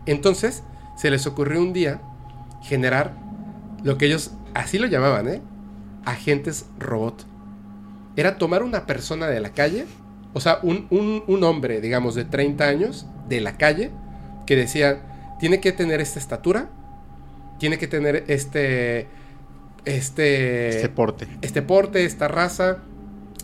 [0.05, 0.63] entonces
[0.97, 2.01] se les ocurrió un día
[2.61, 3.15] generar
[3.83, 5.41] lo que ellos así lo llamaban eh
[6.05, 7.25] agentes robot
[8.15, 9.85] era tomar una persona de la calle
[10.33, 13.91] o sea un, un, un hombre digamos de 30 años de la calle
[14.45, 16.69] que decía, tiene que tener esta estatura,
[17.59, 19.07] tiene que tener este,
[19.85, 21.27] este, este porte.
[21.41, 22.79] este porte, esta raza,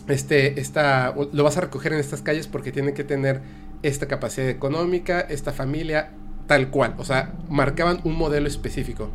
[0.08, 3.40] este, esta, lo vas a recoger en estas calles porque tiene que tener
[3.82, 6.10] esta capacidad económica, esta familia,
[6.46, 6.94] tal cual.
[6.98, 9.10] O sea, marcaban un modelo específico.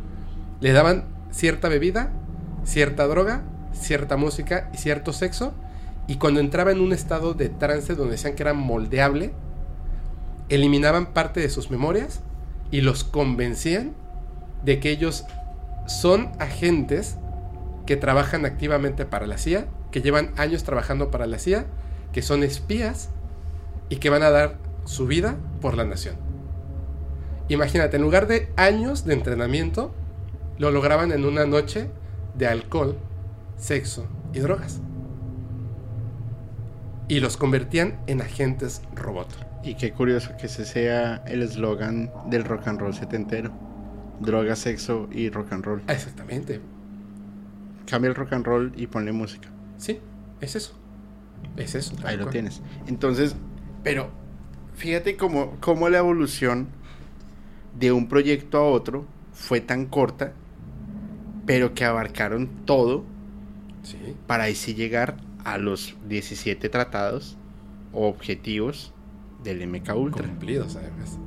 [0.60, 1.04] Le daban
[1.36, 2.10] cierta bebida,
[2.64, 3.42] cierta droga,
[3.72, 5.52] cierta música y cierto sexo.
[6.06, 9.32] Y cuando entraba en un estado de trance donde decían que era moldeable,
[10.48, 12.20] eliminaban parte de sus memorias
[12.70, 13.92] y los convencían
[14.64, 15.26] de que ellos
[15.86, 17.16] son agentes
[17.84, 21.66] que trabajan activamente para la CIA, que llevan años trabajando para la CIA,
[22.12, 23.10] que son espías
[23.90, 24.56] y que van a dar
[24.86, 26.16] su vida por la nación.
[27.48, 29.94] Imagínate, en lugar de años de entrenamiento,
[30.58, 31.90] lo lograban en una noche
[32.34, 32.96] de alcohol,
[33.56, 34.80] sexo y drogas.
[37.08, 39.28] Y los convertían en agentes robot.
[39.62, 43.52] Y qué curioso que ese sea el eslogan del rock and roll setentero.
[44.20, 45.82] Droga, sexo y rock and roll.
[45.88, 46.60] Exactamente.
[47.86, 49.48] Cambia el rock and roll y ponle música.
[49.76, 50.00] Sí,
[50.40, 50.72] es eso.
[51.56, 51.94] Es eso.
[52.04, 52.32] Ahí lo cual.
[52.32, 52.62] tienes.
[52.86, 53.36] Entonces,
[53.82, 54.10] pero
[54.74, 56.68] fíjate cómo, cómo la evolución
[57.78, 60.32] de un proyecto a otro fue tan corta,
[61.46, 63.04] pero que abarcaron todo
[63.82, 63.98] Sí.
[64.26, 67.36] para ahí sí llegar a los 17 tratados
[67.92, 68.92] o objetivos
[69.44, 71.18] del MK Ultra Cumplidos, además.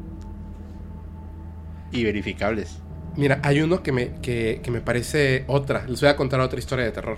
[1.91, 2.79] y verificables.
[3.15, 5.85] Mira, hay uno que me, que, que me parece otra.
[5.87, 7.17] Les voy a contar otra historia de terror.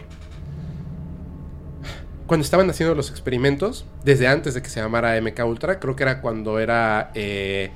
[2.27, 6.03] Cuando estaban haciendo los experimentos, desde antes de que se llamara MK Ultra, creo que
[6.03, 7.11] era cuando era.
[7.15, 7.71] eh,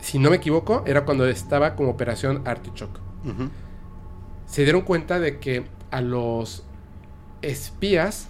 [0.00, 2.98] si no me equivoco, era cuando estaba como operación Artichoke.
[3.24, 3.48] Ujú.
[4.54, 6.62] Se dieron cuenta de que a los
[7.42, 8.28] espías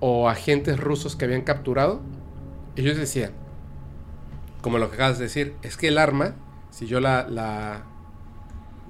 [0.00, 2.00] o agentes rusos que habían capturado,
[2.74, 3.30] ellos decían,
[4.60, 6.34] como lo que acabas de decir, es que el arma,
[6.70, 7.84] si yo la, la,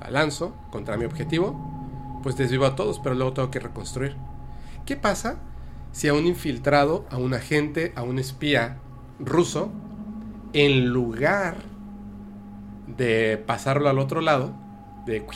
[0.01, 4.17] la lanzo contra mi objetivo, pues desvivo a todos, pero luego tengo que reconstruir.
[4.87, 5.37] ¿Qué pasa
[5.93, 8.79] si a un infiltrado, a un agente, a un espía
[9.19, 9.71] ruso,
[10.55, 11.57] en lugar
[12.97, 14.55] de pasarlo al otro lado,
[15.05, 15.27] de,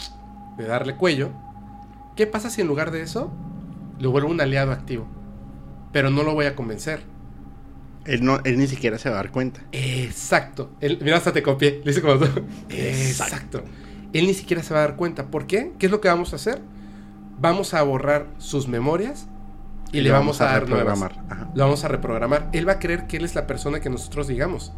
[0.57, 1.31] de darle cuello,
[2.17, 3.31] ¿qué pasa si en lugar de eso
[3.99, 5.07] lo vuelvo un aliado activo?
[5.93, 7.03] Pero no lo voy a convencer.
[8.05, 9.61] Él, no, él ni siquiera se va a dar cuenta.
[9.73, 10.71] Exacto.
[10.81, 11.81] Él- mira, hasta te copié.
[11.85, 12.27] Lo hice como tú.
[12.71, 13.63] Exacto.
[14.13, 15.27] Él ni siquiera se va a dar cuenta.
[15.27, 15.73] ¿Por qué?
[15.79, 16.61] ¿Qué es lo que vamos a hacer?
[17.39, 19.29] Vamos a borrar sus memorias
[19.93, 21.01] y, le vamos, a, dar nuevas.
[21.29, 21.51] Ajá.
[21.55, 22.49] Lo vamos a reprogramar.
[22.53, 24.73] Él va a creer que él es la persona que nosotros digamos.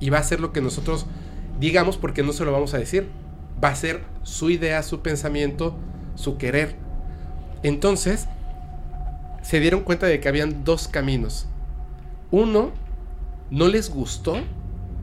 [0.00, 1.06] Y va a hacer lo que nosotros
[1.58, 3.08] digamos porque no se lo vamos a decir.
[3.62, 5.76] Va a ser su idea, su pensamiento,
[6.14, 6.76] su querer.
[7.62, 8.28] Entonces,
[9.42, 11.46] se dieron cuenta de que habían dos caminos.
[12.30, 12.72] Uno,
[13.50, 14.36] no les gustó,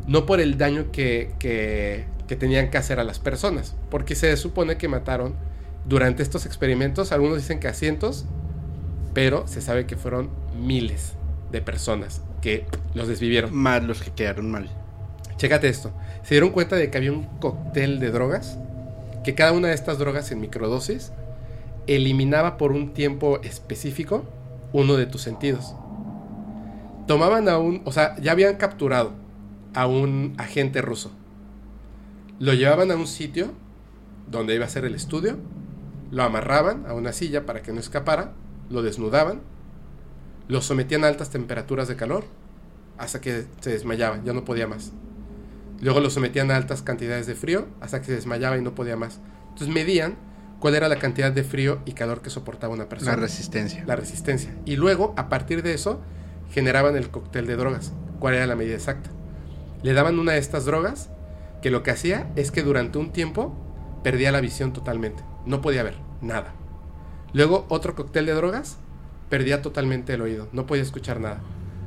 [0.07, 4.35] no por el daño que, que, que tenían que hacer a las personas, porque se
[4.37, 5.35] supone que mataron
[5.85, 8.25] durante estos experimentos, algunos dicen que a cientos,
[9.13, 11.13] pero se sabe que fueron miles
[11.51, 13.55] de personas que los desvivieron.
[13.55, 14.69] Más los que quedaron mal.
[15.37, 15.91] Chécate esto.
[16.23, 18.57] Se dieron cuenta de que había un cóctel de drogas,
[19.23, 21.11] que cada una de estas drogas en microdosis
[21.87, 24.25] eliminaba por un tiempo específico
[24.71, 25.75] uno de tus sentidos.
[27.07, 29.13] Tomaban a un, o sea, ya habían capturado
[29.73, 31.11] a un agente ruso.
[32.39, 33.51] Lo llevaban a un sitio
[34.29, 35.37] donde iba a ser el estudio,
[36.11, 38.33] lo amarraban a una silla para que no escapara,
[38.69, 39.41] lo desnudaban,
[40.47, 42.25] lo sometían a altas temperaturas de calor
[42.97, 44.91] hasta que se desmayaba, ya no podía más.
[45.81, 48.95] Luego lo sometían a altas cantidades de frío hasta que se desmayaba y no podía
[48.95, 49.19] más.
[49.49, 50.15] Entonces medían
[50.59, 53.11] cuál era la cantidad de frío y calor que soportaba una persona.
[53.11, 53.83] La resistencia.
[53.85, 54.55] La resistencia.
[54.65, 56.01] Y luego, a partir de eso,
[56.51, 57.91] generaban el cóctel de drogas.
[58.19, 59.09] ¿Cuál era la medida exacta?
[59.81, 61.09] Le daban una de estas drogas
[61.61, 63.53] que lo que hacía es que durante un tiempo
[64.03, 65.23] perdía la visión totalmente.
[65.45, 66.53] No podía ver nada.
[67.33, 68.77] Luego otro cóctel de drogas,
[69.29, 70.47] perdía totalmente el oído.
[70.53, 71.41] No podía escuchar nada.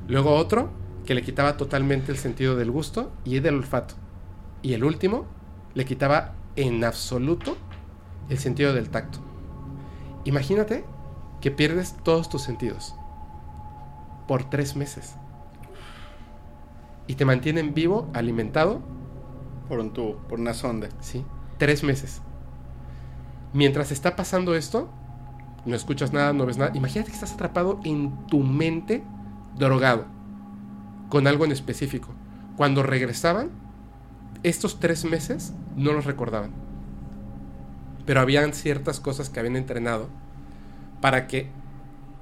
[0.09, 0.71] Luego otro
[1.07, 3.95] que le quitaba totalmente el sentido del gusto y del olfato.
[4.61, 5.25] Y el último
[5.75, 7.57] le quitaba en absoluto
[8.29, 9.21] el sentido del tacto.
[10.25, 10.85] Imagínate
[11.41, 12.95] que pierdes todos tus sentidos
[14.27, 15.15] por tres meses
[17.07, 18.81] y te mantienen vivo, alimentado.
[19.69, 20.89] Por un tubo, por una sonda.
[21.01, 21.25] Sí,
[21.59, 22.23] tres meses.
[23.53, 24.89] Mientras está pasando esto,
[25.65, 26.73] no escuchas nada, no ves nada.
[26.75, 29.03] Imagínate que estás atrapado en tu mente,
[29.57, 30.07] drogado,
[31.09, 32.09] con algo en específico.
[32.57, 33.51] Cuando regresaban,
[34.43, 36.53] estos tres meses no los recordaban.
[38.05, 40.09] Pero habían ciertas cosas que habían entrenado
[41.01, 41.49] para que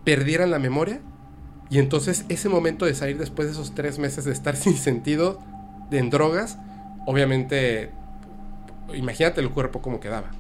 [0.05, 1.01] perdieran la memoria
[1.70, 5.39] y entonces ese momento de salir después de esos tres meses de estar sin sentido
[5.90, 6.59] en drogas,
[7.06, 7.90] obviamente,
[8.94, 10.31] imagínate el cuerpo como quedaba.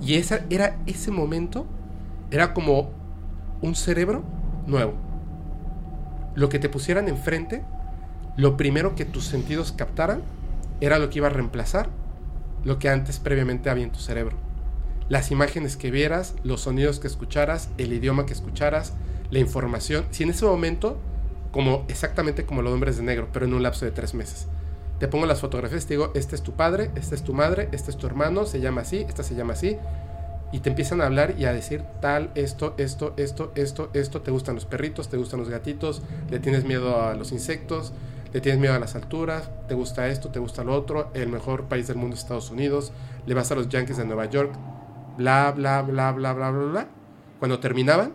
[0.00, 1.66] Y esa, era ese momento,
[2.30, 2.90] era como
[3.60, 4.24] un cerebro
[4.66, 4.94] nuevo.
[6.34, 7.62] Lo que te pusieran enfrente,
[8.36, 10.22] lo primero que tus sentidos captaran,
[10.80, 11.90] era lo que iba a reemplazar
[12.64, 14.36] lo que antes previamente había en tu cerebro.
[15.08, 18.94] Las imágenes que vieras, los sonidos que escucharas, el idioma que escucharas,
[19.30, 20.98] la información, si en ese momento,
[21.50, 24.46] como exactamente como los hombres de negro, pero en un lapso de tres meses,
[24.98, 27.90] te pongo las fotografías, te digo, este es tu padre, este es tu madre, este
[27.90, 29.76] es tu hermano, se llama así, esta se llama así,
[30.52, 34.30] y te empiezan a hablar y a decir tal, esto, esto, esto, esto, esto, te
[34.30, 37.94] gustan los perritos, te gustan los gatitos, le tienes miedo a los insectos,
[38.32, 41.64] le tienes miedo a las alturas, te gusta esto, te gusta lo otro, el mejor
[41.64, 42.92] país del mundo es Estados Unidos,
[43.26, 44.52] le vas a los Yankees de Nueva York,
[45.16, 46.88] bla, bla, bla, bla, bla, bla, bla.
[47.38, 48.12] Cuando terminaban,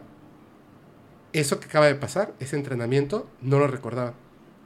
[1.34, 4.14] eso que acaba de pasar, ese entrenamiento, no lo recordaban,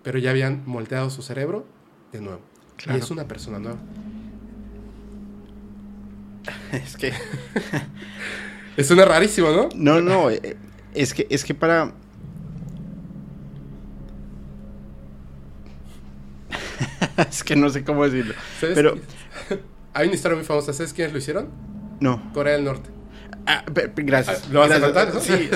[0.03, 1.65] pero ya habían moldeado su cerebro
[2.11, 2.41] de nuevo.
[2.85, 3.79] Y es una persona nueva.
[6.83, 7.13] es que...
[8.77, 9.69] es una rarísimo, ¿no?
[9.75, 10.55] No, no, eh,
[10.93, 11.91] es que, es que para...
[17.29, 18.33] es que no sé cómo decirlo.
[18.59, 18.95] Pero...
[19.93, 20.71] Hay una historia muy famosa.
[20.71, 21.49] ¿Sabes quiénes lo hicieron?
[21.99, 22.31] No.
[22.33, 22.89] Corea del Norte.
[23.45, 23.65] Ah,
[23.95, 24.43] gracias.
[24.45, 25.11] Ah, ¿Lo vas a contar?
[25.19, 25.49] Sí,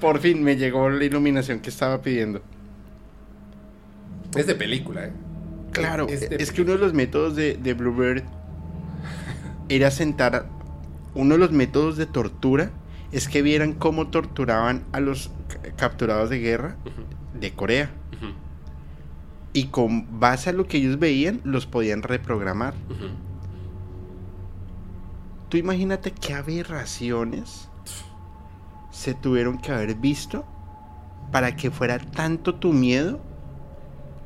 [0.00, 2.40] por fin me llegó la iluminación que estaba pidiendo.
[4.34, 5.12] Es de película, ¿eh?
[5.72, 8.22] Claro, es, que uno de los métodos de, de Bluebird
[9.68, 10.48] era sentar.
[11.14, 12.70] Uno de los métodos de tortura
[13.12, 15.30] es que vieran cómo torturaban a los
[15.76, 16.76] capturados de guerra
[17.38, 17.90] de Corea.
[19.52, 22.74] Y con base a lo que ellos veían, los podían reprogramar
[25.54, 27.68] tú imagínate qué aberraciones
[28.90, 30.44] se tuvieron que haber visto
[31.30, 33.20] para que fuera tanto tu miedo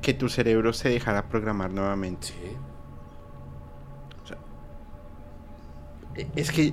[0.01, 2.29] que tu cerebro se dejara programar nuevamente.
[6.37, 6.73] Es que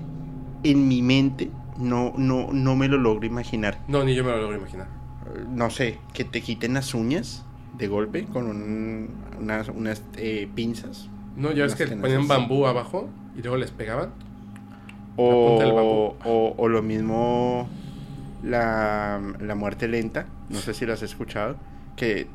[0.63, 3.79] en mi mente no, no, no me lo logro imaginar.
[3.87, 4.87] No, ni yo me lo logro imaginar.
[5.49, 7.43] No sé, que te quiten las uñas
[7.77, 8.49] de golpe con
[9.39, 11.09] unas, unas eh, pinzas.
[11.35, 14.11] No, ya es que ponían bambú abajo y luego les pegaban.
[15.17, 17.69] O, lo mismo
[18.43, 19.19] la,
[19.55, 21.55] muerte lenta, no sé si lo has escuchado,
[21.95, 22.27] que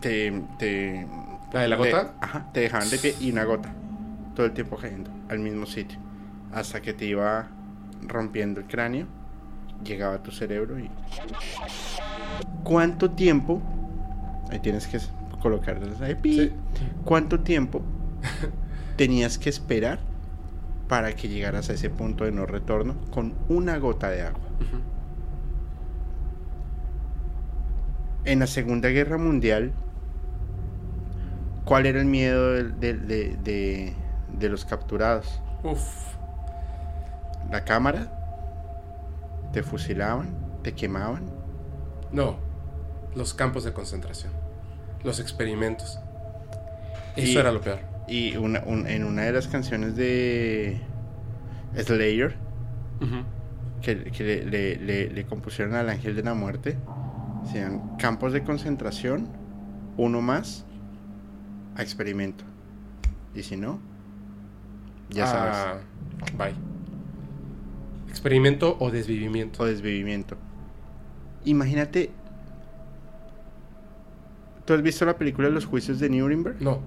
[0.00, 0.32] te...
[0.58, 1.06] te
[1.52, 2.14] ¿La de la gota?
[2.20, 3.72] ajá, te dejaban de pie y una gota,
[4.34, 5.98] todo el tiempo cayendo al mismo sitio,
[6.54, 7.48] hasta que te iba
[8.06, 9.06] rompiendo el cráneo,
[9.84, 10.90] llegaba a tu cerebro y...
[12.62, 13.60] ¿Cuánto tiempo?
[14.50, 14.98] Ahí tienes que
[15.40, 16.52] colocar ahí,
[17.04, 17.82] ¿Cuánto tiempo
[18.96, 19.98] tenías que esperar
[20.88, 24.40] para que llegaras a ese punto de no retorno con una gota de agua.
[28.24, 29.72] En la Segunda Guerra Mundial,
[31.64, 33.92] ¿cuál era el miedo de,
[34.40, 35.40] los capturados?
[37.50, 38.10] La cámara,
[39.52, 41.24] te fusilaban, te quemaban.
[42.12, 42.36] No,
[43.14, 44.32] los campos de concentración,
[45.02, 45.98] los experimentos.
[47.16, 47.78] Eso era lo peor.
[48.08, 50.80] Y una, en una de las canciones de
[51.76, 52.36] Slayer,
[53.80, 56.76] que, le, compusieron al Ángel de la Muerte,
[57.52, 59.28] sean campos de concentración,
[59.96, 60.64] uno más,
[61.76, 62.44] a experimento.
[63.34, 63.78] Y si no,
[65.10, 66.36] ya Ah, sabes.
[66.36, 66.73] Bye.
[68.14, 69.62] Experimento o desvivimiento.
[69.64, 70.36] O desvivimiento.
[71.44, 72.10] Imagínate.
[74.64, 76.56] ¿Tú has visto la película Los Juicios de Nuremberg?
[76.62, 76.80] No,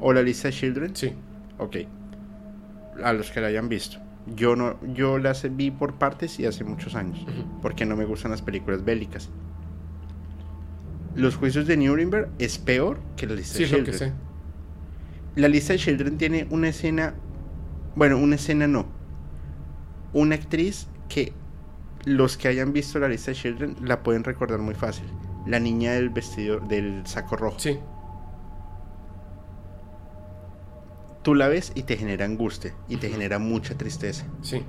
[0.00, 0.96] ¿O la lista de Children?
[0.96, 1.12] sí.
[1.58, 1.76] Ok.
[3.04, 3.98] A los que la hayan visto.
[4.34, 7.24] Yo no, yo las vi por partes y hace muchos años.
[7.62, 9.30] Porque no me gustan las películas bélicas.
[11.14, 14.10] Los juicios de Nuremberg es peor que la lista Sí, de es lo que Children.
[14.10, 15.40] sé.
[15.40, 17.14] La lista de Children tiene una escena.
[17.94, 18.86] Bueno, una escena no.
[20.16, 21.34] Una actriz que
[22.06, 25.04] los que hayan visto la lista de Children la pueden recordar muy fácil.
[25.46, 27.58] La niña del vestido, del saco rojo.
[27.58, 27.78] Sí,
[31.22, 34.24] Tú la ves y te genera angustia y te genera mucha tristeza.
[34.40, 34.64] sí.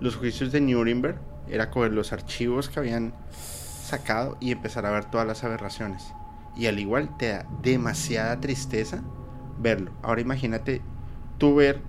[0.00, 1.16] Los juicios de Nuremberg
[1.48, 6.12] era coger los archivos que habían sacado y empezar a ver todas las aberraciones.
[6.56, 9.02] Y al igual te da demasiada tristeza
[9.58, 9.92] verlo.
[10.02, 10.82] Ahora imagínate
[11.38, 11.80] tú ver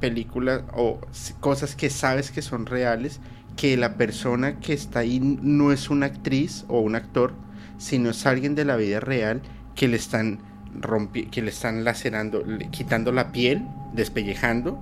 [0.00, 1.00] películas o
[1.40, 3.20] cosas que sabes que son reales,
[3.56, 7.32] que la persona que está ahí no es una actriz o un actor,
[7.78, 9.42] sino es alguien de la vida real
[9.74, 10.40] que le están
[10.80, 13.62] rompi que le están lacerando, le- quitando la piel,
[13.94, 14.78] despellejando,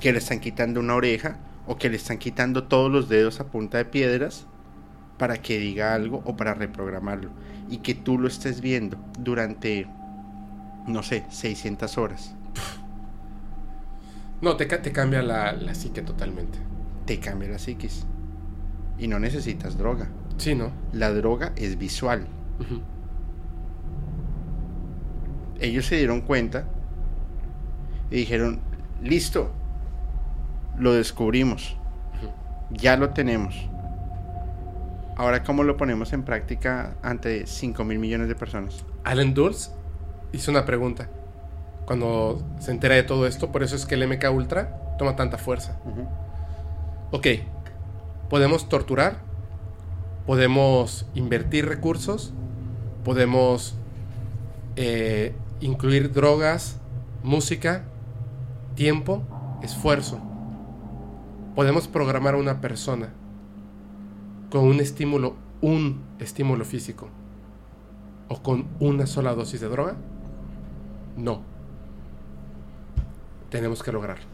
[0.00, 3.46] que le están quitando una oreja o que le están quitando todos los dedos a
[3.46, 4.46] punta de piedras
[5.18, 7.30] para que diga algo o para reprogramarlo
[7.68, 9.86] y que tú lo estés viendo durante
[10.86, 12.34] no sé, 600 horas.
[14.40, 16.58] No, te, te cambia la, la psique totalmente.
[17.06, 18.06] Te cambia la psiquis.
[18.98, 20.08] Y no necesitas droga.
[20.36, 20.70] Sí, ¿no?
[20.92, 22.26] La droga es visual.
[25.60, 26.64] Ellos se dieron cuenta
[28.10, 28.60] y dijeron,
[29.02, 29.50] listo,
[30.78, 31.76] lo descubrimos,
[32.70, 33.68] ya lo tenemos.
[35.16, 38.84] Ahora, ¿cómo lo ponemos en práctica ante 5 mil millones de personas?
[39.02, 39.72] Alan Dulles
[40.32, 41.08] hizo una pregunta
[41.88, 45.38] cuando se entera de todo esto, por eso es que el MK Ultra toma tanta
[45.38, 45.80] fuerza.
[47.12, 47.26] Ok,
[48.28, 49.22] podemos torturar,
[50.26, 52.34] podemos invertir recursos,
[53.06, 53.74] podemos
[54.76, 56.76] eh, incluir drogas,
[57.22, 57.84] música,
[58.74, 59.22] tiempo,
[59.62, 60.20] esfuerzo.
[61.54, 63.14] Podemos programar a una persona
[64.50, 67.08] con un estímulo, un estímulo físico,
[68.28, 69.96] o con una sola dosis de droga.
[71.16, 71.56] No.
[73.50, 74.24] Tenemos que lograrlo.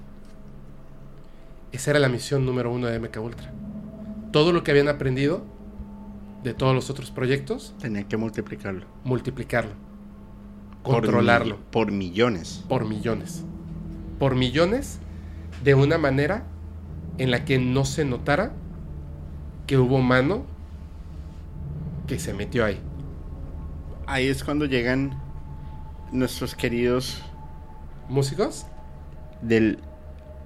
[1.72, 3.52] Esa era la misión número uno de MK Ultra.
[4.32, 5.44] Todo lo que habían aprendido
[6.42, 8.86] de todos los otros proyectos, Tenía que multiplicarlo.
[9.04, 9.72] multiplicarlo,
[10.82, 12.64] Por controlarlo mi- por millones.
[12.68, 13.44] por millones.
[14.18, 14.98] Por millones
[15.62, 16.44] de una manera
[17.18, 18.52] en la que no se notara
[19.66, 20.44] que hubo mano
[22.06, 22.78] que se metió ahí.
[24.06, 25.18] Ahí es cuando llegan
[26.12, 27.22] nuestros queridos
[28.10, 28.66] ¿Músicos?
[29.42, 29.78] Del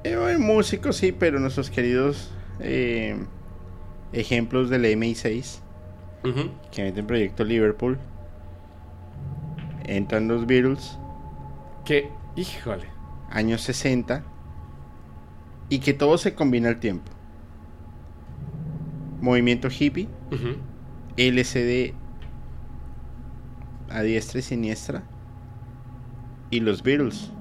[0.05, 3.17] eh, bueno, músicos sí pero nuestros queridos eh,
[4.13, 5.61] ejemplos del MI6
[6.25, 6.51] Ujú.
[6.73, 7.99] que meten proyecto Liverpool
[9.85, 10.99] entran los Beatles
[11.85, 12.87] Que, híjole.
[13.31, 14.23] años 60
[15.71, 17.13] y que todo se combina al tiempo
[19.21, 20.09] movimiento hippie.
[21.17, 21.93] LCD
[23.91, 25.03] a diestra y siniestra
[26.51, 27.33] y los Beatles.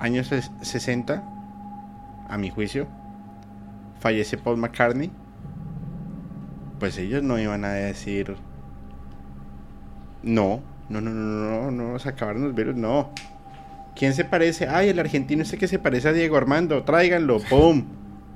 [0.00, 1.22] Años ses- 60,
[2.28, 2.86] a mi juicio,
[4.00, 5.10] fallece Paul McCartney,
[6.78, 8.36] pues ellos no iban a decir
[10.22, 13.10] no, no, no, no, no, no, se acabaron los Beatles, no.
[13.94, 14.66] ¿Quién se parece?
[14.68, 17.84] Ay, el argentino ese que se parece a Diego Armando, tráiganlo, ¡pum!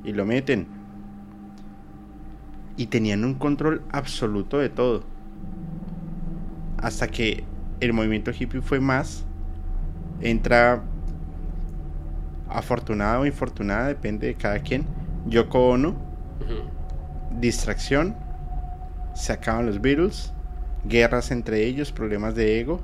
[0.04, 0.66] Y lo meten.
[2.76, 5.04] Y tenían un control absoluto de todo.
[6.78, 7.44] Hasta que
[7.80, 9.24] el movimiento hippie fue más.
[10.20, 10.82] Entra
[12.58, 14.86] afortunada o infortunada, depende de cada quien.
[15.26, 15.96] Yoko Ono,
[16.40, 16.70] Ujú.
[17.30, 18.16] distracción,
[19.14, 20.32] se acaban los Beatles,
[20.84, 22.80] guerras entre ellos, problemas de ego.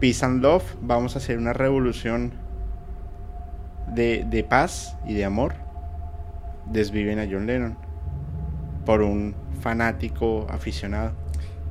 [0.00, 2.32] Peace and Love, vamos a hacer una revolución
[3.94, 5.54] de, de paz y de amor.
[6.66, 7.76] Desviven a John Lennon
[8.84, 11.12] por un fanático aficionado.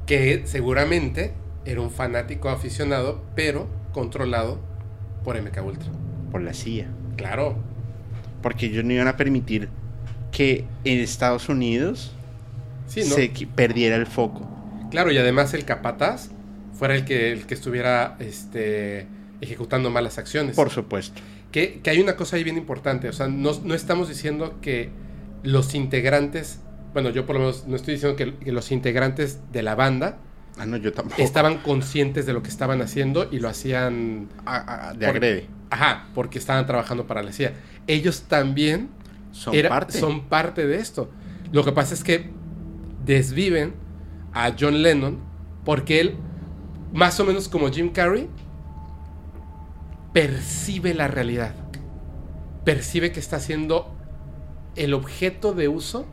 [0.05, 1.33] Que seguramente
[1.65, 4.59] era un fanático aficionado, pero controlado
[5.23, 5.91] por MK Ultra.
[6.35, 6.87] Por la CIA.
[7.15, 7.55] Claro.
[8.41, 9.69] Porque ellos no iban a permitir
[10.33, 12.13] que en Estados Unidos
[12.87, 13.15] Sí, ¿no?
[13.15, 14.45] se perdiera el foco.
[14.91, 16.31] Claro, y además el capataz
[16.73, 19.07] fuera el que, el que estuviera este,
[19.39, 20.57] ejecutando malas acciones.
[20.57, 21.21] Por supuesto.
[21.53, 23.07] Que, que hay una cosa ahí bien importante.
[23.07, 24.89] O sea, no, no estamos diciendo que
[25.41, 26.59] los integrantes,
[26.93, 30.17] bueno, yo por lo menos no estoy diciendo que, que los integrantes de la banda
[30.57, 31.21] Ah, no, yo tampoco.
[31.21, 34.27] estaban conscientes de lo que estaban haciendo y lo hacían,
[34.97, 35.47] de Por- agrede.
[35.69, 37.53] Ajá, porque estaban trabajando para la CIA.
[37.87, 38.89] Ellos también
[39.31, 39.99] Son era- parte.
[39.99, 41.09] son parte de esto.
[41.51, 42.31] Lo que pasa es que
[43.05, 43.73] desviven
[44.33, 45.19] a John Lennon
[45.63, 46.15] porque él,
[46.93, 48.29] más o menos como Jim Carrey,
[50.13, 51.53] percibe la realidad.
[52.63, 53.95] Percibe que está siendo
[54.75, 56.05] el objeto de uso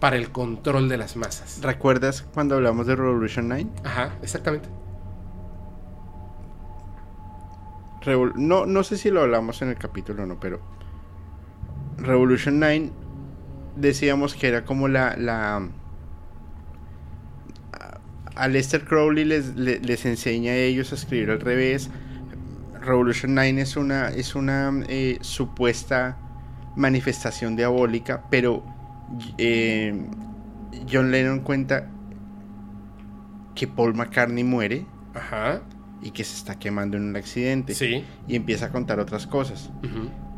[0.00, 1.58] para el control de las masas.
[1.62, 3.66] ¿Recuerdas cuando hablamos de Revolution 9?
[3.84, 4.68] Ajá, exactamente.
[8.36, 10.60] No, no sé si lo hablamos en el capítulo o no, pero
[11.98, 12.90] Revolution 9
[13.76, 15.16] decíamos que era como la...
[15.16, 15.68] la
[17.72, 18.48] a-
[18.86, 21.90] Crowley les, le- les enseña a ellos a escribir al revés.
[22.80, 26.16] Revolution 9 es una, es una eh, supuesta
[26.76, 28.62] manifestación diabólica, pero
[29.38, 30.06] eh,
[30.90, 31.88] John Lennon cuenta
[33.54, 35.62] que Paul McCartney muere Ajá,
[36.02, 37.74] y que se está quemando en un accidente.
[37.74, 38.04] sí.
[38.26, 39.70] Y empieza a contar otras cosas.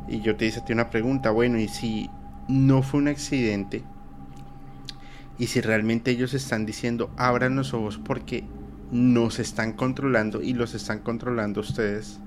[0.08, 2.10] Y yo te hice a ti una pregunta, bueno, ¿y si
[2.48, 3.82] no fue un accidente?
[5.38, 8.44] Y si realmente ellos están diciendo, abran los ojos porque
[8.90, 12.20] nos están controlando y los están controlando ustedes.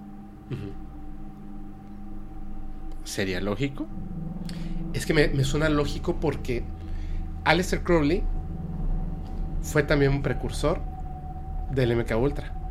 [3.03, 3.87] ¿sería lógico?
[4.93, 6.63] Es que me, me suena lógico porque
[7.43, 8.23] Aleister Crowley
[9.61, 10.81] fue también un precursor
[11.71, 12.62] del MK Ultra.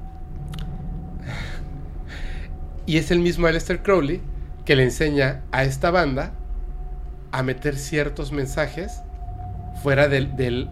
[2.86, 4.20] Y es el mismo Aleister Crowley
[4.64, 6.32] que le enseña a esta banda
[7.30, 9.00] a meter ciertos mensajes
[9.82, 10.68] fuera del, del,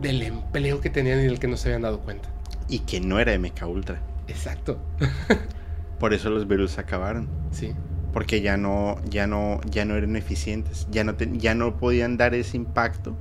[0.00, 2.28] del empleo que tenían y del que no se habían dado cuenta.
[2.68, 4.00] Y que no era MK Ultra.
[4.28, 4.78] Exacto.
[5.98, 7.28] Por eso los virus se acabaron.
[7.52, 7.72] Sí.
[8.12, 10.86] Porque ya no, ya no, ya no eran eficientes.
[10.90, 13.16] Ya no, te- ya no podían dar ese impacto.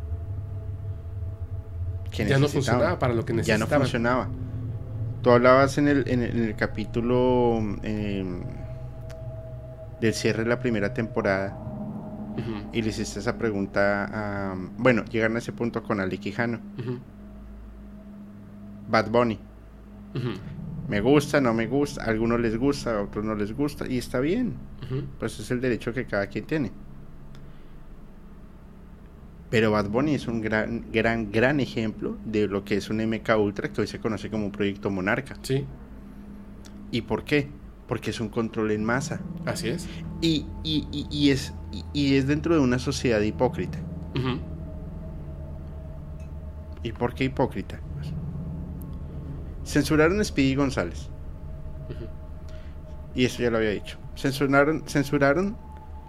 [2.12, 2.52] que Ya no necesitaban.
[2.80, 3.82] funcionaba para lo que ya no necesitaban.
[3.82, 4.30] funcionaba.
[5.26, 8.24] Tú hablabas en el, en el, en el capítulo eh,
[10.00, 11.58] del cierre de la primera temporada
[12.72, 14.56] y le hiciste esa pregunta a...
[14.78, 16.60] Bueno, llegaron a ese punto con Ali Quijano.
[18.88, 19.40] Bad Bunny.
[20.88, 23.98] Me gusta, no me gusta, a algunos les gusta, a otros no les gusta y
[23.98, 24.54] está bien.
[25.18, 26.72] Pues es el derecho que cada quien tiene.
[29.50, 33.30] Pero Bad Bunny es un gran, gran, gran ejemplo de lo que es un MK
[33.38, 35.36] Ultra que hoy se conoce como un proyecto Monarca.
[35.44, 35.66] Sí,
[36.92, 37.48] ¿Y por qué?
[37.88, 39.20] Porque es un control en masa.
[39.46, 39.88] así es.
[40.22, 43.78] Y, y- y- y es, y, y es dentro de una sociedad hipócrita.
[46.84, 47.80] ¿Y por qué hipócrita?
[49.64, 51.10] Censuraron a Speedy González.
[53.16, 53.98] Y eso ya lo había dicho.
[54.16, 55.58] Censuraron, censuraron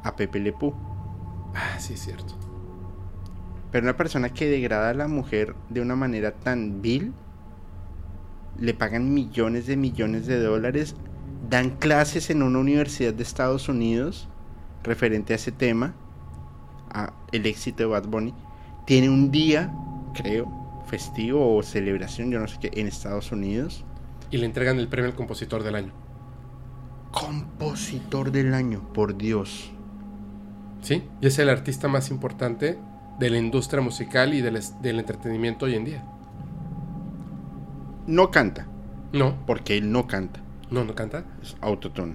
[0.05, 0.73] a Pepe Le Pew.
[1.55, 2.35] Ah, sí, es cierto.
[3.71, 7.13] Pero una persona que degrada a la mujer de una manera tan vil,
[8.59, 10.95] le pagan millones de millones de dólares,
[11.49, 14.29] dan clases en una universidad de Estados Unidos
[14.83, 15.95] referente a ese tema,
[16.91, 18.33] a el éxito de Bad Bunny,
[18.87, 19.73] tiene un día,
[20.15, 20.47] creo,
[20.87, 23.85] festivo o celebración, yo no sé qué, en Estados Unidos.
[24.31, 25.93] Y le entregan el premio al compositor del año.
[27.11, 29.73] Compositor del año, por Dios.
[30.83, 32.79] Sí, y es el artista más importante
[33.19, 36.05] de la industria musical y del, del entretenimiento hoy en día.
[38.07, 38.67] No canta,
[39.13, 40.41] No, porque él no canta,
[40.71, 41.25] no, no canta.
[41.43, 42.15] es autotune.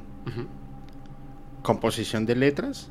[1.64, 2.90] Composición de letras,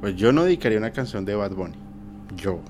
[0.00, 1.76] pues yo no dedicaría una canción de Bad Bunny.
[2.36, 2.60] Yo.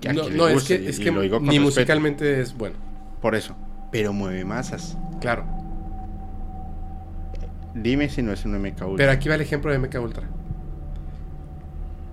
[0.00, 2.76] Que No, no, es que, es que ni respeto, musicalmente es bueno.
[3.22, 3.56] Por eso.
[3.90, 4.98] Pero mueve masas.
[5.20, 5.44] Claro.
[7.74, 8.96] Dime si no es un MK Ultra.
[8.96, 10.28] Pero aquí va el ejemplo de MK Ultra.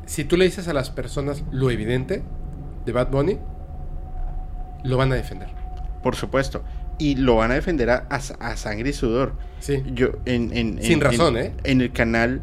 [0.06, 2.24] Si tú le dices a las personas lo evidente
[2.86, 3.38] de Bad Bunny,
[4.84, 5.50] lo van a defender.
[6.02, 6.64] Por supuesto.
[6.98, 8.18] Y lo van a defender a, a-
[8.52, 9.34] a sangre y sudor.
[9.60, 9.82] Sí.
[9.94, 11.54] Yo, en, en- Sin en- razón, ¿eh?
[11.64, 12.42] En el canal.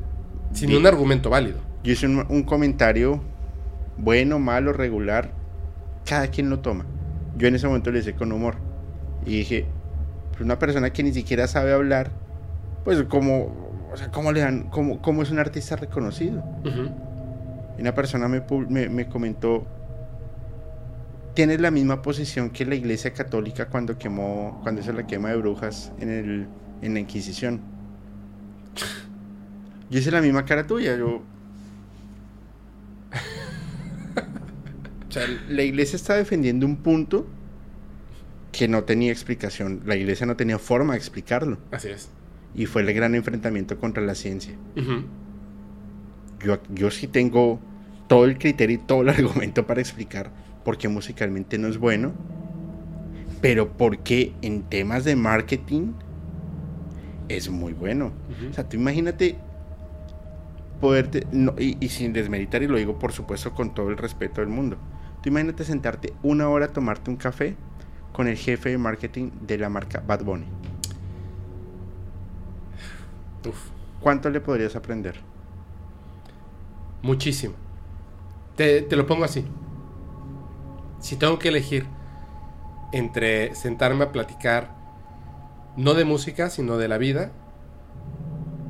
[0.52, 1.58] Sin un argumento válido.
[1.84, 3.22] Yo hice un, un comentario
[3.98, 5.30] bueno, malo, regular.
[6.06, 6.86] Cada quien lo toma.
[7.36, 8.56] Yo en ese momento le hice con humor.
[9.26, 9.66] Y dije,
[10.30, 12.10] pues una persona que ni siquiera sabe hablar,
[12.84, 16.42] pues como, o sea, ¿cómo le dan, cómo, cómo es un artista reconocido?
[16.64, 16.70] Y
[17.80, 19.66] una persona me, me, me comentó,
[21.34, 25.36] tienes la misma posición que la iglesia católica cuando quemó, cuando hizo la quema de
[25.36, 26.46] brujas en, el,
[26.82, 27.60] en la Inquisición.
[29.90, 31.22] Yo hice la misma cara tuya, yo...
[35.08, 37.26] O sea, la iglesia está defendiendo un punto
[38.52, 39.82] que no tenía explicación.
[39.84, 41.58] La iglesia no tenía forma de explicarlo.
[41.72, 42.10] Así es.
[42.54, 44.54] Y fue el gran enfrentamiento contra la ciencia.
[46.44, 47.58] Yo, yo sí tengo
[48.10, 50.34] todo el criterio y todo el argumento para explicar
[50.64, 52.18] por qué musicalmente no es bueno.
[53.40, 55.94] pero porque en temas de marketing
[57.28, 58.12] es muy bueno.
[58.50, 59.46] O sea, tú imagínate
[60.80, 64.40] poderte, no, y, y sin desmeritar, y lo digo por supuesto con todo el respeto
[64.40, 64.78] del mundo,
[65.22, 67.58] tú imagínate sentarte una hora a tomarte un café
[68.12, 70.54] con el jefe de marketing de la marca Bad Bunny.
[73.44, 75.26] Uf, ¿Cuánto le podrías aprender?
[77.02, 77.54] muchísimo.
[78.60, 79.46] Te, lo pongo así.
[80.98, 81.86] Si tengo que elegir
[82.92, 84.76] entre sentarme a platicar,
[85.78, 87.32] no de música, sino de la vida,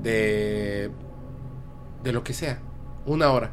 [0.00, 0.92] de,
[2.04, 2.60] de lo que sea,
[3.04, 3.50] una hora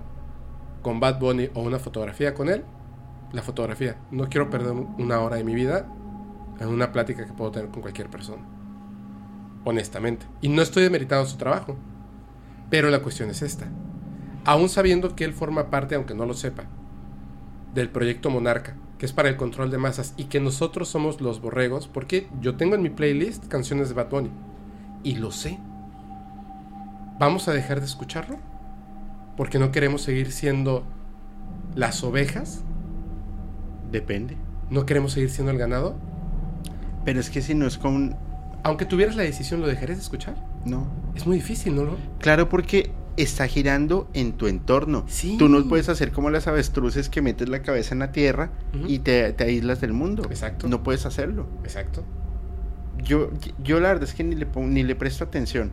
[0.84, 2.64] con Bad Bunny o una fotografía con él,
[3.31, 3.97] la fotografía.
[4.11, 5.88] No quiero perder una hora de mi vida
[6.59, 8.43] en una plática que puedo tener con cualquier persona.
[9.65, 10.27] Honestamente.
[10.41, 11.76] Y no estoy demeritando su trabajo.
[12.69, 13.68] Pero la cuestión es esta.
[14.47, 16.63] Aún sabiendo que él forma parte, aunque no lo sepa,
[17.73, 21.41] del proyecto Monarca, que es para el control de masas, y que nosotros somos los
[21.41, 24.31] borregos, porque yo tengo en mi playlist canciones de Bad Bunny,
[25.03, 25.59] y lo sé.
[27.19, 28.37] ¿Vamos a dejar de escucharlo?
[29.35, 30.85] Porque no queremos seguir siendo
[31.75, 32.63] las ovejas,
[33.91, 34.37] Depende.
[34.69, 35.97] no queremos seguir siendo el ganado.
[37.03, 38.15] Pero es que si no es con...
[38.63, 40.35] Aunque tuvieras la decisión, ¿lo dejarías de escuchar?
[40.63, 40.87] No.
[41.15, 41.97] Es muy difícil, ¿no?
[42.19, 45.03] Claro, porque está girando en tu entorno.
[45.07, 45.35] Sí.
[45.38, 48.52] Tú no puedes hacer como las avestruces que metes la cabeza en la tierra
[48.88, 50.23] y te, te aíslas del mundo.
[50.30, 50.68] Exacto.
[50.68, 51.48] No puedes hacerlo.
[51.64, 52.03] Exacto.
[53.03, 53.30] Yo,
[53.64, 55.72] yo la verdad es que ni le, pongo- ni le presto atención.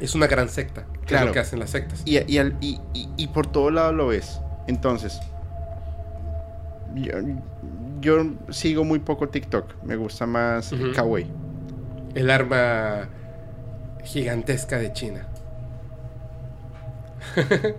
[0.00, 0.86] Es una gran secta.
[0.86, 1.26] que Es Claro.
[1.26, 2.02] lo que hacen las sectas.
[2.04, 4.40] Y, y, al- y- y- y por todo lado lo ves.
[4.66, 5.20] Entonces,
[6.94, 7.12] yo,
[8.00, 9.82] yo sigo muy poco TikTok.
[9.84, 10.92] Me gusta más Ujú.
[10.94, 11.26] Kawaii.
[12.14, 13.08] El arma
[14.04, 15.26] gigantesca de China.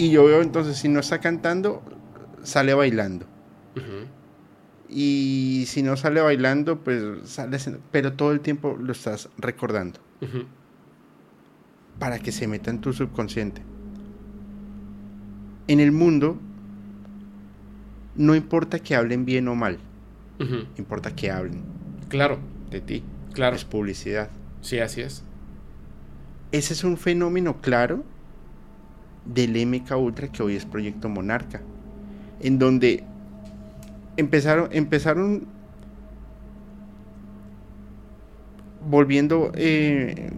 [0.00, 1.82] Y yo veo entonces, si no está cantando,
[2.44, 3.26] sale bailando.
[4.88, 7.58] Y si no sale bailando, pues sale...
[7.90, 9.98] Pero todo el tiempo lo estás recordando.
[11.98, 13.60] Para que se meta en tu subconsciente.
[15.66, 16.38] En el mundo,
[18.14, 19.78] no importa que hablen bien o mal,
[20.78, 21.62] importa que hablen
[22.08, 22.38] Claro,
[22.70, 23.02] de ti.
[23.34, 23.56] claro.
[23.56, 24.30] Es publicidad.
[24.62, 25.24] Sí, así es.
[26.52, 28.04] Ese es un fenómeno claro
[29.28, 31.60] del MK Ultra que hoy es Proyecto Monarca,
[32.40, 33.04] en donde
[34.16, 35.46] empezaron, empezaron
[38.88, 40.30] volviendo eh,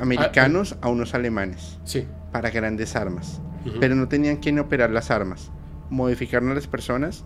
[0.00, 2.06] americanos a unos alemanes Sí.
[2.32, 3.40] para grandes armas.
[3.80, 5.50] Pero no tenían quien operar las armas.
[5.88, 7.24] Modificaron a las personas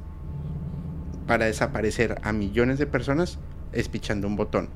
[1.27, 3.41] para desaparecer a millones de personas
[3.73, 4.69] espichando un botón.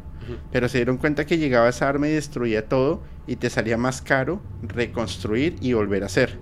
[0.51, 4.03] Pero se dieron cuenta que llegaba esa arma y destruía todo y te salía más
[4.03, 6.39] caro reconstruir y volver a hacer.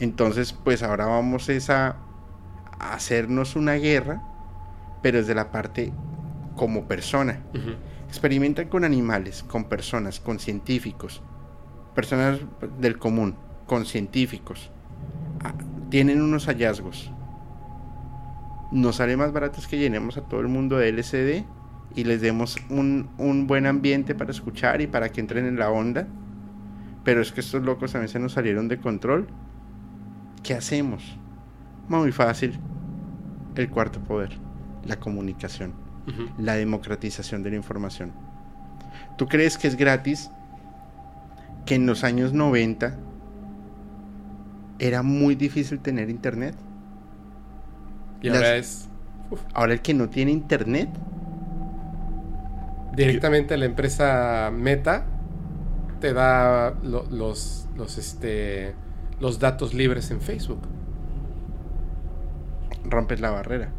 [0.00, 1.96] Entonces, pues ahora vamos es a,
[2.78, 4.22] hacernos una guerra,
[5.02, 5.92] pero desde la parte
[6.56, 7.40] como persona.
[8.08, 11.22] Experimentan con animales, con personas, con científicos,
[11.94, 12.40] personas
[12.78, 14.70] del común, con científicos.
[15.42, 15.54] Ah,
[15.90, 17.10] Tienen unos hallazgos.
[18.72, 21.44] Nos sale más barato es que llenemos a todo el mundo de LCD
[21.94, 25.70] y les demos un, un buen ambiente para escuchar y para que entren en la
[25.70, 26.06] onda.
[27.04, 29.28] Pero es que estos locos también se nos salieron de control.
[30.42, 31.16] ¿Qué hacemos?
[31.88, 32.58] Muy fácil.
[33.54, 34.30] El cuarto poder,
[34.84, 35.72] la comunicación
[36.38, 38.12] la democratización de la información.
[39.16, 40.30] ¿Tú crees que es gratis
[41.64, 42.94] que en los años 90
[44.78, 46.54] era muy difícil tener internet?
[48.22, 48.88] Y Las- ahora es
[49.54, 50.90] Ahora el que no tiene internet,
[52.96, 55.06] directamente la empresa Meta
[56.00, 58.74] te da lo- los los este
[59.20, 60.60] los datos libres en Facebook.
[62.84, 63.70] rompes la barrera.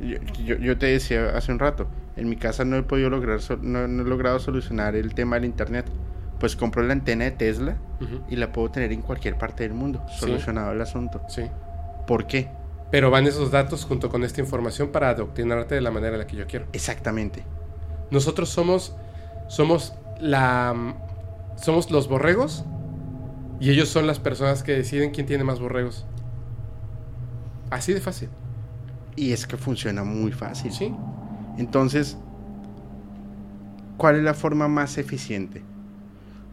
[0.00, 3.40] Yo, yo- yo te decía hace un rato, en mi casa no he podido lograr,
[3.62, 5.86] no, no he logrado solucionar el tema del internet.
[6.38, 7.78] Pues compro la antena de Tesla
[8.28, 10.04] y la puedo tener en cualquier parte del mundo.
[10.10, 10.20] Sí.
[10.26, 11.22] Solucionado el asunto.
[11.28, 11.42] Sí.
[12.06, 12.48] ¿Por qué?
[12.90, 16.26] Pero van esos datos junto con esta información para adoctrinarte de la manera en la
[16.26, 16.66] que yo quiero.
[16.74, 17.42] Exactamente.
[18.10, 18.94] Nosotros somos
[19.48, 20.74] somos la
[21.56, 22.64] somos los borregos
[23.60, 26.06] y ellos son las personas que deciden quién tiene más borregos.
[27.70, 28.28] Así de fácil.
[29.16, 30.72] Y es que funciona muy fácil.
[30.72, 30.94] Sí.
[31.56, 32.18] Entonces,
[33.96, 35.62] ¿cuál es la forma más eficiente?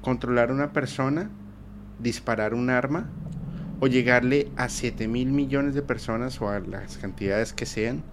[0.02, 1.30] ¿Controlar a una persona?
[2.00, 3.10] ¿Disparar un arma?
[3.82, 8.04] ¿O llegarle a 7 mil millones de personas o a las cantidades que sean?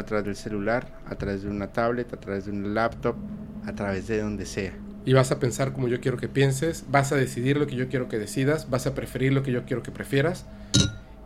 [0.00, 3.16] A través del celular, a través de una tablet, a través de un laptop,
[3.66, 4.72] a través de donde sea.
[5.04, 7.88] Y vas a pensar como yo quiero que pienses, vas a decidir lo que yo
[7.88, 10.46] quiero que decidas, vas a preferir lo que yo quiero que prefieras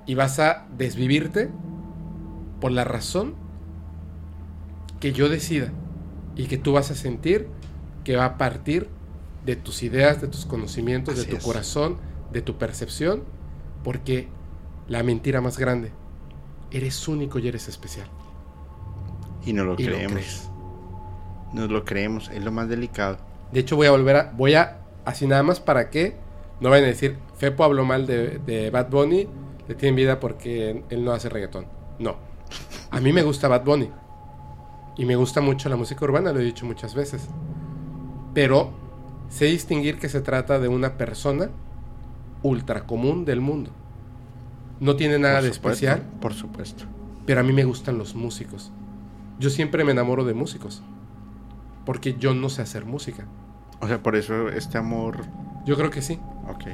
[0.07, 1.51] y vas a desvivirte
[2.61, 3.35] por la razón
[5.01, 5.71] que yo decida
[6.37, 7.47] y que tú vas a sentir
[8.05, 8.89] que va a partir
[9.47, 11.45] de tus ideas, de tus conocimientos, Así de tu es.
[11.45, 11.99] corazón,
[12.33, 13.23] de tu percepción,
[13.83, 14.29] porque
[14.89, 15.93] la mentira más grande,
[16.71, 18.09] eres único y eres especial.
[19.45, 20.51] Y no lo y creemos.
[21.53, 22.31] Nos lo creemos.
[22.31, 23.19] Es lo más delicado.
[23.53, 24.33] De hecho, voy a volver a.
[24.37, 24.79] Voy a.
[25.05, 26.17] Así nada más para que
[26.61, 27.19] no vayan a decir.
[27.37, 29.29] Fepo habló mal de, de Bad Bunny.
[29.69, 31.67] Le tienen vida porque él no hace reggaetón.
[31.99, 32.17] No.
[32.91, 33.91] A mí me gusta Bad Bunny.
[34.97, 37.29] Y me gusta mucho la música urbana, lo he dicho muchas veces.
[38.33, 38.73] Pero
[39.29, 41.51] sé distinguir que se trata de una persona
[42.43, 43.71] ultra común del mundo.
[44.81, 46.85] No tiene nada Por de supuesto, especial, Por supuesto.
[47.27, 48.71] pero a mí me gustan los músicos.
[49.39, 50.83] Yo siempre me enamoro de músicos.
[51.85, 53.27] Porque yo no sé hacer música.
[53.81, 55.19] O sea, por eso este amor.
[55.67, 56.19] Yo creo que sí.
[56.49, 56.65] Ok.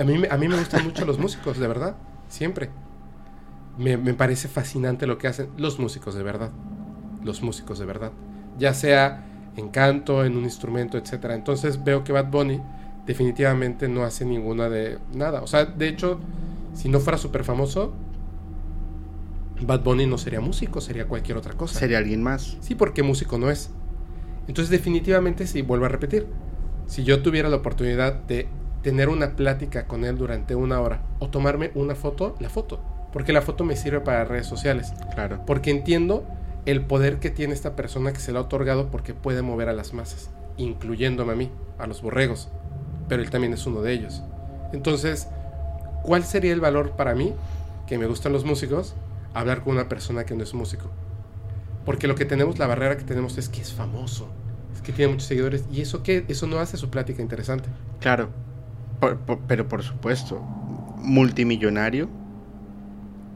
[0.00, 1.96] A mí, me- a mí me gustan mucho los músicos, de verdad.
[2.28, 2.70] Siempre.
[3.78, 6.50] Me, me parece fascinante lo que hacen los músicos, de verdad.
[7.22, 8.12] Los músicos, de verdad.
[8.58, 9.24] Ya sea
[9.56, 11.26] en canto, en un instrumento, etc.
[11.32, 12.60] Entonces veo que Bad Bunny
[13.06, 15.42] definitivamente no hace ninguna de nada.
[15.42, 16.18] O sea, de hecho,
[16.74, 17.92] si no fuera súper famoso,
[19.60, 21.78] Bad Bunny no sería músico, sería cualquier otra cosa.
[21.78, 22.56] Sería alguien más.
[22.60, 23.70] Sí, porque músico no es.
[24.48, 26.26] Entonces, definitivamente, sí, vuelvo a repetir.
[26.86, 28.48] Si yo tuviera la oportunidad de
[28.82, 32.80] tener una plática con él durante una hora o tomarme una foto, la foto.
[33.12, 34.92] Porque la foto me sirve para redes sociales.
[35.14, 35.40] Claro.
[35.46, 36.24] Porque entiendo
[36.66, 39.72] el poder que tiene esta persona que se le ha otorgado porque puede mover a
[39.72, 42.48] las masas, incluyéndome a mí, a los borregos.
[43.08, 44.22] Pero él también es uno de ellos.
[44.72, 45.28] Entonces,
[46.02, 47.32] ¿cuál sería el valor para mí,
[47.86, 48.94] que me gustan los músicos,
[49.40, 50.90] hablar con una persona que no es músico?
[51.84, 54.28] Porque lo que tenemos, la barrera que tenemos es que es famoso,
[54.74, 55.64] es que tiene muchos seguidores.
[55.70, 56.24] ¿Y eso qué?
[56.28, 57.68] Eso no hace su plática interesante.
[58.00, 58.30] Claro.
[59.00, 60.40] Por- por- pero por supuesto.
[60.98, 62.08] Multimillonario.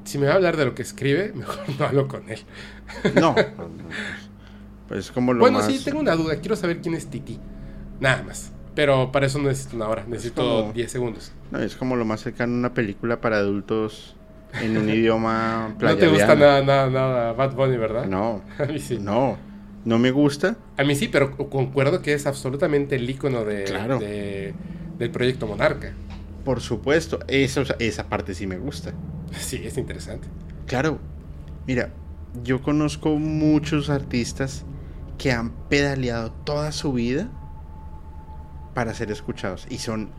[0.04, 2.40] Si me va a hablar de lo que escribe, mejor no hablo con él.
[3.14, 3.34] No.
[4.88, 5.66] pues es como lo bueno, más.
[5.68, 6.36] sí, tengo una duda.
[6.40, 7.38] Quiero saber quién es Titi.
[8.00, 8.50] Nada más.
[8.74, 11.32] Pero para eso no necesito una hora, necesito como- 10 segundos.
[11.50, 14.16] No, es como lo más cercano a una película para adultos
[14.60, 18.06] en un idioma No te gusta nada, nada, nada Bad Bunny, ¿verdad?
[18.06, 18.98] No, A mí sí.
[19.00, 19.36] no.
[19.84, 20.56] No me gusta.
[20.76, 23.98] A mí sí, pero concuerdo que es absolutamente el icono de, Claro.
[23.98, 24.52] de-
[24.98, 25.92] del proyecto Monarca.
[26.44, 27.20] Por supuesto.
[27.28, 28.92] Eso, esa parte sí me gusta.
[29.38, 30.28] Sí, es interesante.
[30.66, 30.98] Claro.
[31.66, 31.90] Mira,
[32.42, 34.64] yo conozco muchos artistas
[35.18, 37.28] que han pedaleado toda su vida
[38.74, 39.66] para ser escuchados.
[39.70, 40.10] Y son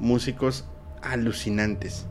[0.00, 0.64] músicos
[1.02, 2.06] alucinantes.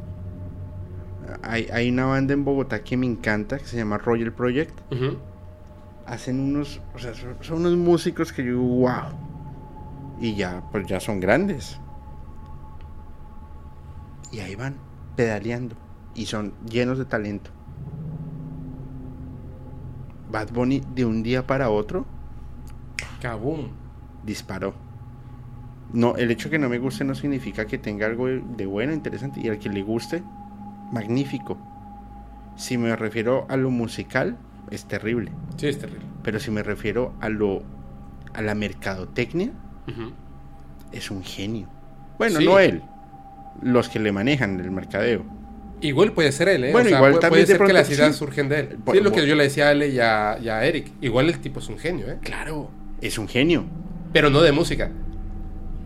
[1.41, 4.79] Hay, hay una banda en Bogotá que me encanta, que se llama Royal Project.
[6.05, 9.13] Hacen unos, o sea, son, son unos músicos que yo, wow.
[10.19, 11.79] Y ya, pues ya son grandes.
[14.31, 14.75] Y ahí van,
[15.15, 15.75] pedaleando.
[16.15, 17.51] Y son llenos de talento.
[20.31, 22.05] Bad Bunny de un día para otro
[23.21, 23.69] Kaboom.
[24.25, 24.73] disparó.
[25.93, 28.93] No, el hecho que no me guste no significa que tenga algo de de bueno,
[28.93, 29.39] interesante.
[29.41, 30.23] Y al que le guste,
[30.93, 31.57] magnífico.
[32.55, 34.37] Si me refiero a lo musical,
[34.71, 35.31] es terrible.
[35.57, 36.05] Sí, es terrible.
[36.23, 37.63] Pero si me refiero a lo
[38.33, 39.51] a la mercadotecnia,
[40.91, 41.67] es un genio.
[42.17, 42.45] Bueno, Sí.
[42.45, 42.81] no él,
[43.61, 45.23] los que le manejan el mercadeo.
[45.81, 46.71] Igual puede ser él, ¿eh?
[46.71, 48.19] Bueno, O sea, igual puede, también puede de ser que las ideas sí.
[48.19, 48.77] surgen de él.
[48.93, 50.91] Es lo que yo le decía a Ale y a, y a Eric.
[51.01, 52.19] Igual el tipo es un genio, ¿eh?
[52.21, 52.69] Claro,
[53.01, 53.65] es un genio.
[54.13, 54.89] Pero no de música.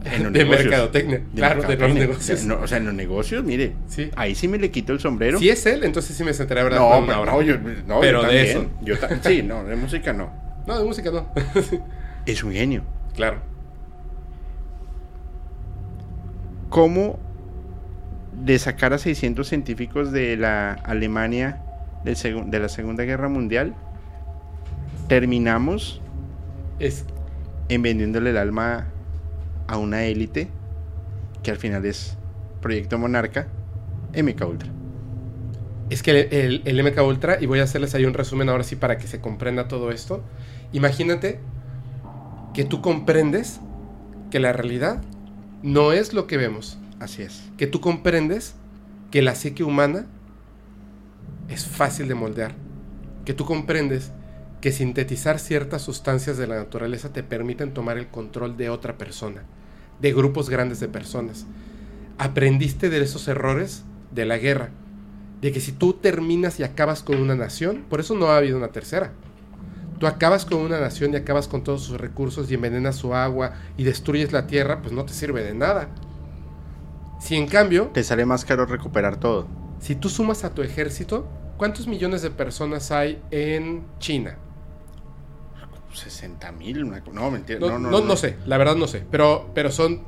[0.06, 0.64] En los de negocios.
[0.66, 1.18] mercadotecnia.
[1.20, 2.44] De claro, de los negocios.
[2.46, 4.10] No, o sea, en los negocios, mire, Sí.
[4.16, 5.40] ahí sí me le quito el sombrero.
[5.40, 7.56] Si es él, entonces sí me sentaré a ver no, pero no, yo,
[7.88, 8.66] no, Pero yo de eso.
[8.82, 10.32] Yo sí, no, de música no.
[10.66, 11.28] No, de música no.
[12.26, 12.84] Es un genio.
[13.16, 13.40] claro.
[16.70, 17.18] ¿Cómo
[18.44, 21.62] de sacar a 600 científicos de la Alemania
[22.04, 22.16] del
[22.52, 23.74] de la Segunda Guerra Mundial,
[25.08, 26.02] terminamos
[26.80, 27.06] Es,
[27.70, 28.88] en vendiéndole el alma
[29.68, 30.50] a una élite
[31.44, 32.18] que al final es
[32.62, 33.48] Proyecto Monarca,
[34.16, 34.70] MK Ultra.
[35.90, 38.76] es que el, el MK Ultra, y voy a hacerles ahí un resumen ahora sí
[38.76, 40.24] para que se comprenda todo esto.
[40.74, 41.40] Imagínate
[42.54, 43.60] que tú comprendes
[44.32, 45.02] que la realidad
[45.64, 46.78] no es lo que vemos.
[47.00, 47.44] Así es.
[47.58, 48.56] que tú comprendes
[49.12, 50.08] que la psique humana
[51.48, 52.56] es fácil de moldear,
[53.24, 54.12] que tú comprendes
[54.62, 59.44] que sintetizar ciertas sustancias de la naturaleza te permiten tomar el control de otra persona,
[60.02, 61.46] de grupos grandes de personas.
[62.18, 64.70] Aprendiste de esos errores de la guerra,
[65.42, 68.58] de que si tú terminas y acabas con una nación, por eso no ha habido
[68.58, 69.12] una tercera.
[70.00, 73.54] Tú acabas con una nación y acabas con todos sus recursos y envenenas su agua
[73.78, 75.90] y destruyes la tierra, pues no te sirve de nada.
[77.20, 79.48] Si en cambio Te sale más caro recuperar todo.
[79.80, 84.38] si tú sumas a tu ejército ¿Cuántos millones de personas hay en China?
[85.98, 87.60] 60 mil, no, mentira.
[87.60, 90.02] No, no, no, sé, la verdad no sé, pero, pero son...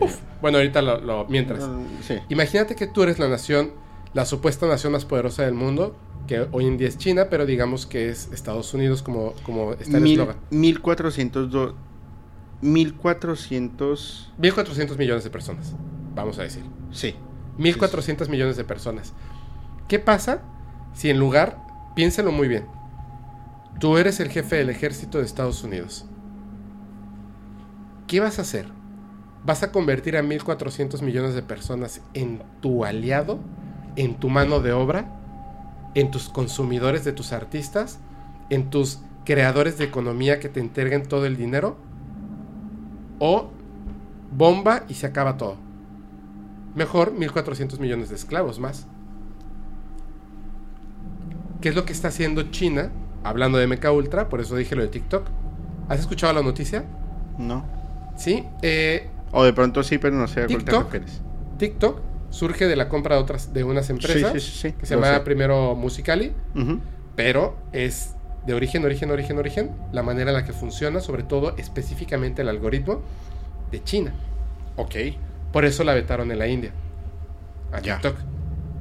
[0.00, 1.60] Uf, bueno, ahorita lo, lo- mientras.
[1.66, 2.18] No, sí.
[2.28, 3.72] Imagínate que tú eres la nación,
[4.12, 5.96] la supuesta nación más poderosa del mundo,
[6.26, 9.96] que hoy en día es China, pero digamos que es Estados Unidos como, como está
[9.96, 10.36] el eslogan.
[10.50, 11.74] 1402
[12.60, 15.74] 1400 1.400 millones de personas,
[16.14, 16.62] vamos a decir.
[16.90, 17.14] sí
[17.58, 19.14] 1.400 millones de personas.
[19.88, 20.42] ¿Qué pasa
[20.94, 21.58] si en lugar,
[21.96, 22.66] piénsalo muy bien,
[23.78, 26.06] tú eres el jefe del ejército de Estados Unidos?
[28.06, 28.66] ¿Qué vas a hacer?
[29.44, 33.38] ¿Vas a convertir a 1.400 millones de personas en tu aliado?
[33.96, 35.14] ¿En tu mano de obra?
[35.94, 37.98] ¿En tus consumidores de tus artistas?
[38.50, 41.76] ¿En tus creadores de economía que te entreguen todo el dinero?
[43.18, 43.50] ¿O
[44.32, 45.56] bomba y se acaba todo?
[46.74, 48.86] Mejor 1.400 millones de esclavos más.
[51.60, 52.90] ¿Qué es lo que está haciendo China?
[53.28, 55.26] Hablando de MK Ultra, por eso dije lo de TikTok.
[55.88, 56.84] ¿Has escuchado la noticia?
[57.38, 57.64] no
[58.16, 58.44] Sí.
[58.62, 60.84] eh, o de pronto sí pero no sé a cuál te TikTok.
[60.92, 61.20] refieres
[61.58, 62.00] TikTok
[62.30, 65.22] surge de la compra de otras de unas empresas sí, sí, sí, que se llama
[65.24, 66.32] primero Musicali,
[67.16, 68.14] pero es
[68.46, 72.48] de origen, origen, origen, origen, la manera en la que funciona, sobre todo específicamente el
[72.48, 73.02] algoritmo
[73.70, 74.12] de China.
[74.76, 74.94] ok
[75.52, 76.72] Por eso la vetaron en la India.
[77.72, 77.94] A Ya.
[78.00, 78.16] TikTok.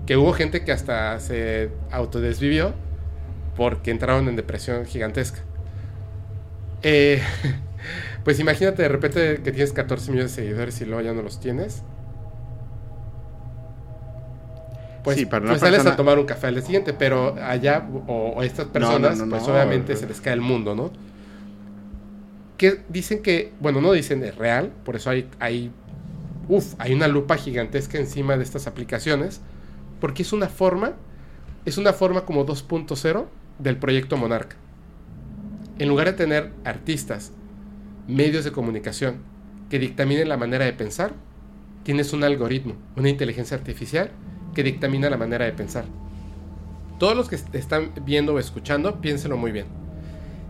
[0.06, 2.74] Que hubo gente que hasta se autodesvivió
[3.58, 5.40] porque entraron en depresión gigantesca.
[6.84, 7.22] Eh,
[8.24, 11.40] pues imagínate de repente que tienes 14 millones de seguidores y luego ya no los
[11.40, 11.82] tienes.
[15.04, 18.34] Pues, Sí, para pues sales a tomar un café al día siguiente, pero allá o,
[18.36, 20.92] o estas no, personas, no, pues obviamente se les cae el mundo, ¿no?
[22.58, 25.72] Que dicen que, bueno, no dicen es real, por eso hay, hay,
[26.48, 29.42] uf, hay una lupa gigantesca encima de estas aplicaciones,
[30.02, 30.94] porque es una forma,
[31.66, 33.28] es una forma como 2.0
[33.60, 34.56] del proyecto Monarca.
[35.80, 37.32] En lugar de tener artistas,
[38.08, 39.18] medios de comunicación
[39.70, 41.14] que dictaminen la manera de pensar,
[41.84, 44.12] tienes un algoritmo, una inteligencia artificial
[44.54, 45.86] que dictamina la manera de pensar.
[47.00, 49.68] Todos los que te están viendo o escuchando, piénsenlo muy bien.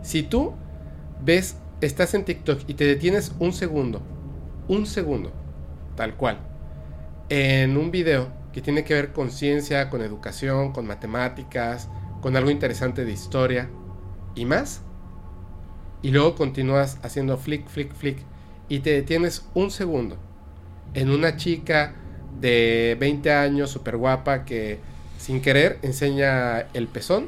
[0.02, 0.54] Si tú
[1.24, 4.02] ves, estás en TikTok y te detienes un segundo,
[4.68, 5.32] un segundo,
[5.96, 6.40] tal cual,
[7.30, 11.90] en un video que tiene que ver con ciencia, con educación, con matemáticas,
[12.22, 13.70] con algo interesante de historia
[14.36, 14.82] y más,
[16.02, 18.18] y luego continúas haciendo flick, flick, flick,
[18.70, 20.18] y te detienes un segundo
[20.94, 21.96] en una chica
[22.40, 24.80] de 20 años, súper guapa, que
[25.18, 27.28] sin querer enseña el pezón.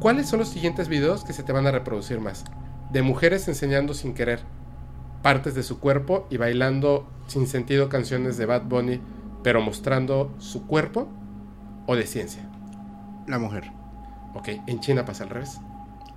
[0.00, 2.44] ¿Cuáles son los siguientes videos que se te van a reproducir más?
[2.90, 4.40] De mujeres enseñando sin querer
[5.22, 9.00] partes de su cuerpo y bailando sin sentido canciones de Bad Bunny,
[9.42, 11.08] pero mostrando su cuerpo
[11.92, 12.42] o de ciencia.
[13.26, 13.70] la mujer
[14.34, 15.60] Ok, en China pasa al revés.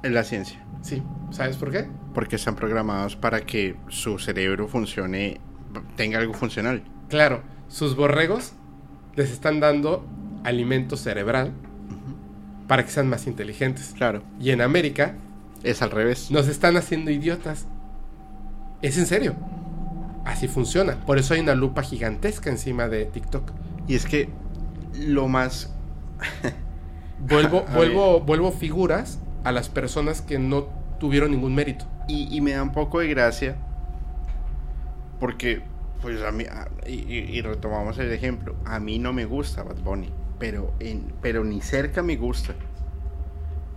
[0.04, 1.88] es la ciencia Sí, ¿sabes por qué?
[2.14, 5.40] porque están programados para que su cerebro funcione
[5.96, 8.54] tenga algo funcional Claro, sus borregos
[9.16, 10.06] les están dando
[10.44, 11.52] alimento cerebral
[12.68, 13.94] para que sean más inteligentes.
[13.96, 15.16] claro Y en América
[15.64, 17.66] es al revés nos están haciendo idiotas.
[18.82, 19.36] Es en serio.
[20.26, 21.00] Así funciona.
[21.06, 23.52] Por eso hay una lupa gigantesca encima de TikTok.
[23.88, 24.30] y es que
[25.00, 25.74] lo más
[27.20, 30.68] Vuelvo, vuelvo, vuelvo figuras a las personas que no
[31.00, 31.86] tuvieron ningún mérito.
[32.08, 33.56] y, y me da un poco de gracia
[35.20, 35.62] porque
[36.02, 36.46] pues a mí
[36.88, 41.62] y, retomamos el ejemplo a mí no me gusta Bad Bunny pero en, pero ni
[41.62, 42.54] cerca me gusta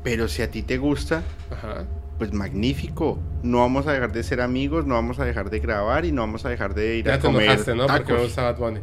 [0.02, 1.86] pero si a ti te gusta Ajá.
[2.18, 6.04] pues magnífico no vamos a dejar de ser amigos no vamos a dejar de grabar
[6.04, 7.86] y no vamos a dejar de ir Ya a te comer enojaste, ¿no?
[7.86, 8.80] Porque me gusta Bad Bunny.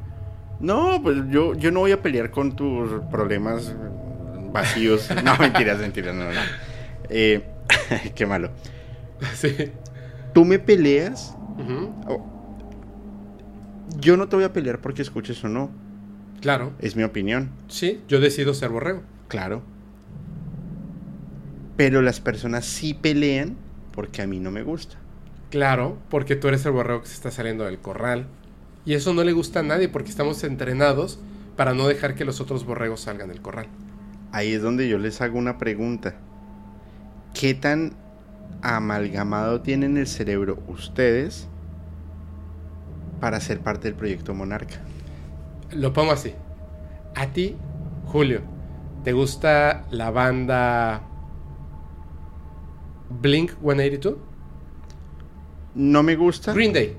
[0.60, 3.76] No pues yo yo no voy a pelear con tus problemas
[4.52, 6.40] vacíos no mentiras mentiras no no
[7.10, 7.44] Eh,
[8.16, 8.52] qué malo
[9.34, 9.72] Sí.
[10.34, 11.36] tú me peleas.
[12.08, 12.26] Oh.
[13.98, 15.72] Yo no te voy a pelear porque escuches o no.
[16.42, 16.74] Claro.
[16.80, 17.52] Es mi opinión.
[17.70, 19.04] Sí, yo decido ser borrego.
[19.30, 19.62] Claro.
[21.78, 23.56] Pero las personas sí pelean
[23.94, 24.98] porque a mí no me gusta.
[25.50, 28.28] Claro, porque tú eres el borrego que se está saliendo del corral.
[28.86, 31.20] Y eso no le gusta a nadie porque estamos entrenados
[31.56, 33.68] para no dejar que los otros borregos salgan del corral.
[34.32, 36.16] Ahí es donde yo les hago una pregunta.
[37.34, 37.94] ¿Qué tan
[38.62, 41.48] amalgamado tienen el cerebro ustedes
[43.20, 44.76] para ser parte del proyecto Monarca?
[45.72, 46.34] Lo pongo así.
[47.16, 47.56] A ti,
[48.06, 48.42] Julio,
[49.04, 51.02] ¿te gusta la banda
[53.10, 54.18] Blink 182?
[55.76, 56.54] No me gusta.
[56.54, 56.98] Green Day,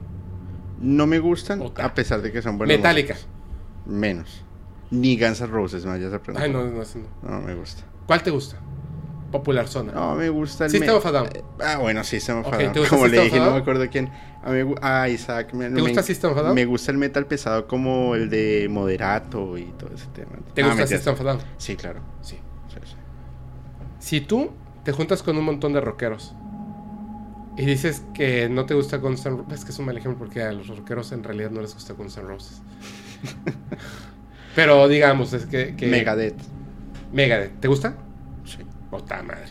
[0.78, 1.86] No me gustan Otra.
[1.86, 2.76] a pesar de que son buenos.
[2.76, 3.14] Metallica.
[3.14, 3.32] músicos.
[3.86, 4.44] Menos.
[4.90, 6.44] Ni Guns N' Roses me vayas a preguntar.
[6.44, 7.30] Ay, no, no, no.
[7.30, 7.82] No, me gusta.
[8.06, 8.56] ¿Cuál te gusta?
[9.32, 9.92] Popular Zona.
[9.92, 11.28] No, me gusta el System me- of a Down.
[11.60, 12.72] Ah, bueno, System of a Down.
[12.72, 14.10] ¿te gusta Como le dije, no me acuerdo quién.
[14.44, 15.52] A mí ah, Isaac.
[15.52, 16.54] Me, ¿Te me- gusta System of a Down?
[16.54, 20.30] Me gusta el metal pesado como el de Moderato y todo ese tema.
[20.54, 20.86] ¿Te Ah, gusta.
[20.86, 21.38] System of a Down?
[21.58, 22.00] Sí, claro.
[22.22, 22.36] Sí.
[22.68, 22.96] Sí, sí.
[23.98, 24.52] Si tú
[24.84, 26.34] te juntas con un montón de rockeros
[27.56, 30.18] y dices que no te gusta Guns N' Roses, es que es un mal ejemplo
[30.18, 32.62] porque a los rockeros en realidad no les gusta Guns N' Roses.
[34.54, 35.76] Pero digamos, es que...
[35.76, 36.36] que Megadeth.
[37.12, 37.96] Megadeth, ¿te gusta?
[38.44, 38.58] Sí.
[38.90, 39.48] Puta madre.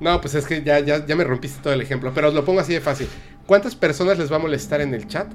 [0.00, 2.44] No, pues es que ya, ya, ya me rompiste todo el ejemplo, pero os lo
[2.44, 3.08] pongo así de fácil.
[3.46, 5.32] ¿Cuántas personas les va a molestar en el chat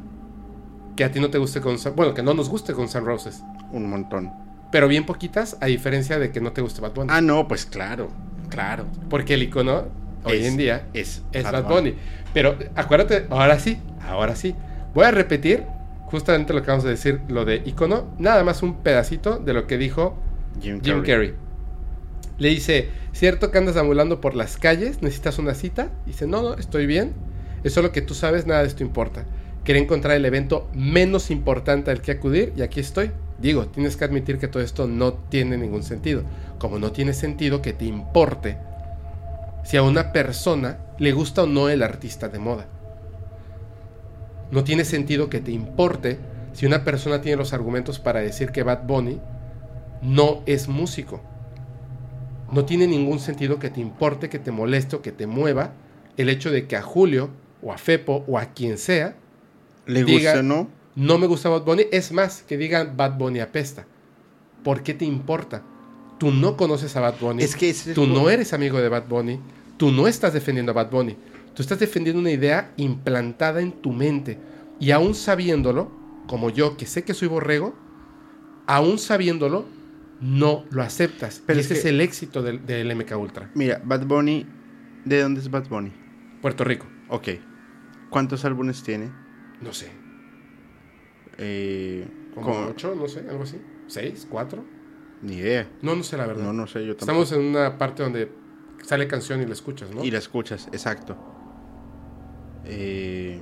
[0.95, 3.05] que a ti no te guste Guns N' Bueno, que no nos guste Guns N'
[3.05, 3.41] Roses.
[3.71, 4.31] Un montón.
[4.71, 7.09] Pero bien poquitas, a diferencia de que no te guste Bad Bunny.
[7.11, 8.09] Ah, no, pues claro.
[8.49, 8.85] Claro.
[9.09, 9.87] Porque el icono
[10.23, 11.91] hoy Es- en día es es Bad Bad Bunny.
[11.91, 11.95] Bunny.
[12.33, 13.77] Pero acuérdate, ahora sí,
[14.07, 14.55] ahora sí.
[14.93, 15.63] Voy a repetir
[16.05, 19.67] justamente lo que vamos a decir, lo de icono, nada más un pedacito de lo
[19.67, 20.17] que dijo
[20.61, 21.33] Jim, Jim Carrey.
[22.37, 25.01] Le dice, ¿cierto que andas ambulando por las calles?
[25.01, 25.89] ¿Necesitas una cita?
[26.05, 27.13] Dice, no, no, estoy bien.
[27.63, 29.25] Es solo que tú sabes, nada de esto importa.
[29.63, 33.11] Quería encontrar el evento menos importante al que acudir y aquí estoy.
[33.37, 36.23] Digo, tienes que admitir que todo esto no tiene ningún sentido.
[36.57, 38.57] Como no tiene sentido que te importe
[39.63, 42.67] si a una persona le gusta o no el artista de moda.
[44.51, 46.19] No tiene sentido que te importe
[46.53, 49.19] si una persona tiene los argumentos para decir que Bad Bunny
[50.01, 51.21] no es músico.
[52.51, 55.71] No tiene ningún sentido que te importe, que te moleste o que te mueva
[56.17, 57.29] el hecho de que a Julio
[57.63, 59.15] o a Fepo o a quien sea
[59.85, 60.67] ¿Le Diga- gusta no?
[60.95, 61.83] no me gusta Bad Bunny.
[61.91, 63.85] Es más, que digan Bad Bunny apesta.
[64.63, 65.63] ¿Por qué te importa?
[66.21, 67.41] Tú no conoces a Bad Bunny.
[67.43, 69.39] Es que ese Tú no eres amigo de Bad Bunny.
[69.77, 71.17] Tú no estás defendiendo a Bad Bunny.
[71.55, 74.37] Tú estás defendiendo una idea implantada en tu mente.
[74.79, 75.91] Y aún sabiéndolo,
[76.27, 77.73] como yo que sé que soy borrego,
[78.67, 79.65] aún sabiéndolo,
[80.19, 81.41] no lo aceptas.
[81.43, 83.49] Pero y ese es que- el éxito del, del MK Ultra.
[83.55, 84.45] Mira, Bad Bunny.
[85.03, 85.91] ¿De dónde es Bad Bunny?
[86.39, 86.85] Puerto Rico.
[87.09, 87.29] Ok.
[88.11, 89.09] ¿Cuántos álbumes tiene?
[89.59, 89.89] No sé.
[91.39, 93.57] Eh, como- ocho, no sé, algo así.
[93.87, 94.27] ¿Seis?
[94.29, 94.63] ¿Cuatro?
[95.21, 95.69] Ni idea.
[95.81, 96.43] No, no sé la verdad.
[96.43, 97.23] No, no sé, yo tampoco.
[97.23, 98.31] Estamos en una parte donde
[98.83, 100.03] sale canción y la escuchas, ¿no?
[100.03, 101.15] Y la escuchas, exacto.
[102.65, 103.39] Eh,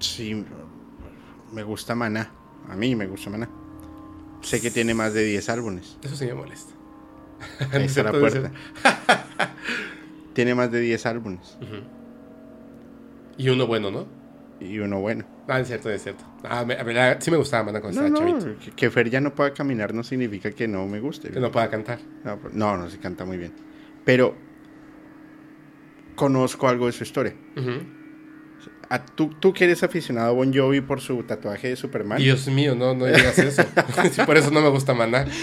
[0.00, 0.44] sí,
[1.52, 2.30] me gusta Maná.
[2.68, 3.48] A mí me gusta Maná.
[4.40, 5.98] Sé que tiene más de 10 álbumes.
[6.02, 6.72] Eso sí me molesta.
[7.72, 8.52] Ahí está la puerta.
[10.34, 11.58] Tiene más de 10 álbumes.
[13.36, 14.06] Y uno bueno, ¿no?
[14.60, 15.24] Y uno bueno.
[15.50, 16.24] Ah, es cierto, es cierto.
[16.44, 18.60] Ah, me- a ver, sí me gustaba Maná cuando No, estaba no, chavito.
[18.64, 21.30] que, que Fer ya no pueda caminar no significa que no me guste.
[21.30, 21.98] Que no pueda cantar.
[22.22, 23.52] No, pero- no, no, se canta muy bien.
[24.04, 24.36] Pero
[26.14, 27.34] conozco algo de su historia.
[29.14, 32.18] ¿tú, tú que eres aficionado a Bon Jovi por su tatuaje de Superman.
[32.18, 33.62] Dios mío, no, no digas eso.
[34.26, 35.24] Por eso no me gusta Maná.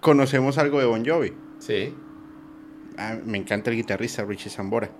[0.00, 1.32] Conocemos algo de Bon Jovi.
[1.58, 1.94] Sí.
[2.96, 4.90] Ah, me encanta el guitarrista Richie Zambora.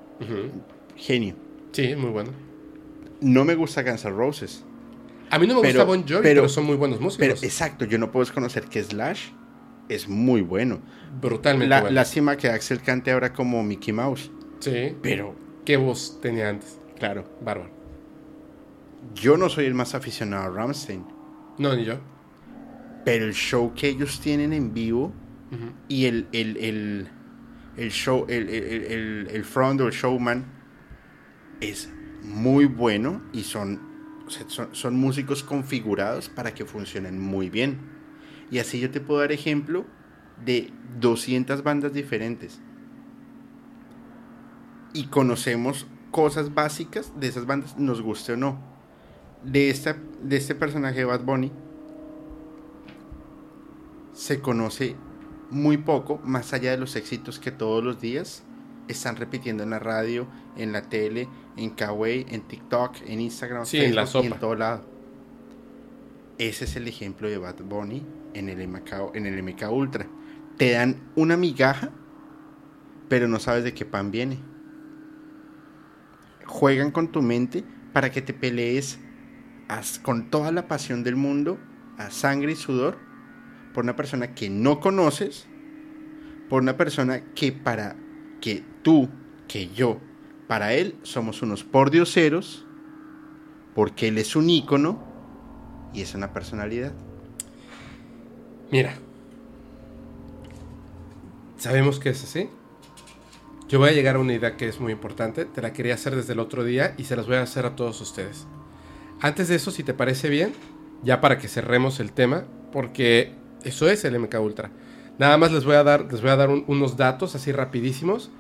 [0.97, 1.35] Genio.
[1.73, 2.31] Sí, muy bueno.
[3.21, 4.65] No me gusta Guns N' Roses.
[5.31, 7.19] A mí no me Pero- gusta Bon Jovi, pero, pero- son muy buenos músicos.
[7.19, 9.29] Pero exacto, yo no puedo desconocer que Slash
[9.89, 10.81] es muy bueno.
[11.21, 11.95] Brutalmente La, bueno.
[11.95, 14.31] Lástima que Axel cante ahora como Mickey Mouse.
[14.61, 14.97] Sí.
[15.03, 15.35] Pero,
[15.65, 16.79] ¿Qué voz tenía antes?
[16.99, 17.71] claro, Bárbaro.
[19.15, 21.05] yo no soy el más aficionado a Ramstein.
[21.59, 21.95] No, ni yo.
[23.05, 25.13] Pero el show que ellos tienen en vivo
[25.89, 27.09] y el, el, el,
[27.77, 30.45] el show, el, el, el, el front o el showman
[31.61, 31.91] es
[32.23, 33.81] muy bueno y son,
[34.73, 37.79] son músicos configurados para que funcionen muy bien.
[38.51, 39.85] Y así yo te puedo dar ejemplo
[40.45, 42.61] de 200 bandas diferentes.
[44.93, 48.59] Y conocemos cosas básicas de esas bandas, nos guste o no.
[49.45, 51.53] De, esta, de este personaje de Bad Bunny
[54.13, 54.97] se conoce
[55.51, 58.45] muy poco, más allá de los éxitos que todos los días
[58.93, 60.27] están repitiendo en la radio,
[60.57, 64.27] en la tele, en Kawaii, en TikTok, en Instagram, Sí, en la y sopa.
[64.27, 64.85] en todo lado.
[66.39, 68.03] Ese es el ejemplo de Bad Bunny
[68.35, 70.07] en el MK, en el MK Ultra.
[70.57, 71.91] Te dan una migaja,
[73.09, 74.39] pero no sabes de qué pan viene.
[76.47, 78.99] Juegan con tu mente para que te pelees
[80.03, 81.59] con toda la pasión del mundo,
[81.97, 82.99] a sangre y sudor,
[83.73, 85.47] por una persona que no conoces,
[86.49, 87.95] por una persona que para
[88.41, 89.09] que tú,
[89.49, 89.99] que yo,
[90.49, 92.65] para él somos unos pordioseros,
[93.75, 95.03] porque él es un ícono
[95.93, 96.93] y es una personalidad.
[98.71, 98.95] Mira.
[101.57, 102.49] Sabemos que es así.
[103.69, 105.45] Yo voy a llegar a una idea que es muy importante.
[105.45, 107.77] Te la quería hacer desde el otro día y se las voy a hacer a
[107.77, 108.47] todos ustedes.
[109.21, 110.53] Antes de eso, si te parece bien,
[111.03, 114.71] ya para que cerremos el tema, porque eso es el MK Ultra.
[115.19, 118.31] Nada más les voy a dar, les voy a dar un- unos datos así rapidísimos.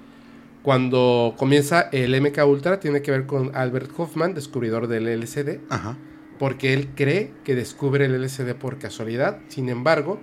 [0.63, 5.97] Cuando comienza el MK Ultra tiene que ver con Albert Hoffman, descubridor del LCD, Ajá.
[6.39, 9.39] porque él cree que descubre el LCD por casualidad.
[9.49, 10.21] Sin embargo,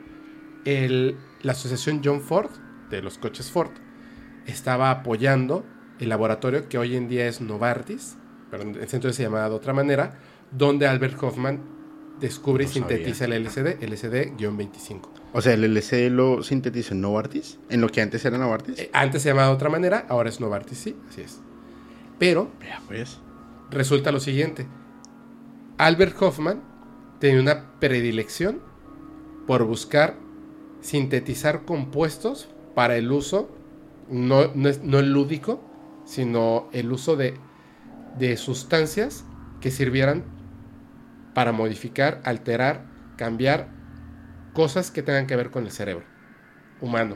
[0.65, 2.51] el- la asociación John Ford,
[2.91, 3.72] de los coches Ford,
[4.45, 5.65] estaba apoyando
[5.99, 8.18] el laboratorio que hoy en día es Novartis,
[8.51, 10.19] pero entonces se llamaba de otra manera,
[10.51, 11.61] donde Albert Hoffman
[12.19, 12.88] descubre y No sabía.
[12.89, 15.09] sintetiza el LCD, LCD-25.
[15.34, 18.80] O sea, el LCD lo sintetizó en Novartis, en lo que antes era Novartis.
[18.80, 21.40] Eh, Antes se llamaba de otra manera, ahora es Novartis, sí, así es.
[22.18, 23.20] Pero Vea, pues.
[23.70, 24.66] resulta lo siguiente.
[25.78, 26.62] Albert Hoffman
[27.20, 28.60] tenía una predilección
[29.45, 30.16] por buscar
[30.82, 33.49] sintetizar compuestos para el uso,
[34.10, 35.62] no, no, es- no el lúdico,
[36.06, 37.36] sino el uso de,
[38.18, 39.26] de sustancias
[39.62, 40.24] que sirvieran
[41.34, 42.86] para modificar, alterar,
[43.18, 43.70] cambiar
[44.58, 46.04] cosas que tengan que ver con el cerebro
[46.82, 47.16] humano.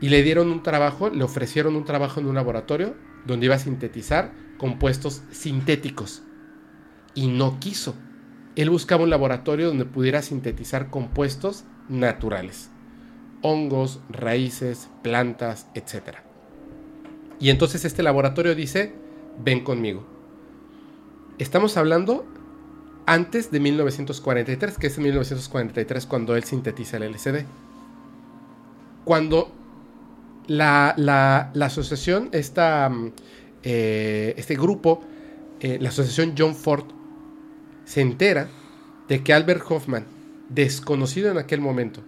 [0.00, 2.94] Y le dieron un trabajo, le ofrecieron un trabajo en un laboratorio
[3.26, 6.22] donde iba a sintetizar compuestos sintéticos.
[7.14, 7.94] Y no quiso.
[8.56, 12.70] Él buscaba un laboratorio donde pudiera sintetizar compuestos naturales.
[13.42, 16.20] Hongos, raíces, plantas, etc.
[17.38, 18.94] Y entonces este laboratorio dice,
[19.44, 20.06] ven conmigo.
[21.36, 22.24] Estamos hablando
[23.06, 27.46] antes de 1943, que es en 1943 cuando él sintetiza el LCD.
[29.04, 29.52] Cuando
[30.46, 33.12] la, la- la asociación, esta, mm,
[33.62, 35.02] eh, este grupo,
[35.60, 36.86] eh, la asociación John Ford,
[37.84, 38.48] se entera
[39.08, 40.06] de que Albert Hoffman,
[40.48, 42.02] desconocido en aquel momento,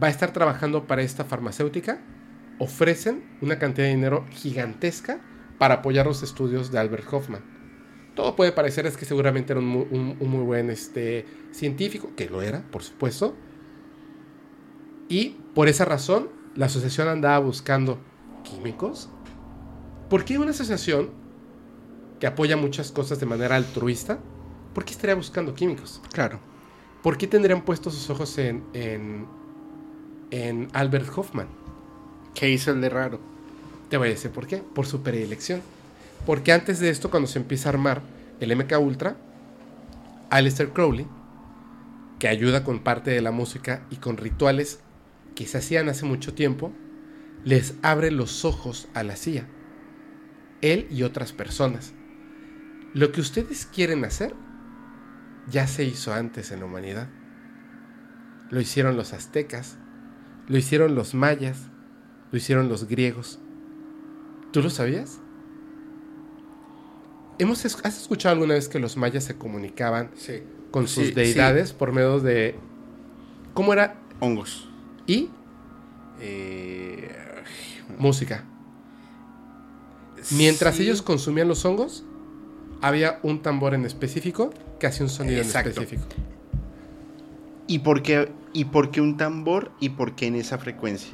[0.00, 2.00] va a estar trabajando para esta farmacéutica,
[2.58, 5.20] ofrecen una cantidad de dinero gigantesca
[5.58, 7.57] para apoyar los estudios de Albert Hoffman.
[8.18, 12.10] Todo puede parecer es que seguramente era un, mu- un- un muy buen este, científico,
[12.16, 13.36] que lo era, por supuesto.
[15.08, 18.00] Y por esa razón, la asociación andaba buscando
[18.42, 19.08] químicos.
[20.10, 21.10] ¿Por qué una asociación
[22.18, 24.18] que apoya muchas cosas de manera altruista,
[24.74, 26.02] por qué estaría buscando químicos?
[26.12, 26.40] Claro.
[27.04, 29.26] ¿Por qué tendrían puestos sus ojos en, en,
[30.32, 31.46] en Albert Hoffman?
[32.34, 33.20] ¿Qué hizo el de raro?
[33.88, 34.56] Te voy a decir por qué.
[34.56, 35.62] Por su predilección.
[36.26, 38.02] Porque antes de esto, cuando se empieza a armar
[38.40, 39.16] el MK Ultra,
[40.30, 41.06] Aleister Crowley,
[42.18, 44.80] que ayuda con parte de la música y con rituales
[45.34, 46.72] que se hacían hace mucho tiempo,
[47.44, 49.46] les abre los ojos a la CIA.
[50.60, 51.92] Él y otras personas.
[52.92, 54.34] Lo que ustedes quieren hacer
[55.48, 57.08] ya se hizo antes en la humanidad.
[58.50, 59.76] Lo hicieron los aztecas,
[60.48, 61.68] lo hicieron los mayas,
[62.32, 63.38] lo hicieron los griegos.
[64.52, 65.20] ¿Tú lo sabías?
[67.38, 70.42] Hemos, es- ¿Has escuchado alguna vez que los mayas se comunicaban Sí.
[70.70, 72.56] con sus Sí, deidades por medio de...
[73.54, 73.96] ¿Cómo era?
[74.20, 74.68] Hongos.
[75.06, 75.30] Y
[76.20, 77.10] Eh,
[77.98, 78.44] música.
[80.32, 80.82] Mientras sí.
[80.82, 82.04] ellos consumían los hongos,
[82.82, 84.50] había un tambor en específico
[84.80, 85.70] que hacía un sonido Exacto.
[85.70, 86.08] en específico.
[87.68, 91.12] ¿Y por, qué, ¿Y por qué un tambor y por qué en esa frecuencia?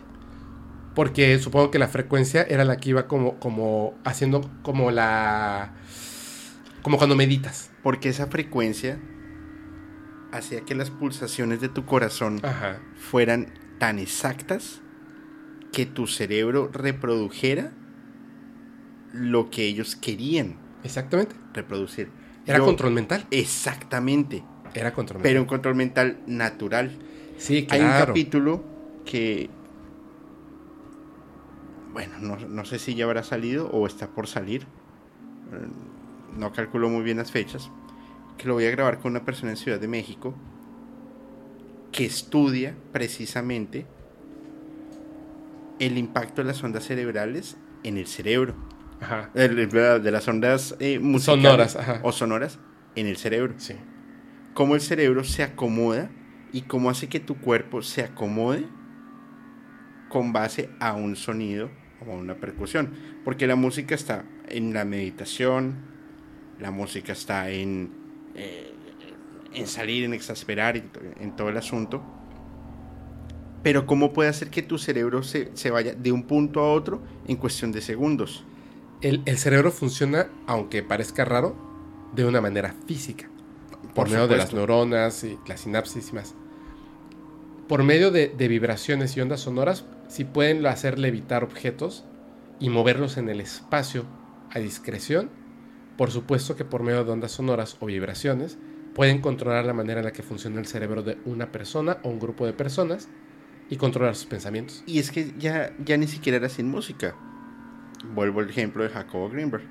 [0.94, 5.74] Porque supongo que la frecuencia era la que iba como, como haciendo como la...
[6.84, 7.72] Como cuando meditas.
[7.82, 9.00] Porque esa frecuencia
[10.32, 12.78] hacía que las pulsaciones de tu corazón Ajá.
[12.94, 14.80] fueran tan exactas
[15.72, 17.72] que tu cerebro reprodujera
[19.12, 21.34] lo que ellos querían Exactamente.
[21.54, 22.10] reproducir.
[22.46, 23.26] Era Yo- control mental.
[23.30, 24.44] Exactamente.
[24.74, 25.42] Era control Pero mental.
[25.42, 26.98] un control mental natural.
[27.38, 28.06] sí, Hay un claro.
[28.08, 28.64] capítulo
[29.06, 29.48] que.
[31.94, 34.66] Bueno, no, no sé si ya habrá salido o está por salir.
[36.36, 37.70] No calculo muy bien las fechas.
[38.38, 40.34] Que lo voy a grabar con una persona en Ciudad de México
[41.92, 43.86] que estudia precisamente
[45.78, 48.54] el impacto de las ondas cerebrales en el cerebro.
[49.00, 49.30] Ajá.
[49.34, 52.00] De las ondas eh, musicales Sonoras, ajá.
[52.02, 52.58] o sonoras
[52.96, 53.74] en el cerebro Sí.
[54.54, 56.10] cómo el cerebro se acomoda
[56.52, 58.64] y cómo hace que tu cuerpo se acomode
[60.08, 61.70] con base a un sonido
[62.06, 62.92] o a una percusión.
[63.24, 65.74] Porque la música está en la meditación,
[66.64, 67.90] la música está en,
[68.34, 68.72] eh,
[69.52, 72.02] en salir, en exasperar, en, en todo el asunto.
[73.62, 77.02] Pero cómo puede hacer que tu cerebro se, se vaya de un punto a otro
[77.28, 78.46] en cuestión de segundos.
[79.02, 81.54] El, el cerebro funciona, aunque parezca raro,
[82.14, 83.28] de una manera física.
[83.82, 86.34] Por, Por medio de las neuronas y las sinapsis y más.
[87.68, 92.04] Por medio de, de vibraciones y ondas sonoras, si pueden hacer levitar objetos
[92.58, 94.06] y moverlos en el espacio
[94.50, 95.28] a discreción,
[95.96, 98.58] por supuesto que por medio de ondas sonoras o vibraciones,
[98.94, 102.18] pueden controlar la manera en la que funciona el cerebro de una persona o un
[102.20, 103.08] grupo de personas
[103.70, 104.84] y controlar sus pensamientos.
[104.86, 107.14] Y es que ya, ya ni siquiera era sin música.
[108.14, 109.64] Vuelvo al ejemplo de Jacobo Greenberg.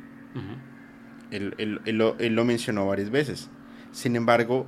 [1.31, 3.49] él, él- él lo, él lo mencionó varias veces.
[3.91, 4.67] Sin embargo,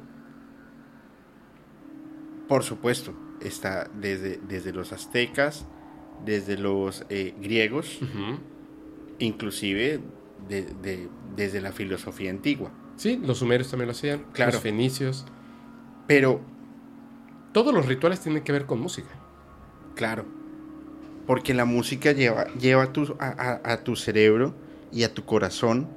[2.48, 5.66] por supuesto, está desde, desde los aztecas,
[6.24, 8.00] desde los eh, griegos,
[9.20, 10.00] inclusive
[10.50, 12.72] de- de- desde la filosofía antigua.
[12.98, 14.54] Sí, los sumerios también lo hacían, Claro.
[14.54, 15.26] los fenicios.
[16.08, 16.42] Pero,
[17.52, 19.08] Todos los rituales tienen que ver con música.
[19.96, 20.26] claro,
[21.26, 23.28] porque la música lleva, lleva a, tu, a,
[23.64, 24.54] a- a tu cerebro
[24.92, 25.88] y a tu corazón.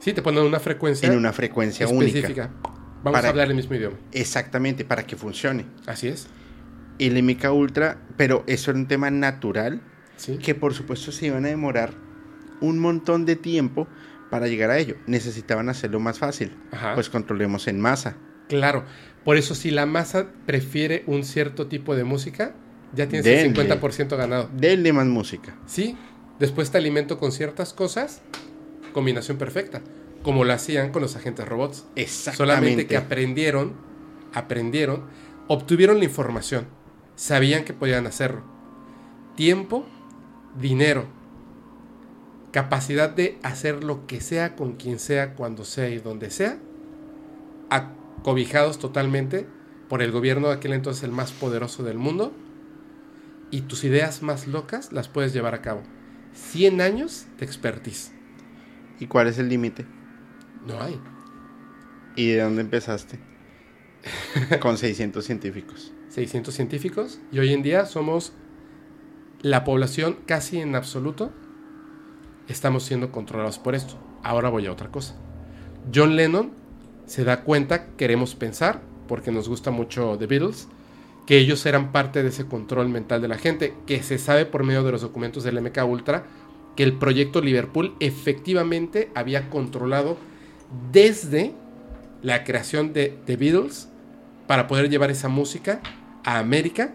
[0.00, 2.06] Sí, te ponen una frecuencia en una frecuencia única.
[2.18, 2.50] específica.
[3.02, 3.96] Vamos Para- a hablar el mismo idioma.
[4.12, 5.66] Exactamente, para que funcione.
[5.86, 6.28] Así es.
[6.98, 9.80] El MK Ultra, pero eso era un tema natural
[10.16, 10.38] Sí.
[10.38, 11.92] que por supuesto se iban a demorar
[12.60, 13.86] un montón de tiempo
[14.30, 14.96] para llegar a ello.
[15.06, 16.56] Necesitaban hacerlo más fácil.
[16.72, 16.94] Ajá.
[16.94, 18.16] Pues controlemos en masa.
[18.48, 18.84] Claro.
[19.24, 22.54] Por eso, si la masa prefiere un cierto tipo de música,
[22.94, 23.62] ya tienes Denle.
[23.62, 24.50] el 50% ganado.
[24.54, 25.56] Denle más música.
[25.66, 25.96] Sí.
[26.38, 28.22] Después te alimento con ciertas cosas.
[28.92, 29.82] Combinación perfecta.
[30.22, 31.86] Como lo hacían con los agentes robots.
[31.96, 32.36] Exactamente.
[32.36, 33.74] Solamente que aprendieron,
[34.34, 35.04] aprendieron,
[35.46, 36.66] obtuvieron la información,
[37.14, 38.42] sabían que podían hacerlo.
[39.36, 39.86] Tiempo,
[40.58, 41.06] dinero,
[42.52, 46.58] capacidad de hacer lo que sea con quien sea, cuando sea y donde sea,
[47.70, 49.46] acobijados totalmente
[49.88, 52.32] por el gobierno de aquel entonces el más poderoso del mundo,
[53.50, 55.82] y tus ideas más locas las puedes llevar a cabo.
[56.34, 58.12] 100 años de expertise.
[59.00, 59.86] ¿Y cuál es el límite?
[60.66, 61.00] No hay.
[62.16, 63.18] ¿Y de dónde empezaste?
[64.60, 65.92] Con 600 científicos.
[66.10, 68.32] 600 científicos y hoy en día somos
[69.40, 71.32] la población casi en absoluto
[72.48, 73.94] estamos siendo controlados por esto.
[74.22, 75.14] Ahora voy a otra cosa.
[75.94, 76.50] John Lennon
[77.06, 80.68] se da cuenta, queremos pensar, porque nos gusta mucho The Beatles,
[81.26, 84.64] que ellos eran parte de ese control mental de la gente, que se sabe por
[84.64, 86.24] medio de los documentos del MK Ultra
[86.78, 90.16] que el proyecto Liverpool efectivamente había controlado
[90.92, 91.52] desde
[92.22, 93.88] la creación de The Beatles
[94.46, 95.80] para poder llevar esa música
[96.24, 96.94] a América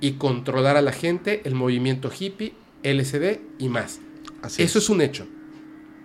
[0.00, 4.00] y controlar a la gente, el movimiento hippie, LSD y más.
[4.42, 5.26] Así Eso es un hecho.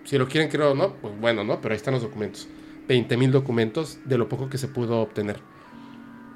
[0.03, 1.61] Si lo quieren creer o no, pues bueno, ¿no?
[1.61, 2.47] Pero ahí están los documentos.
[2.87, 5.39] 20.000 documentos de lo poco que se pudo obtener.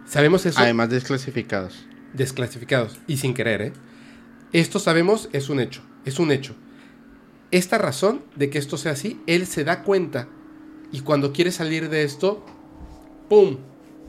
[0.08, 1.86] Sabemos eso Además desclasificados.
[2.14, 3.74] desclasificados y sin querer, ¿eh?
[4.52, 6.56] Esto sabemos es un hecho, es un hecho.
[7.52, 10.28] Esta razón de que esto sea así, él se da cuenta
[10.92, 12.44] y cuando quiere salir de esto,
[13.30, 13.58] ¡pum!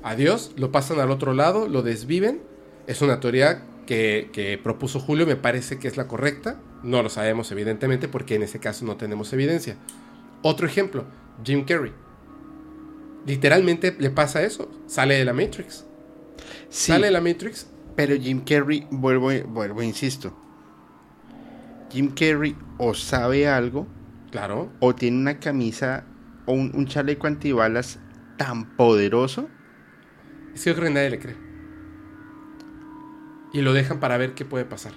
[0.02, 2.40] Adiós, lo pasan al otro lado, lo desviven.
[2.86, 6.60] Es una teoría que, que propuso Julio, me parece que es la correcta.
[6.84, 9.78] No lo sabemos evidentemente porque en ese caso no tenemos evidencia.
[10.42, 11.06] Otro ejemplo,
[11.42, 11.92] Jim Carrey.
[13.26, 15.84] Literalmente le pasa eso, sale de la Matrix.
[16.68, 20.38] Sí, Sale de la Matrix, pero Jim Carrey, vuelvo, vuelvo, insisto.
[21.90, 23.88] Jim Carrey o sabe algo
[24.30, 26.04] claro, o tiene una camisa
[26.46, 27.98] o un, un chaleco antibalas
[28.36, 29.48] tan poderoso
[30.54, 31.49] Es que yo creo que nadie le cree.
[33.52, 34.92] Y lo dejan para ver qué puede pasar.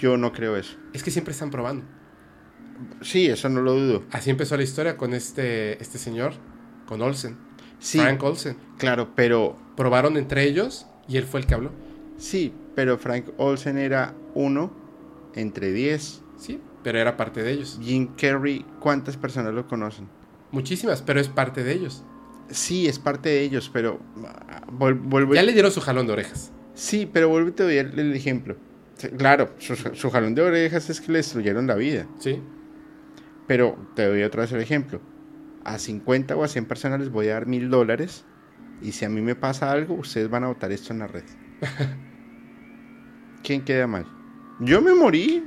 [0.00, 0.76] Yo no creo eso.
[0.92, 1.84] Es que siempre están probando.
[3.00, 4.04] Sí, eso no lo dudo.
[4.10, 6.32] Así empezó la historia con este, este señor,
[6.86, 7.36] con Olsen,
[7.78, 8.56] Sí, Frank Olsen.
[8.78, 11.70] claro, pero Probaron entre ellos y él fue el que habló.
[12.16, 14.72] sí, pero Frank Olsen era uno
[15.34, 16.22] entre 10.
[16.38, 17.78] Sí, pero era parte de ellos.
[17.82, 20.08] Jim Carrey, ¿cuántas personas lo conocen?
[20.50, 22.02] Muchísimas, pero es parte de ellos.
[22.50, 25.34] Sí, es parte de ellos, pero ah, vol-.
[25.34, 26.52] Ya le dieron su jalón de orejas.
[26.74, 28.56] Sí, pero vuelvo y te doy el, ejemplo.
[29.18, 32.06] Claro, su, su jalón de orejas es que le destruyeron la vida.
[32.18, 32.40] Sí,
[33.46, 35.00] Pero te doy otra vez el ejemplo.
[35.64, 38.24] A 50 o a 100 personas les voy a dar mil dólares.
[38.80, 41.24] Y si a mí me pasa algo, ustedes van a votar esto en la red.
[43.42, 44.06] ¿Quién queda mal?
[44.60, 45.42] Yo me morí.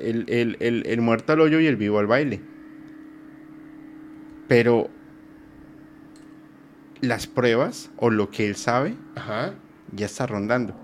[0.00, 2.40] El, el- el- el muerto al hoyo y el vivo al baile.
[4.48, 4.88] Pero
[7.00, 9.54] las pruebas o lo que él sabe ajá.
[9.92, 10.74] Ya está rondando.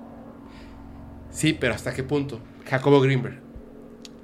[1.31, 2.41] Sí, pero ¿hasta qué punto?
[2.69, 3.41] Jacobo Greenberg,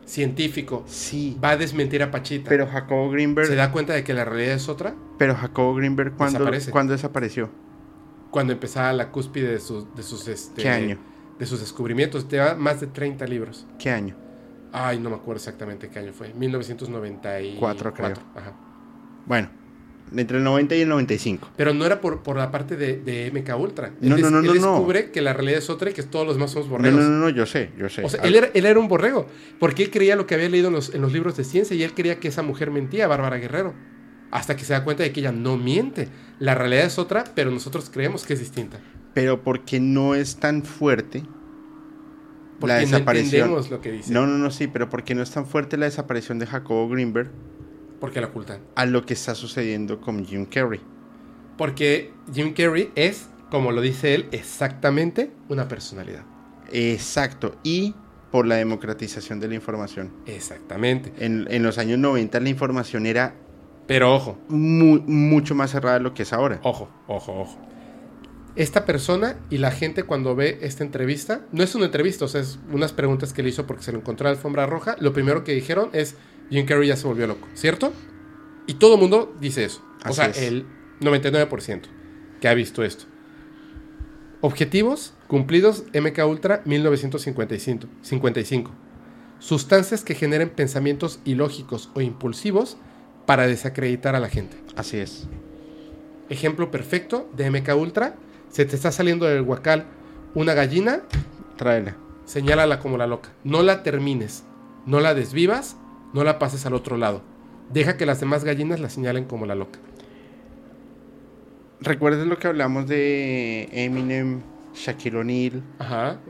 [0.04, 1.38] científico, Sí.
[1.42, 2.48] va a desmentir a Pachita.
[2.48, 4.94] Pero Jacobo Greenberg, ¿Se da cuenta de que la realidad es otra?
[5.18, 6.70] pero Jacobo Greenberg, ¿cuándo, Desaparece.
[6.70, 7.50] ¿cuándo desapareció?
[8.30, 10.98] Cuando empezaba la cúspide de sus, de sus, este, ¿Qué año?
[11.38, 12.28] de sus descubrimientos.
[12.28, 13.66] Lleva más de 30 libros.
[13.78, 14.14] ¿Qué año?
[14.72, 16.34] Ay, no me acuerdo exactamente qué año fue.
[16.34, 17.58] 1994.
[17.58, 18.12] Cuatro, creo.
[18.36, 18.52] Ajá.
[19.24, 19.48] Bueno,
[20.16, 21.50] Entre el 90 y el 95.
[21.56, 23.92] Pero no era por, por la parte de, de MK Ultra.
[24.00, 24.72] Él No, no, no, él no, no.
[24.72, 27.00] descubre que la realidad es otra y que todos los demás somos No, borregos.
[27.00, 28.04] no, no, no, yo sé, yo sé.
[28.04, 29.26] O sea, Ah, él era, él era un borrego.
[29.58, 31.82] Porque él creía lo que había leído en los, en los libros de ciencia y
[31.82, 33.74] él creía que esa mujer mentía, Bárbara Guerrero.
[34.30, 36.08] Hasta que se da cuenta de que ella no miente.
[36.38, 38.78] La realidad es otra, pero nosotros creemos que es distinta.
[39.14, 41.22] Pero porque no es tan fuerte
[42.60, 43.34] Porque la no desaparición.
[43.42, 44.12] entendemos lo que dice.
[44.12, 47.30] No, no, no, sí, pero porque no es tan fuerte la desaparición de Jacobo Greenberg
[48.00, 48.60] Porque la ocultan.
[48.76, 50.80] a lo que está sucediendo con Jim Carrey.
[51.56, 56.22] Porque Jim Carrey es, como lo dice él, exactamente una personalidad.
[56.72, 57.94] Exacto, y
[58.30, 60.12] por la democratización de la información.
[60.26, 61.12] Exactamente.
[61.18, 63.34] En, en los años 90 la información era
[63.86, 66.60] Pero ojo, mu- mucho más cerrada de lo que es ahora.
[66.62, 67.58] ojo, ojo, ojo.
[68.54, 72.40] Esta persona y la gente cuando ve esta entrevista, no es una entrevista, o sea,
[72.40, 75.12] es unas preguntas que le hizo porque se lo encontró en la alfombra roja, lo
[75.12, 76.16] primero que dijeron es,
[76.50, 77.92] Jim Carrey ya se volvió loco, ¿cierto?
[78.66, 79.82] Y todo el mundo dice eso.
[80.06, 80.38] O sea, es.
[80.38, 80.66] el
[81.00, 81.82] 99%
[82.40, 83.04] que ha visto esto.
[84.40, 87.88] Objetivos cumplidos MK Ultra 1955.
[88.02, 88.70] 55.
[89.40, 92.76] Sustancias que generen pensamientos ilógicos o impulsivos
[93.26, 94.56] para desacreditar a la gente.
[94.76, 95.28] Así es.
[96.28, 98.16] Ejemplo perfecto de MK Ultra.
[98.50, 99.86] Se te está saliendo del huacal
[100.34, 101.02] una gallina,
[101.56, 101.96] Tráela.
[102.24, 103.30] señálala como la loca.
[103.44, 104.44] No la termines,
[104.86, 105.76] no la desvivas,
[106.12, 107.22] no la pases al otro lado.
[107.72, 109.78] Deja que las demás gallinas la señalen como la loca.
[111.80, 114.40] ¿Recuerdas lo que hablamos de Eminem,
[114.74, 115.62] Shaquille O'Neal,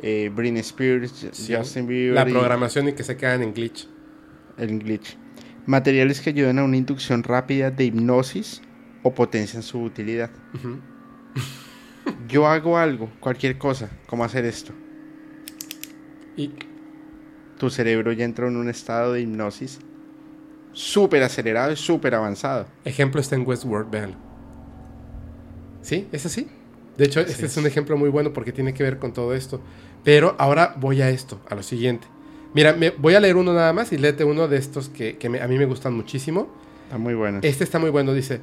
[0.02, 1.55] eh, Britney Spears, Sí.
[1.55, 2.14] Justin Bieber?
[2.14, 3.88] La programación y que se quedan en glitch.
[4.59, 5.16] El glitch.
[5.66, 8.62] Materiales que ayudan a una inducción rápida de hipnosis
[9.02, 10.30] o potencian su utilidad.
[12.28, 14.72] Yo hago algo, cualquier cosa, como hacer esto.
[16.36, 16.50] Y
[17.59, 19.80] Tu cerebro ya entra en un estado de hipnosis
[20.72, 22.66] súper acelerado y súper avanzado.
[22.85, 24.16] ejemplo está en Westworld, véanlo.
[25.82, 26.06] ¿Sí?
[26.12, 26.48] ¿Es así?
[26.97, 27.59] De hecho, Así este es es.
[27.59, 29.60] un ejemplo muy bueno porque tiene que ver con todo esto.
[30.05, 32.06] Pero ahora voy a esto, a lo siguiente.
[32.55, 35.28] Mira, me, voy a leer uno nada más y léete uno de estos que, que
[35.28, 36.48] me- a mí me gustan muchísimo.
[36.85, 37.40] Está muy bueno.
[37.43, 38.40] Este está muy bueno, dice.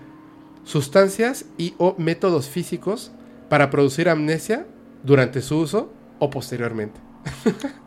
[0.64, 3.12] Sustancias y o métodos físicos
[3.50, 4.66] para producir amnesia
[5.04, 7.00] durante su uso o posteriormente.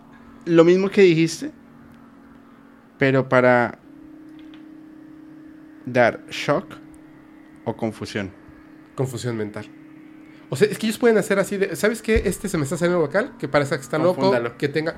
[0.48, 1.50] Lo mismo que dijiste,
[2.98, 3.78] pero para
[5.86, 6.66] dar shock
[7.64, 8.30] o confusión.
[8.94, 9.66] Confusión mental.
[10.50, 11.76] O sea, es que ellos pueden hacer así de...
[11.76, 12.22] ¿Sabes qué?
[12.24, 14.56] Este se me está saliendo vocal, que parece que está loco, Confúndalo.
[14.56, 14.96] que tenga...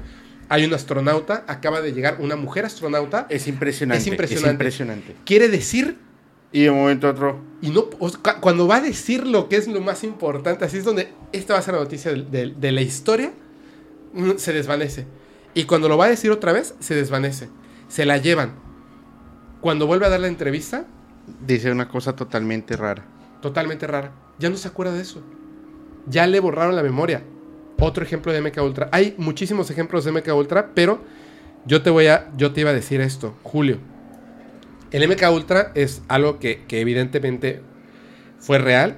[0.48, 3.27] Hay un astronauta, acaba de llegar una mujer astronauta.
[3.31, 4.01] Es impresionante.
[4.02, 4.51] Es impresionante.
[4.52, 5.16] impresionante.
[5.24, 5.97] Quiere decir
[6.52, 9.27] Y de un momento a otro, Y no, o sea, cu- cuando va a decir
[9.27, 12.12] lo que es lo más importante, así es donde esta va a ser la noticia
[12.12, 13.32] de, de- de la historia,
[14.12, 15.06] mm, se desvanece.
[15.55, 17.48] Y cuando lo va a decir otra vez, se desvanece.
[17.89, 18.55] Se la llevan.
[19.60, 20.86] Cuando vuelve a dar la entrevista,
[21.47, 23.05] dice una cosa totalmente rara.
[23.40, 24.12] totalmente rara.
[24.39, 25.22] Ya no se acuerda de eso.
[26.06, 27.22] Ya le borraron la memoria.
[27.78, 28.89] Otro ejemplo de MK Ultra.
[28.93, 31.02] Hay muchísimos ejemplos de MK Ultra, pero
[31.66, 33.78] yo te voy a, yo te iba a decir esto, Julio.
[34.90, 37.62] El MK Ultra es algo que, que evidentemente
[38.39, 38.97] fue real.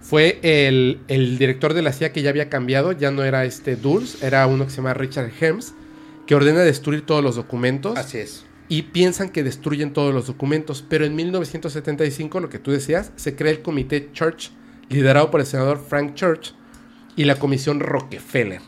[0.00, 3.76] Fue el, el director de la CIA que ya había cambiado, ya no era este
[3.76, 5.74] Dulles, era uno que se llama Richard Helms,
[6.32, 8.46] que ordena destruir todos los documentos Así es.
[8.70, 10.82] y piensan que destruyen todos los documentos.
[10.88, 14.50] Pero en 1975, lo que tú decías, se crea el comité Church,
[14.88, 16.54] liderado por el senador Frank Church
[17.16, 18.62] y la comisión Rockefeller.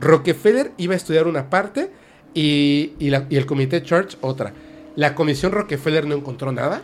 [0.00, 1.90] Rockefeller iba a estudiar una parte
[2.32, 4.54] y, y la- y el comité Church otra.
[4.96, 6.80] La comisión Rockefeller no encontró nada,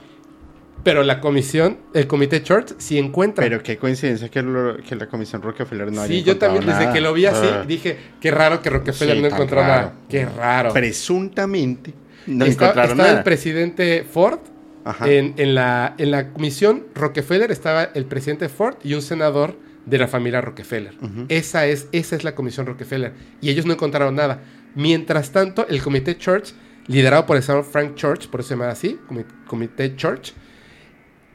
[0.82, 3.42] pero la comisión, el comité Church sí encuentra.
[3.44, 6.92] Pero qué coincidencia que, lo- que la Comisión Rockefeller no haya sí, yo también desde
[6.92, 7.64] que lo vi así Ah.
[7.66, 9.68] dije, qué raro que Rockefeller Sí, no encontró raro.
[9.72, 9.94] nada.
[10.08, 10.72] Qué raro.
[10.72, 11.92] Presuntamente
[12.26, 13.18] no Estaba- encontraron estaba nada.
[13.18, 14.38] el presidente Ford
[14.84, 15.10] Ajá.
[15.10, 19.98] En, en la, en la comisión Rockefeller estaba el presidente Ford y un senador de
[19.98, 20.94] la familia Rockefeller.
[21.28, 23.12] Esa, es, esa es la comisión Rockefeller.
[23.40, 24.42] Y ellos no encontraron nada.
[24.76, 26.52] Mientras tanto, el comité Church,
[26.86, 30.32] liderado por el senador Frank Church, por eso se llama así, comi- comité Church,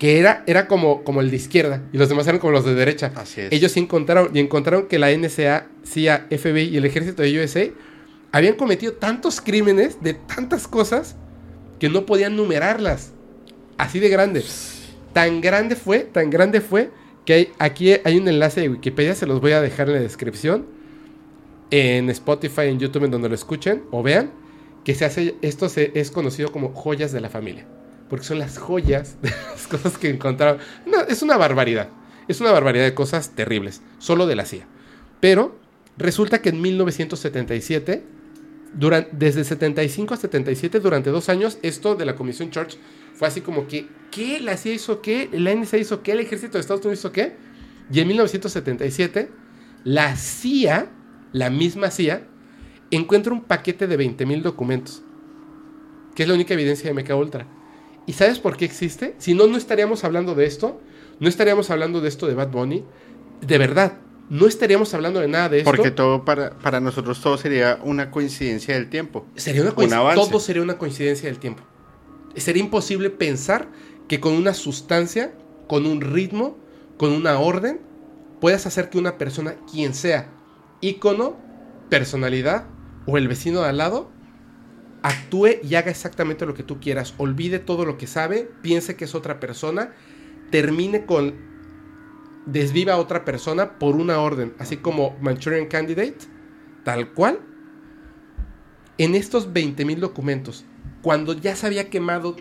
[0.02, 2.74] que era, era como, como el de izquierda y los demás eran como los de
[2.74, 3.12] derecha.
[3.14, 3.52] Así es.
[3.52, 7.66] Ellos sí encontraron y encontraron que la NSA, CIA, FBI y el ejército de USA
[8.32, 11.18] habían cometido tantos crímenes de tantas cosas
[11.78, 13.12] que no podían numerarlas.
[13.78, 14.44] Así de grande.
[15.14, 16.90] Tan grande fue, tan grande fue
[17.24, 20.02] que hay, aquí hay un enlace de Wikipedia, se los voy a dejar en la
[20.02, 20.66] descripción.
[21.70, 24.32] En Spotify, en YouTube, en donde lo escuchen o vean,
[24.84, 27.68] que se hace, esto se, es conocido como joyas de la familia.
[28.12, 30.60] Porque son las joyas de las cosas que encontraron.
[31.08, 31.88] Es una barbaridad.
[32.28, 33.82] Es una barbaridad de cosas terribles.
[34.00, 34.68] Solo de la CIA.
[35.22, 35.58] Pero
[35.98, 38.04] resulta que en 1977
[38.74, 42.78] Durante, desde 75 a 77, durante dos años, esto de la Comisión Church
[43.14, 44.40] fue así como que, ¿qué?
[44.40, 45.30] ¿La CIA hizo qué?
[45.34, 46.14] ¿La NSA hizo qué?
[46.14, 47.36] ¿El ejército de Estados Unidos hizo qué?
[47.92, 49.30] Y en 1977,
[49.84, 50.90] la CIA,
[51.34, 52.26] la misma CIA,
[52.92, 55.02] encuentra un paquete de 20.000 documentos,
[56.16, 57.61] que es la única evidencia de MK Ultra.
[58.06, 59.16] ¿Y sabes por qué existe?
[59.18, 60.82] Si no, no estaríamos hablando de esto,
[61.20, 62.84] no estaríamos hablando de esto de Bad Bunny,
[63.42, 64.00] de verdad,
[64.30, 65.70] no estaríamos hablando de nada de esto.
[65.70, 69.26] Porque todo para, para nosotros todo sería una coincidencia del tiempo.
[69.36, 70.16] Sería una coincidencia.
[70.16, 71.64] Todo sería una coincidencia del tiempo.
[72.36, 73.68] Sería imposible pensar
[74.08, 75.34] que con una sustancia,
[75.68, 76.58] con un ritmo,
[76.98, 77.82] con una orden,
[78.40, 80.30] puedas hacer que una persona, quien sea,
[80.80, 81.36] ícono,
[81.90, 82.66] personalidad
[83.06, 84.10] o el vecino de al lado,
[85.02, 87.14] actúe y haga exactamente lo que tú quieras.
[87.18, 89.94] Olvide todo lo que sabe, piense que es otra persona,
[90.52, 91.50] termine con
[92.46, 96.18] desviva a otra persona por una orden, así como Manchurian Candidate,
[96.84, 97.40] tal cual.
[98.98, 100.66] En estos 20.000 documentos,
[101.02, 102.36] cuando ya se había quemado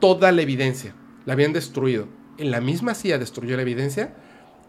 [0.00, 2.08] toda la evidencia, la habían destruido,
[2.38, 4.14] en la misma CIA destruyó la evidencia,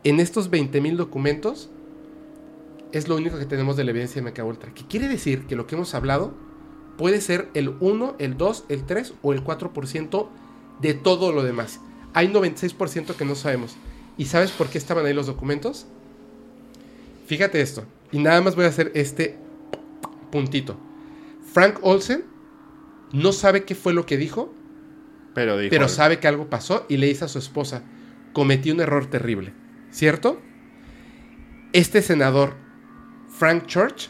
[0.04, 1.70] en estos 20.000 documentos
[2.92, 4.74] es lo único que tenemos de la evidencia de MK Ultra.
[4.74, 6.34] Que quiere decir que lo que hemos hablado
[6.98, 10.28] puede ser el 1, el 2, el 3 o el 4%
[10.82, 11.80] de todo lo demás.
[12.14, 13.76] Hay 96% que no sabemos.
[14.18, 15.88] ¿Y sabes por qué estaban ahí los documentos?
[17.28, 17.84] Fíjate esto.
[18.12, 19.38] Y nada más voy a hacer este
[20.32, 20.78] puntito.
[21.52, 22.24] Frank Olsen
[23.12, 24.54] no sabe qué fue lo que dijo,
[25.34, 27.84] pero, pero sabe que algo pasó y le dice a su esposa,
[28.34, 29.54] cometí un error terrible,
[29.92, 30.42] ¿cierto?
[31.74, 32.56] Este senador,
[33.30, 34.10] Frank Church,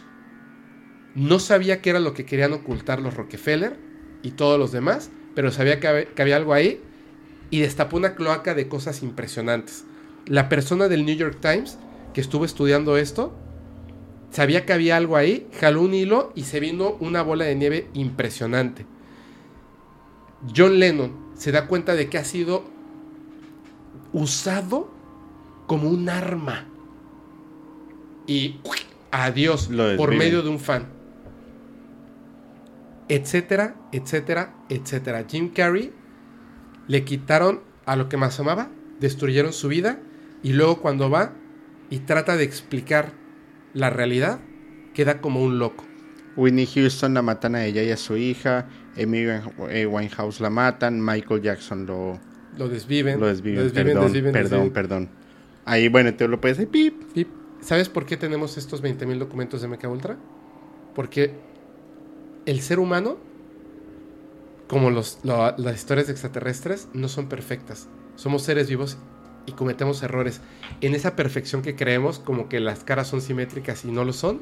[1.15, 3.77] no sabía qué era lo que querían ocultar los Rockefeller
[4.21, 6.81] y todos los demás, pero sabía que había algo ahí
[7.49, 9.85] y destapó una cloaca de cosas impresionantes
[10.27, 11.77] la persona del New York Times
[12.13, 13.33] que estuvo estudiando esto
[14.31, 17.87] sabía que había algo ahí, jaló un hilo y se vino una bola de nieve
[17.93, 18.85] impresionante.
[20.55, 22.65] John Lennon se da cuenta de que ha sido
[24.13, 24.91] usado
[25.67, 26.65] como un arma.
[28.27, 28.59] Y
[29.11, 30.87] adiós por medio de un fan.
[33.07, 35.25] Etcétera, etcétera, etcétera.
[35.27, 35.91] Jim Carrey
[36.87, 38.69] le quitaron a lo que más amaba,
[38.99, 39.99] destruyeron su vida
[40.43, 41.33] y luego cuando va
[41.89, 43.13] y trata de explicar
[43.73, 44.39] la realidad,
[44.93, 45.85] queda como un loco.
[46.35, 48.67] Whitney Houston la matan a ella y a su hija,
[49.01, 49.25] Amy
[49.69, 52.19] eh, Winehouse la matan, Michael Jackson lo,
[52.57, 53.19] lo desviven.
[53.19, 55.09] Lo desviven, perdón, perdón, perdón.
[55.65, 56.71] Ahí, bueno, te lo puedes decir,
[57.13, 57.27] pip.
[57.61, 60.17] ¿Sabes por qué tenemos estos 20.000 documentos de MK Ultra?
[60.93, 61.33] Porque
[62.45, 63.17] el ser humano,
[64.67, 67.87] como los, las historias extraterrestres, no son perfectas.
[68.15, 68.97] Somos seres vivos
[69.45, 70.41] y cometemos errores.
[70.81, 74.41] En esa perfección que creemos, como que las caras son simétricas y no lo son,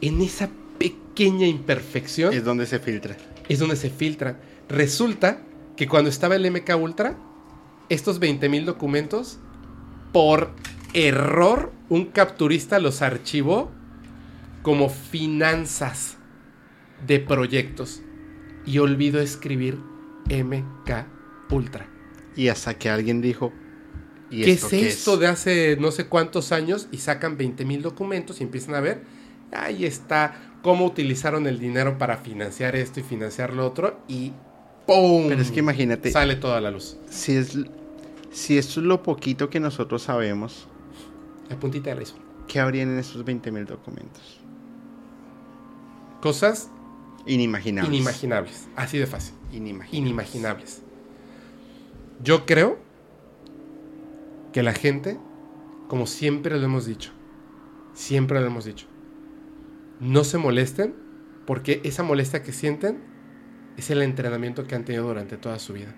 [0.00, 2.32] en esa pequeña imperfección...
[2.32, 3.16] Es donde se filtra.
[3.48, 4.40] Es donde se filtra.
[4.68, 5.40] Resulta
[5.76, 7.16] que cuando estaba el MK Ultra,
[7.88, 9.38] estos 20.000 documentos,
[10.12, 10.50] por
[10.92, 13.70] error, un capturista los archivó
[14.62, 16.17] como finanzas
[17.06, 18.02] de proyectos.
[18.66, 19.78] Y olvidó escribir
[20.28, 21.06] MK
[21.50, 21.88] Ultra.
[22.36, 23.52] Y hasta que alguien dijo,
[24.30, 26.88] ¿Qué es esto de hace no sé cuántos años?
[26.92, 29.02] Y sacan 20 mil documentos y empiezan a ver,
[29.52, 34.32] ahí está, cómo utilizaron el dinero para financiar esto y financiar lo otro y
[34.86, 35.28] ¡pum!
[35.28, 36.10] Pero es que imagínate.
[36.10, 36.98] Sale toda la luz.
[37.08, 37.56] Si, es,
[38.30, 40.68] si esto es lo poquito que nosotros sabemos.
[41.48, 42.02] La puntita de la
[42.46, 44.40] ¿Qué habrían en esos 20 mil documentos?
[46.20, 46.70] Cosas
[47.28, 47.94] inimaginables.
[47.94, 48.68] Inimaginables.
[48.74, 49.34] Así de fácil.
[49.52, 49.94] Inimaginables.
[49.94, 50.82] Inimaginables.
[52.22, 52.78] Yo creo
[54.52, 55.18] que la gente,
[55.88, 57.12] como siempre lo hemos dicho,
[57.94, 58.86] siempre lo hemos dicho,
[60.00, 60.94] no se molesten
[61.46, 62.98] porque esa molestia que sienten
[63.76, 65.94] es el entrenamiento que han tenido durante toda su vida.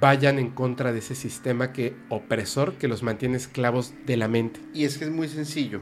[0.00, 4.60] Vayan en contra de ese sistema que opresor que los mantiene esclavos de la mente.
[4.72, 5.80] Y es que es muy sencillo.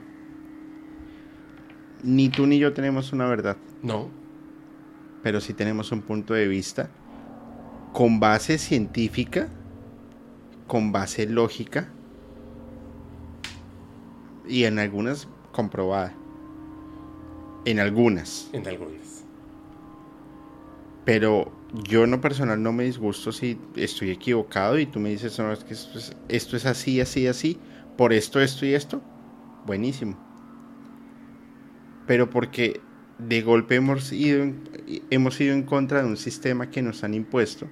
[2.03, 3.57] Ni tú ni yo tenemos una verdad.
[3.83, 4.09] No.
[5.23, 6.91] Pero sí tenemos un punto de vista
[7.93, 9.49] con base científica
[10.71, 11.89] con base lógica
[14.47, 16.15] y en algunas comprobada.
[17.65, 18.49] En algunas.
[18.53, 19.25] En algunas.
[21.05, 21.51] Pero
[21.89, 25.53] yo en lo personal no me disgusto si estoy equivocado y tú me dices, no,
[25.53, 27.59] es que esto es, esto es así, así, así,
[27.97, 29.03] por esto, esto y esto.
[29.67, 30.17] Buenísimo.
[32.07, 32.81] Pero porque
[33.27, 34.53] de golpe hemos ido,
[35.11, 37.69] hemos ido en contra de un sistema que nos han impuesto,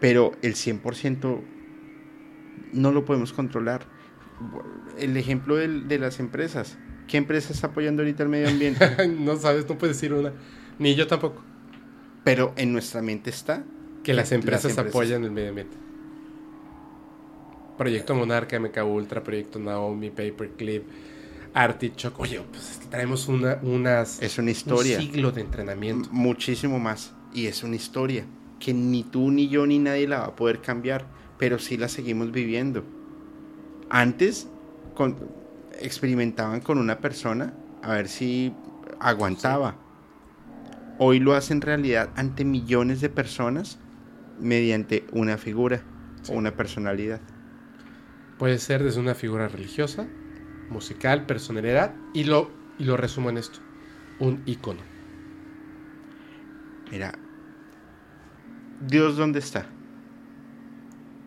[0.00, 1.40] pero el 100%
[2.72, 3.86] no lo podemos controlar.
[4.98, 6.78] El ejemplo de, las empresas,
[7.08, 9.08] ¿Qué empresa está apoyando ahorita el medio ambiente?
[9.08, 10.32] no sabes, no puedes decir una.
[10.78, 11.42] Ni yo tampoco.
[12.22, 13.64] Pero en nuestra mente está.
[14.04, 14.78] Que las empresas.
[14.78, 15.76] apoyan el medio ambiente.
[17.76, 20.84] Proyecto Monarca, MK Ultra, Proyecto Naomi, Paperclip,
[21.54, 22.20] Artichoke.
[22.22, 24.98] Oye, pues traemos una, unas, Es una un historia.
[24.98, 26.08] siglo de entrenamiento.
[26.10, 27.12] M- Muchísimo más.
[27.32, 28.24] Y es una historia
[28.58, 31.06] que ni tú, ni yo, ni nadie la va a poder cambiar.
[31.38, 32.84] Pero sí la seguimos viviendo.
[33.88, 34.48] Antes
[34.94, 35.16] con-
[35.80, 38.52] experimentaban con una persona a ver si
[39.00, 39.76] aguantaba.
[40.98, 43.78] Hoy lo hacen realidad ante millones de personas
[44.38, 45.82] mediante una figura
[46.22, 46.32] Sí.
[46.32, 47.20] o una personalidad.
[48.38, 50.06] Puede ser desde una figura religiosa,
[50.70, 53.58] musical, personalidad, y lo, y lo resumo en esto:
[54.18, 54.80] un icono.
[56.90, 57.12] Mira,
[58.80, 59.66] Dios dónde está?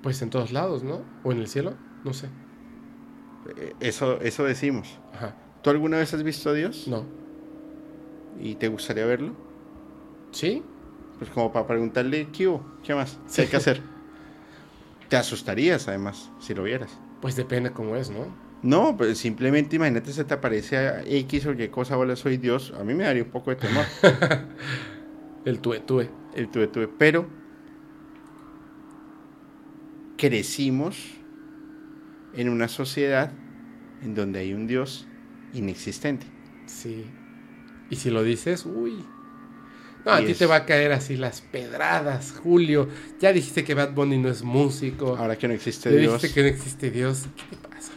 [0.01, 1.01] Pues en todos lados, ¿no?
[1.23, 2.27] O en el cielo, no sé.
[3.57, 4.99] Eh, Eso, eso decimos.
[5.13, 5.35] Ajá.
[5.61, 6.87] ¿Tú alguna vez has visto a Dios?
[6.87, 7.05] No.
[8.41, 9.33] ¿Y te gustaría verlo?
[10.31, 10.61] ¿Sí?
[11.19, 12.65] Pues como para preguntarle, ¿qué hubo?
[12.83, 13.17] ¿Qué más?
[13.33, 13.81] ¿Qué hay que hacer?
[15.07, 16.99] Te asustarías, además, si lo vieras.
[17.21, 18.25] Pues depende cómo es, ¿no?
[18.63, 22.73] No, pues simplemente imagínate se te aparece a X o Y cosa, hola, soy Dios.
[22.79, 23.85] A mí me daría un poco de temor.
[25.45, 26.09] El tuve.
[26.35, 26.87] el tuve.
[26.87, 27.27] Pero
[30.17, 30.97] crecimos
[32.33, 33.31] en una sociedad
[34.01, 35.07] en donde hay un Dios
[35.53, 36.25] inexistente.
[36.65, 37.05] Sí.
[37.89, 39.03] Y si lo dices, uy.
[40.05, 42.87] No, a ti es- te va a caer así las pedradas, Julio.
[43.19, 45.15] Ya dijiste que Bad Bunny no es músico.
[45.17, 47.25] Ahora que no existe ya Dios, dijiste que no existe Dios.
[47.49, 47.91] ¿Qué te pasa?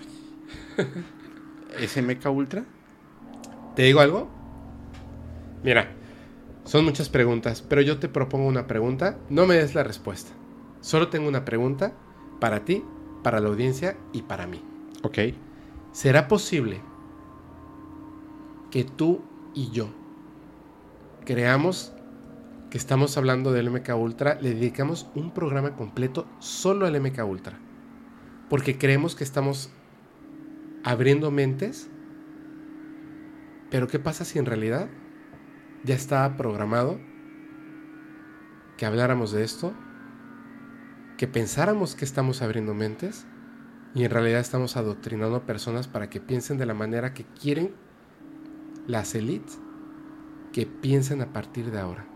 [1.80, 2.64] ¿es MK Ultra?
[3.74, 4.28] ¿Te digo algo?
[5.62, 5.88] Mira,
[6.64, 9.18] son muchas preguntas, pero yo te propongo una pregunta.
[9.28, 10.32] No me des la respuesta.
[10.80, 11.92] Solo tengo una pregunta
[12.40, 12.84] para ti,
[13.22, 14.62] para la audiencia y para mí.
[15.02, 15.18] Ok.
[15.92, 16.80] ¿Será posible
[18.70, 19.22] que tú
[19.54, 19.88] y yo
[21.24, 21.92] creamos
[22.70, 27.58] que estamos hablando del MK Ultra, le dedicamos un programa completo solo al MK Ultra?
[28.48, 29.70] Porque creemos que estamos
[30.86, 31.90] abriendo mentes.
[33.70, 34.88] Pero ¿qué pasa si en realidad
[35.82, 37.00] ya estaba programado
[38.78, 39.74] que habláramos de esto?
[41.18, 43.26] Que pensáramos que estamos abriendo mentes
[43.94, 47.74] y en realidad estamos adoctrinando personas para que piensen de la manera que quieren
[48.86, 49.58] las élites
[50.52, 52.06] que piensen a partir de ahora,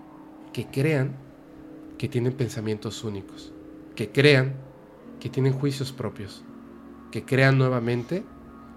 [0.52, 1.16] que crean
[1.98, 3.52] que tienen pensamientos únicos,
[3.96, 4.54] que crean
[5.18, 6.44] que tienen juicios propios,
[7.10, 8.24] que crean nuevamente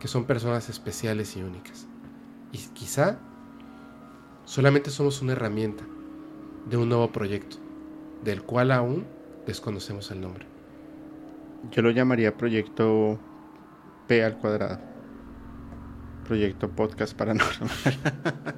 [0.04, 1.88] que son personas especiales y únicas.
[2.52, 3.20] Y quizá
[4.44, 5.86] solamente somos una herramienta
[6.70, 7.56] de un nuevo proyecto,
[8.22, 9.06] del cual aún
[9.48, 10.46] desconocemos el nombre.
[11.72, 13.18] Yo lo llamaría proyecto
[14.10, 14.82] P al cuadrado.
[16.28, 17.72] Proyecto podcast paranormal.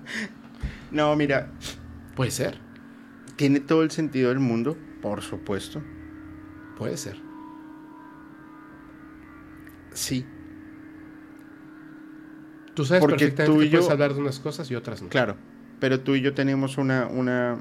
[0.92, 1.52] no, mira,
[2.16, 2.58] Puede ser,
[3.36, 5.80] tiene todo el sentido del mundo, por supuesto.
[6.76, 7.22] puede ser.
[9.94, 10.26] Sí,
[12.76, 15.02] Tú sabes Porque perfectamente tú y que puedes yo- hablar de unas cosas y otras
[15.02, 15.10] no.
[15.10, 15.36] claro.
[15.80, 17.58] Pero tú y yo tenemos una, una,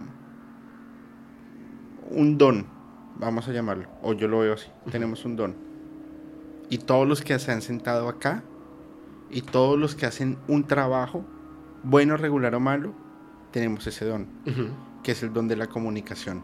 [2.11, 2.67] un don,
[3.19, 4.69] vamos a llamarlo, o yo lo veo así.
[4.91, 5.55] Tenemos un don.
[6.71, 8.43] Y todos los que se han sentado acá,
[9.31, 11.25] y todos los que hacen un trabajo,
[11.83, 12.93] bueno, regular o malo,
[13.51, 14.27] tenemos ese don,
[15.03, 16.43] que es el don de la comunicación.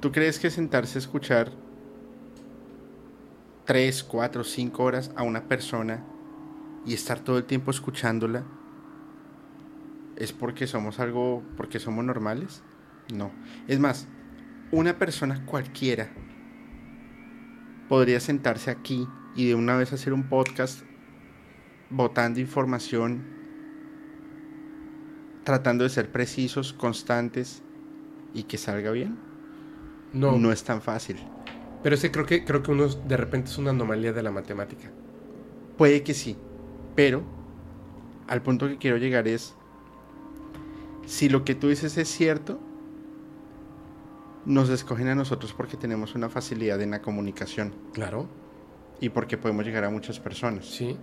[0.00, 1.50] ¿Tú crees que sentarse a escuchar
[3.68, 6.02] 3, 4, 5 horas a una persona
[6.86, 8.42] y estar todo el tiempo escuchándola
[10.16, 12.62] es porque somos algo, porque somos normales?
[13.12, 13.30] No.
[13.66, 14.08] Es más,
[14.72, 16.08] una persona cualquiera
[17.90, 19.06] podría sentarse aquí
[19.36, 20.80] y de una vez hacer un podcast
[21.90, 23.22] botando información,
[25.44, 27.62] tratando de ser precisos, constantes
[28.32, 29.18] y que salga bien.
[30.14, 31.18] No, no es tan fácil.
[31.82, 34.90] Pero ese creo que creo que uno de repente es una anomalía de la matemática.
[35.76, 36.36] Puede que sí,
[36.96, 37.22] pero
[38.26, 39.54] al punto que quiero llegar es,
[41.06, 42.58] si lo que tú dices es cierto,
[44.44, 48.26] nos escogen a nosotros porque tenemos una facilidad en la comunicación Claro,
[49.00, 50.66] y porque podemos llegar a muchas personas.
[50.66, 50.96] sí,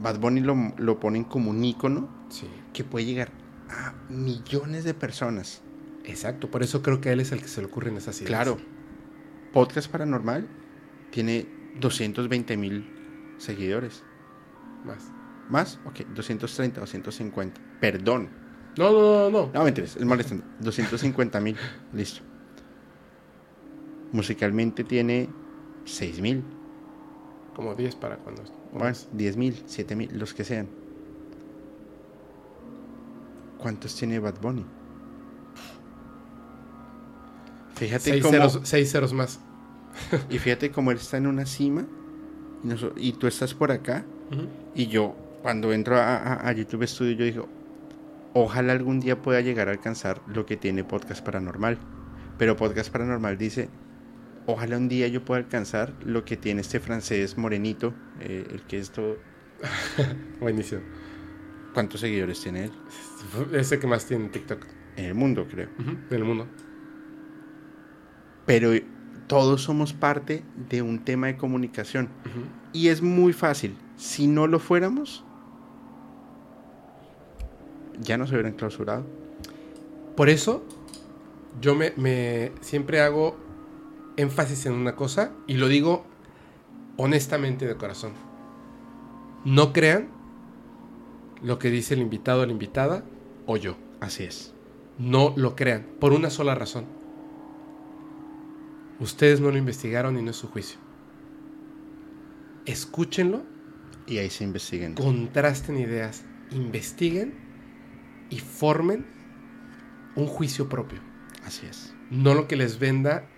[0.00, 2.46] Bad Bunny lo, lo ponen como un ícono sí.
[2.72, 3.32] que puede llegar
[3.68, 5.60] a millones de personas.
[6.04, 8.28] Exacto, por eso creo que a él es el que se le ocurren esas ideas.
[8.28, 8.58] Claro,
[9.52, 10.46] Podcast Paranormal
[11.10, 11.46] tiene
[11.80, 14.02] 220 mil seguidores.
[14.84, 15.10] Más.
[15.48, 15.78] ¿Más?
[15.86, 17.60] Ok, 230, 250.
[17.80, 18.28] Perdón.
[18.76, 19.50] No, no, no, no.
[19.52, 20.44] No, mentiras, es molestando.
[20.60, 21.56] 250 mil.
[21.92, 22.22] Listo.
[24.12, 25.28] Musicalmente tiene
[25.84, 26.44] 6 mil.
[27.54, 28.42] como 10 para cuando...
[28.72, 30.68] Bueno, 10 mil, 7 mil, los que sean.
[33.58, 34.64] ¿Cuántos tiene Bad Bunny?
[37.78, 38.32] Fíjate seis cómo...
[38.32, 39.40] Ceros, seis ceros más.
[40.30, 41.86] y fíjate cómo él está en una cima
[42.96, 44.04] y, tú estás por acá.
[44.74, 47.48] Y yo, cuando entro a, YouTube Studio, yo digo,
[48.34, 51.78] ojalá algún día pueda llegar a alcanzar lo que tiene Podcast Paranormal.
[52.36, 53.68] Pero Podcast Paranormal dice,
[54.46, 58.78] ojalá un día yo pueda alcanzar lo que tiene este francés morenito, eh, el que
[58.78, 59.16] es todo...
[60.40, 60.82] Buenísimo.
[61.74, 62.72] ¿Cuántos seguidores tiene él?
[63.52, 64.66] Ese que más tiene en TikTok.
[64.96, 65.68] En el mundo, creo.
[65.78, 66.48] En el mundo.
[68.48, 68.70] Pero
[69.26, 72.08] todos somos parte de un tema de comunicación.
[72.72, 73.76] Y es muy fácil.
[73.98, 75.22] Si no lo fuéramos,
[78.00, 79.04] ya no se hubieran clausurado.
[80.16, 80.64] Por eso,
[81.60, 83.36] yo me, me siempre hago
[84.16, 86.06] énfasis en una cosa y lo digo
[86.96, 88.12] honestamente de corazón.
[89.44, 90.08] No crean
[91.42, 93.04] lo que dice el invitado o la invitada
[93.44, 93.76] o yo.
[94.00, 94.54] Así es.
[94.96, 96.97] No lo crean, por una sola razón.
[99.00, 100.78] Ustedes no lo investigaron y no es su juicio.
[102.66, 103.42] Escúchenlo.
[104.06, 104.94] Y ahí se investiguen.
[104.94, 107.34] Contrasten ideas, investiguen
[108.30, 109.06] y formen
[110.16, 111.00] un juicio propio.
[111.44, 111.94] Así es.
[112.10, 113.28] No lo que les venda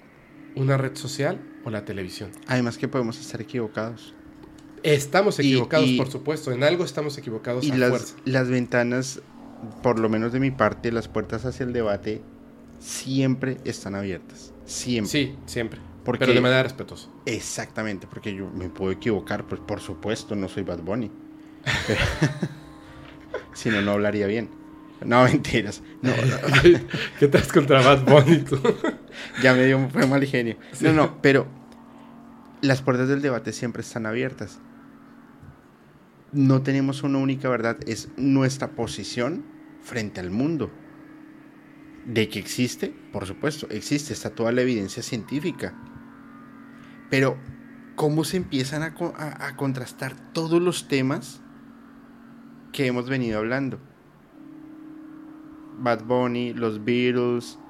[0.54, 2.30] una red social o la televisión.
[2.46, 4.14] Además que podemos estar equivocados.
[4.82, 6.52] Estamos equivocados, por supuesto.
[6.52, 7.64] En algo estamos equivocados.
[7.64, 9.20] Y las, las ventanas,
[9.82, 12.22] por lo menos de mi parte, las puertas hacia el debate
[12.78, 14.54] siempre están abiertas.
[14.70, 15.10] Siempre.
[15.10, 15.80] Sí, siempre.
[16.04, 17.08] Porque, pero de manera respetuosa.
[17.26, 21.10] Exactamente, porque yo me puedo equivocar, pues por supuesto, no soy Bad Bunny.
[23.52, 24.48] si no, no hablaría bien.
[25.04, 25.82] No, mentiras.
[26.02, 26.12] No,
[27.18, 28.60] ¿Qué te has contra Bad Bunny tú?
[29.42, 30.56] ya me dio un mal genio.
[30.80, 31.48] No, no, pero
[32.60, 34.60] las puertas del debate siempre están abiertas.
[36.30, 39.44] No tenemos una única verdad, es nuestra posición
[39.82, 40.70] frente al mundo.
[42.10, 45.74] De que existe, por supuesto, existe, está toda la evidencia científica.
[47.08, 47.36] Pero,
[47.94, 51.40] ¿cómo se empiezan a, contrastar todos los temas
[52.72, 53.78] que hemos venido hablando?
[55.78, 57.60] Bad Bunny, los Beatles,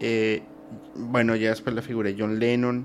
[0.00, 0.42] eh,
[0.94, 2.84] bueno, ya después la figura de John Lennon,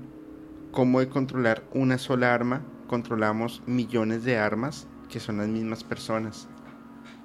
[0.70, 6.48] cómo de controlar una sola arma, controlamos millones de armas que son las mismas personas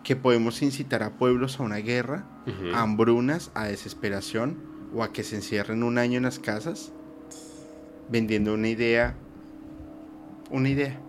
[0.04, 2.26] que podemos incitar a pueblos a una guerra,
[2.74, 4.58] a hambrunas, a desesperación
[4.94, 6.92] o a que se encierren un año en las casas
[8.10, 9.16] vendiendo una idea,
[10.52, 11.00] una idea,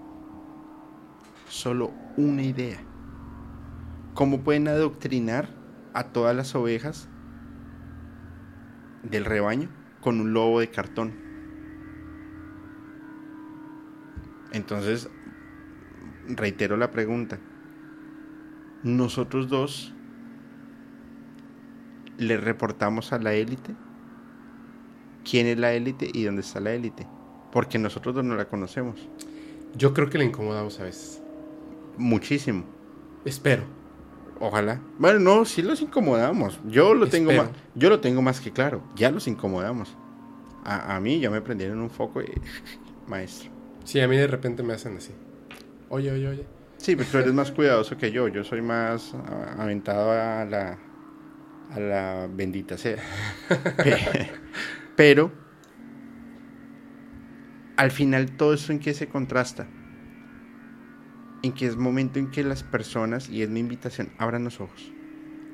[1.49, 2.79] solo una idea.
[4.15, 5.49] ¿Cómo pueden adoctrinar
[5.93, 7.09] a todas las ovejas
[9.03, 11.15] del rebaño con un lobo de cartón?
[14.53, 15.11] Entonces,
[16.29, 17.41] reitero la pregunta
[18.85, 19.93] nosotros dos
[22.19, 23.75] le reportamos a la élite
[25.25, 27.07] quién es la élite y dónde está la élite.
[27.51, 29.09] Porque nosotros dos no la conocemos.
[29.75, 31.23] Yo creo que le incomodamos a veces.
[31.97, 32.65] Muchísimo.
[33.25, 33.65] Espero.
[34.41, 34.81] Ojalá.
[34.99, 36.61] Bueno, no, sí los incomodamos.
[36.67, 38.83] Yo lo tengo más, yo lo tengo más que claro.
[38.97, 39.97] Ya los incomodamos.
[40.65, 42.33] A, a mí ya me prendieron un foco y
[43.09, 43.51] maestro.
[43.85, 45.13] Sí, a mí de repente me hacen así.
[45.89, 46.54] Oye, oye, oye.
[46.85, 48.29] Sí, pero tú eres más cuidadoso que yo.
[48.29, 49.15] Yo soy más
[49.57, 50.79] aventado a la,
[51.71, 52.99] a la bendita sea.
[54.95, 55.33] pero,
[57.79, 59.67] al final, todo eso en que se contrasta.
[61.43, 64.93] En que es momento en que las personas, y es mi invitación, abran los ojos.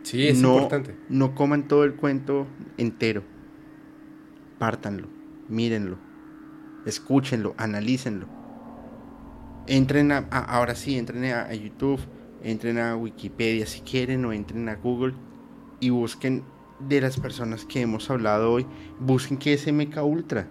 [0.03, 0.97] Sí, es importante.
[1.09, 3.23] No coman todo el cuento entero.
[4.59, 5.07] Pártanlo,
[5.49, 5.97] mírenlo,
[6.87, 8.40] escúchenlo, analícenlo
[9.71, 12.01] entren a, ahora sí, entren a, YouTube,
[12.43, 15.15] entren a Wikipedia si quieren o entren a Google
[15.79, 16.43] y busquen
[16.81, 18.67] de las personas que hemos hablado hoy,
[18.99, 20.49] busquen qué es MK Ultra.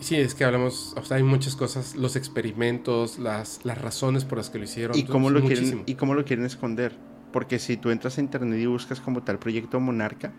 [0.00, 4.38] Sí, es que hablamos, o sea, hay muchas cosas, los experimentos, las, las razones por
[4.38, 4.96] las que lo hicieron.
[4.98, 6.96] Y cómo lo, quieren, y cómo lo quieren esconder.
[7.32, 10.32] Porque si tú entras a internet y buscas como tal proyecto Monarca.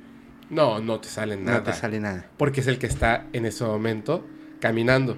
[0.49, 1.57] No, no te sale nada.
[1.57, 2.29] No te sale nada.
[2.37, 4.25] Porque es el que está en ese momento
[4.59, 5.17] caminando.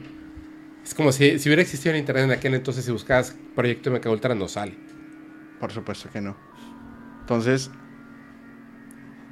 [0.85, 4.05] Es como si, si hubiera existido en internet en aquel entonces, si buscabas Proyecto MK
[4.05, 4.77] Ultra, no sale.
[5.59, 6.37] Por supuesto que no.
[7.21, 7.71] Entonces,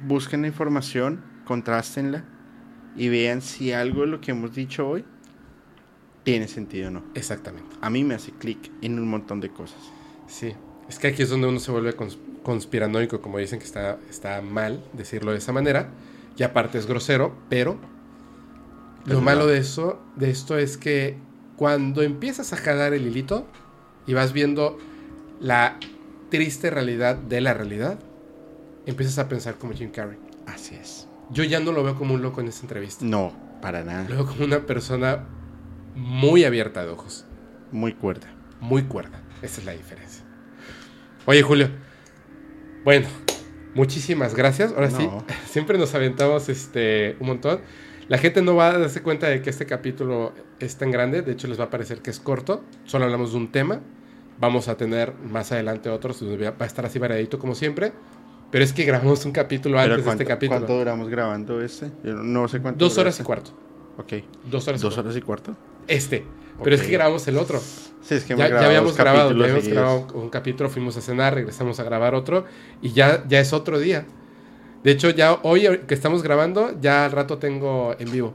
[0.04, 2.24] busquen la información, contrástenla
[2.96, 5.04] y vean si algo de lo que hemos dicho hoy
[6.24, 7.04] tiene sentido o no.
[7.14, 7.76] Exactamente.
[7.80, 9.78] A mí me hace clic en un montón de cosas.
[10.26, 10.54] Sí,
[10.88, 11.94] es que aquí es donde uno se vuelve
[12.42, 15.90] conspiranoico, como dicen que está, está mal decirlo de esa manera,
[16.36, 17.78] y aparte es grosero, pero
[19.04, 21.16] lo malo de eso, de esto es que
[21.56, 23.46] cuando empiezas a jalar el hilito
[24.06, 24.78] y vas viendo
[25.40, 25.78] la
[26.30, 27.98] triste realidad de la realidad,
[28.86, 30.18] empiezas a pensar como Jim Carrey.
[30.46, 31.08] Así es.
[31.30, 33.04] Yo ya no lo veo como un loco en esta entrevista.
[33.04, 34.06] No, para nada.
[34.08, 35.24] Lo veo como una persona
[35.94, 37.24] muy abierta de ojos,
[37.72, 38.26] Muy cuerda.
[38.60, 39.20] muy cuerda.
[39.42, 40.24] Esa es la diferencia.
[41.26, 41.68] Oye, Julio.
[42.84, 43.06] Bueno,
[43.74, 44.72] muchísimas gracias.
[44.72, 45.08] Ahora sí,
[45.46, 47.60] siempre nos aventamos este un montón.
[48.08, 51.22] La gente no va a darse cuenta de que este capítulo es tan grande.
[51.22, 52.62] De hecho, les va a parecer que es corto.
[52.84, 53.80] Solo hablamos de un tema.
[54.38, 56.22] Vamos a tener más adelante otros.
[56.22, 57.92] Va a estar así variadito como siempre.
[58.50, 60.60] Pero es que grabamos un capítulo antes de este ¿cuánto, capítulo.
[60.60, 61.90] ¿Cuánto duramos grabando este?
[62.04, 62.84] Yo no sé cuánto.
[62.84, 63.24] Dos horas y duraste.
[63.24, 63.50] cuarto.
[63.98, 64.24] Ok.
[64.50, 65.08] Dos horas y ¿Dos cuarto.
[65.08, 65.56] horas y cuarto?
[65.88, 66.24] Este.
[66.62, 67.58] Pero es que grabamos el otro.
[67.58, 69.82] Sí, es que Ya, ya habíamos grabado, ya habíamos seguidos.
[69.82, 72.44] grabado un capítulo, fuimos a cenar, regresamos a grabar otro
[72.82, 74.06] y ya, ya es otro día.
[74.84, 78.34] De hecho, ya hoy que estamos grabando, ya al rato tengo en vivo.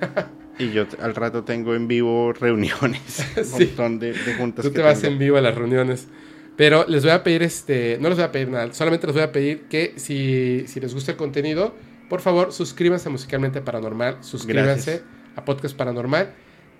[0.58, 3.26] Y yo al rato tengo en vivo reuniones.
[3.36, 3.64] Un Sí.
[3.66, 5.12] montón de, de juntas Tú que te vas tengo.
[5.12, 6.08] en vivo a las reuniones.
[6.56, 9.22] Pero les voy a pedir, este, no les voy a pedir nada, solamente les voy
[9.24, 11.74] a pedir que si, si les gusta el contenido,
[12.08, 15.02] por favor, suscríbanse a Musicalmente Paranormal, suscríbanse Gracias.
[15.36, 16.32] a Podcast Paranormal,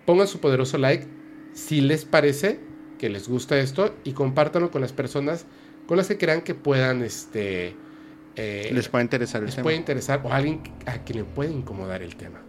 [0.07, 1.07] pongan su poderoso like
[1.53, 2.59] si les parece
[2.99, 5.45] que les gusta esto y compártanlo con las personas
[5.87, 7.77] con las que crean que puedan, este,
[8.37, 9.65] eh, Les puede interesar el les tema.
[9.65, 12.41] puede interesar o alguien a quien le puede incomodar el tema.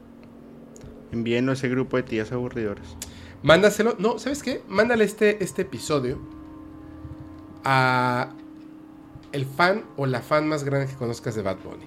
[1.11, 2.97] Envíenlo a ese grupo de tías aburridoras.
[3.43, 3.95] Mándaselo.
[3.99, 4.61] No, ¿sabes qué?
[4.67, 6.19] Mándale este, este episodio
[7.63, 8.29] a
[9.31, 11.85] el fan o la fan más grande que conozcas de Bad Bunny.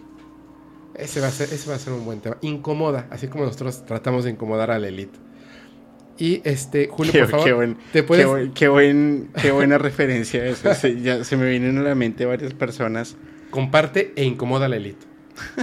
[0.94, 2.36] Ese va a ser, ese va a ser un buen tema.
[2.42, 5.18] Incomoda, así como nosotros tratamos de incomodar a la elite.
[6.18, 8.24] Y este, Julio, Qué, por favor, qué buen- te puedes.
[8.26, 10.72] qué buen- qué buen- qué buena referencia eso.
[10.74, 13.16] Se, ya, se me vienen a la mente varias personas.
[13.50, 15.06] Comparte e incomoda a la elite.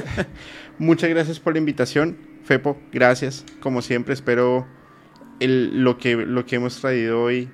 [0.80, 2.18] Muchas gracias por la invitación.
[2.44, 3.46] Fepo, gracias.
[3.60, 4.68] Como siempre, espero
[5.40, 7.50] el- lo, que, lo que hemos traído hoy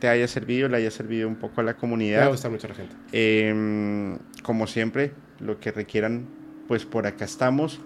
[0.00, 2.28] te haya servido, le haya servido un poco a la Me comunidad.
[2.28, 2.94] gustar mucho a la gente.
[3.12, 6.26] Em, como siempre, lo que requieran,
[6.66, 7.80] pues por acá estamos.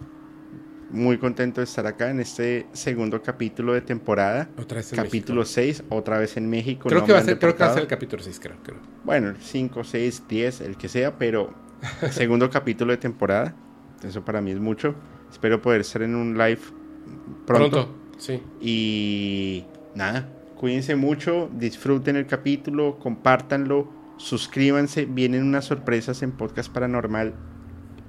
[0.88, 4.48] Muy contento de estar acá en este segundo capítulo de temporada.
[4.56, 5.54] Otra vez en Capítulo México.
[5.54, 6.88] 6, otra vez en México.
[6.88, 8.56] Creo no que, va me ser, creo que va a ser el capítulo 6, creo,
[8.62, 8.78] creo.
[9.04, 11.52] Bueno, 5, 6, 10, el que sea, pero
[12.10, 13.54] segundo capítulo de temporada.
[14.02, 14.94] Eso para mí es mucho.
[15.30, 16.60] Espero poder estar en un live
[17.46, 17.70] pronto.
[17.70, 18.42] Pronto, sí.
[18.60, 19.64] Y
[19.94, 25.06] nada, cuídense mucho, disfruten el capítulo, compártanlo, suscríbanse.
[25.06, 27.34] Vienen unas sorpresas en Podcast Paranormal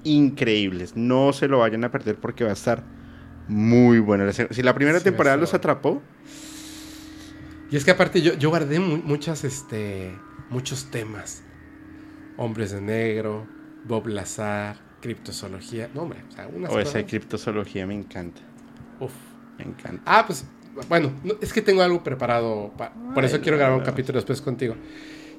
[0.04, 0.96] increíbles.
[0.96, 2.82] No se lo vayan a perder porque va a estar
[3.48, 6.02] muy se- Si la primera Sí, temporada los atrapó,
[7.70, 10.14] Y es que aparte yo, yo guardé mu- muchas, este,
[10.48, 11.42] muchos temas.
[12.38, 13.46] Hombres de negro,
[13.88, 15.88] Bob Lazar, criptozoología.
[15.94, 17.04] No, hombre, o sea, unas o esa cosas.
[17.08, 18.40] criptozoología me encanta.
[19.00, 19.12] Uf.
[19.58, 20.02] Me encanta.
[20.06, 20.44] Ah, pues,
[20.88, 22.72] bueno, no, es que tengo algo preparado.
[22.76, 23.86] pa- por eso quiero grabar un no.
[23.86, 24.76] capítulo después contigo.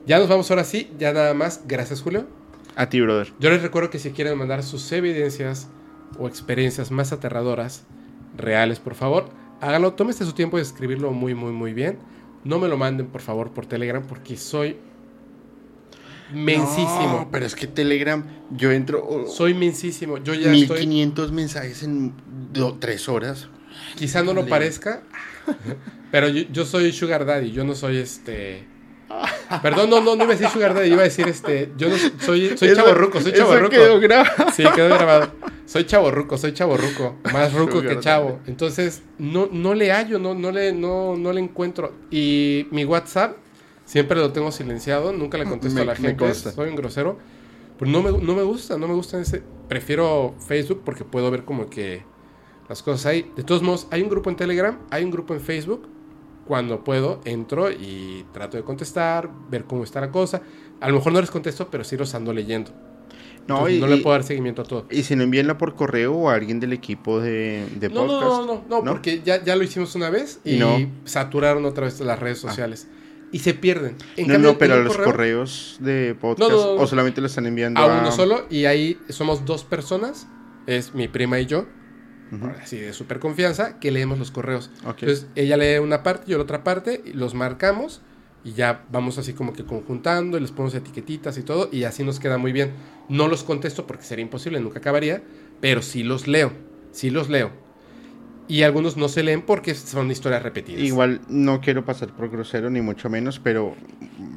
[0.06, 1.62] Ya nos vamos ahora sí, ya nada más.
[1.68, 2.28] Gracias, Julio.
[2.76, 3.32] A ti, brother.
[3.40, 5.70] Yo les recuerdo que si quieren mandar sus evidencias
[6.18, 7.84] o experiencias más aterradoras,
[8.38, 9.30] reales, por favor,
[9.62, 9.94] háganlo.
[9.94, 12.00] Tómese su tiempo de escribirlo muy, muy, muy bien.
[12.44, 14.78] No me lo manden, por favor, por Telegram, porque soy
[16.34, 17.20] mensísimo.
[17.22, 20.18] No, pero es que Telegram, yo entro oh, Soy mensísimo.
[20.18, 20.80] Yo ya estoy.
[20.88, 22.14] 1500 mensajes en
[22.52, 23.50] do- tres horas.
[23.96, 25.04] Quizá no lo parezca,
[26.12, 27.52] pero yo, yo soy Sugar Daddy.
[27.52, 28.68] Yo no soy este.
[29.64, 30.92] Perdón, no, no, no iba a decir Sugar Daddy.
[30.92, 31.72] Iba a decir este.
[31.78, 33.72] Yo no soy, soy chavorruco, soy eso chavorruco.
[33.72, 34.52] quedó grabado.
[34.56, 35.32] Sí, quedó grabado.
[35.66, 37.18] Soy chaborruco, soy chaborruco.
[37.32, 38.40] Más ruco que chavo.
[38.48, 41.94] Entonces, no, no le hallo, no, no, le, no, no le encuentro.
[42.12, 43.38] Y mi WhatsApp
[43.90, 46.34] siempre lo tengo silenciado, nunca le contesto Me- a la gente.
[46.36, 47.18] Soy un grosero.
[47.80, 49.42] Pero no me, no me gusta, no me gusta ese.
[49.68, 52.04] Prefiero Facebook porque puedo ver como que
[52.68, 53.32] las cosas ahí.
[53.36, 55.88] De todos modos, hay un grupo en Telegram, hay un grupo en Facebook.
[56.46, 60.42] Cuando puedo, entro y trato de contestar, ver cómo está la cosa.
[60.82, 62.72] A lo mejor no les contesto, pero sí los ando leyendo.
[63.48, 64.86] No, Entonces, y, no le puedo dar seguimiento a todo.
[64.92, 68.24] y si no envíenla por correo o a alguien del equipo de, de No, podcast.
[68.24, 68.92] no, no, no, ¿no?
[68.92, 70.78] porque ya, ya lo hicimos una vez y Y no.
[71.06, 72.88] saturaron otra vez las redes sociales.
[73.32, 73.96] Y se pierden.
[74.18, 76.82] En no, cambio, no, pero los correo, correos de podcast No, no, no.
[76.82, 80.28] o solamente lo están enviando A uno solo y ahí somos dos personas.
[80.66, 81.66] Es mi prima y yo,
[82.62, 84.70] así de súper confianza, que leemos los correos.
[84.86, 88.02] Entonces ella lee una parte, yo la otra parte, y los marcamos
[88.44, 92.04] y ya vamos así como que conjuntando y les ponemos etiquetitas y todo y así
[92.04, 92.72] nos queda muy bien.
[93.10, 95.24] No los contesto porque sería imposible, nunca acabaría,
[95.60, 96.52] pero sí los leo,
[96.92, 97.52] sí los leo.
[98.50, 100.82] Y algunos no se leen porque son historias repetidas.
[100.82, 103.76] Igual no quiero pasar por grosero ni mucho menos, pero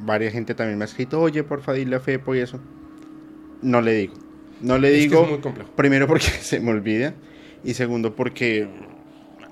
[0.05, 2.59] varias gente también me ha escrito, oye, porfa, dile a Fepo y eso.
[3.63, 4.13] No le digo.
[4.61, 5.71] No le Es digo, es muy complejo.
[5.75, 7.15] primero porque se me olvida
[7.63, 8.69] y segundo porque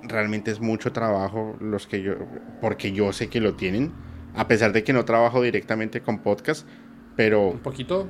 [0.04, 2.14] realmente es mucho trabajo los que yo,
[2.62, 3.92] porque yo sé que lo tienen,
[4.36, 6.68] a pesar de que no trabajo directamente con podcast,
[7.16, 7.48] pero...
[7.50, 8.08] Un poquito.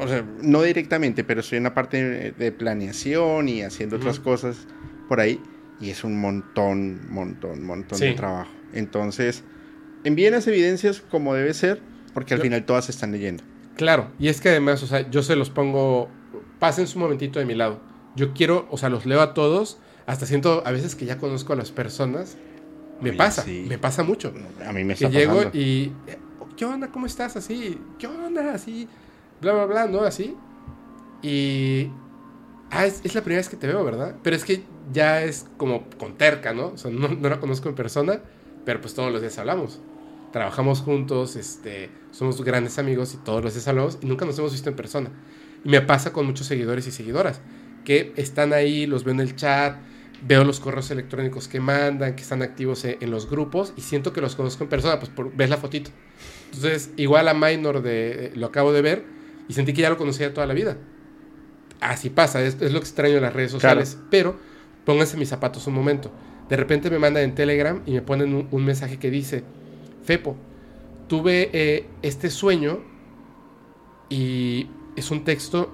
[0.00, 4.66] O sea, no directamente, pero estoy en la parte de planeación y haciendo otras cosas
[5.08, 5.40] por ahí.
[5.82, 8.50] Y es un montón, montón, montón de trabajo.
[8.72, 9.42] Entonces,
[10.04, 11.80] envíen las evidencias como debe ser,
[12.14, 13.42] porque al final todas se están leyendo.
[13.76, 16.08] Claro, y es que además, o sea, yo se los pongo,
[16.58, 17.80] pasen su momentito de mi lado.
[18.14, 21.52] Yo quiero, o sea, los leo a todos, hasta siento a veces que ya conozco
[21.52, 22.36] a las personas.
[23.00, 24.32] Me pasa, me pasa mucho.
[24.64, 25.92] A mí me está que llego y,
[26.56, 26.88] ¿qué onda?
[26.88, 27.36] ¿Cómo estás?
[27.36, 28.54] Así, ¿qué onda?
[28.54, 28.88] Así,
[29.40, 30.02] bla, bla, bla, ¿no?
[30.02, 30.36] Así.
[31.22, 31.88] Y,
[32.70, 34.14] ah, es, la primera vez que te veo, ¿verdad?
[34.22, 34.62] Pero es que
[34.92, 36.68] ya es como con terca, ¿no?
[36.68, 38.20] O sea, no, no la conozco en persona,
[38.64, 39.80] pero pues todos los días hablamos
[40.32, 44.50] trabajamos juntos, este, somos grandes amigos y todos los días hablamos y nunca nos hemos
[44.50, 45.10] visto en persona.
[45.64, 47.40] Y me pasa con muchos seguidores y seguidoras
[47.84, 49.76] que están ahí, los veo en el chat,
[50.26, 54.20] veo los correos electrónicos que mandan, que están activos en, los grupos y siento que
[54.20, 55.90] los conozco en persona, pues por, ves la fotito.
[56.52, 59.04] Entonces, igual a Minor de, lo acabo de ver
[59.48, 60.78] y sentí que ya lo conocía toda la vida.
[61.80, 64.36] Así pasa, es, lo extraño de las redes sociales, pero
[64.84, 66.10] pónganse mis zapatos un momento.
[66.48, 69.44] De repente me mandan en Telegram y me ponen un mensaje que dice,
[70.04, 70.36] Fepo,
[71.08, 72.80] tuve eh, este sueño
[74.08, 75.70] y es un texto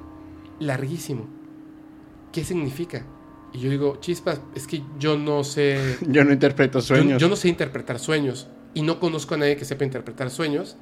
[0.61, 1.27] larguísimo.
[2.33, 3.05] ¿Qué significa?
[3.53, 5.97] Y yo digo, chispas, es que yo no sé...
[6.07, 7.21] yo no interpreto sueños.
[7.21, 10.77] Yo, no sé interpretar sueños y no conozco a nadie que sepa interpretar sueños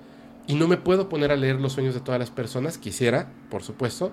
[0.46, 2.78] y no me puedo poner a leer los sueños de todas las personas.
[2.78, 4.12] Quisiera, por supuesto,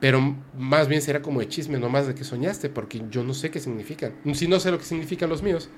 [0.00, 3.34] pero más bien será como de chisme, no más de que soñaste, porque yo no
[3.34, 4.14] sé qué significan.
[4.34, 5.68] Si no sé lo que significan los míos.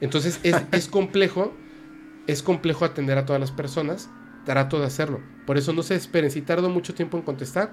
[0.00, 1.52] Entonces es, es complejo
[2.26, 4.08] es complejo atender a todas las personas,
[4.44, 5.20] trato de hacerlo.
[5.46, 7.72] Por eso no se esperen, si tardo mucho tiempo en contestar,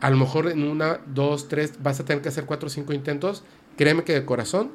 [0.00, 2.92] a lo mejor en una, dos, tres, vas a tener que hacer cuatro o cinco
[2.92, 3.44] intentos.
[3.76, 4.70] Créeme que de corazón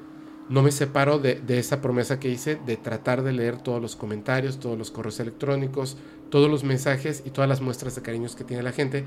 [0.49, 4.59] no me separo de, esa promesa que hice de tratar de leer todos los comentarios,
[4.59, 5.97] todos los correos electrónicos,
[6.29, 9.05] todos los mensajes y todas las muestras de cariños que tiene la gente,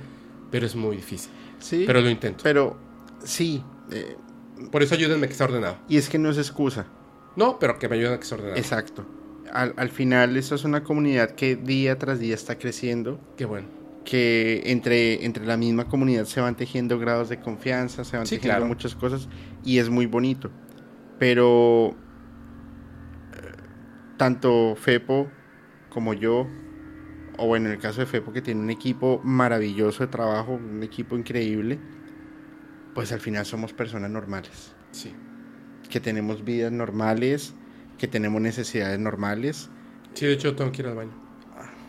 [0.50, 1.30] pero es muy difícil.
[1.58, 1.84] Sí.
[1.86, 2.42] Pero lo intento.
[2.42, 2.76] Pero
[3.24, 3.62] sí.
[3.90, 4.16] Eh,
[4.70, 5.78] Por eso ayúdenme a que sea ordenado.
[5.88, 6.86] Y es que no es excusa.
[7.36, 8.58] No, pero que me ayuden a que sea ordenado.
[8.58, 9.06] Exacto
[9.52, 13.20] al, final esto es una comunidad que día tras día está creciendo.
[13.36, 13.66] Qué bueno.
[14.04, 18.66] Que entre, entre la misma comunidad se van tejiendo grados de confianza, se van tejiendo
[18.66, 19.28] muchas cosas
[19.64, 20.50] y es muy bonito.
[21.18, 21.94] Pero
[23.34, 23.52] eh,
[24.16, 25.28] tanto Fepo
[25.90, 26.46] como yo,
[27.38, 30.82] o bueno, en el caso de Fepo que tiene un equipo maravilloso de trabajo, un
[30.82, 31.78] equipo increíble,
[32.94, 34.74] pues al final somos personas normales.
[34.90, 35.14] Sí.
[35.88, 37.54] Que tenemos vidas normales,
[37.96, 39.70] que tenemos necesidades normales.
[40.14, 41.12] Sí, de hecho tengo que ir al baño.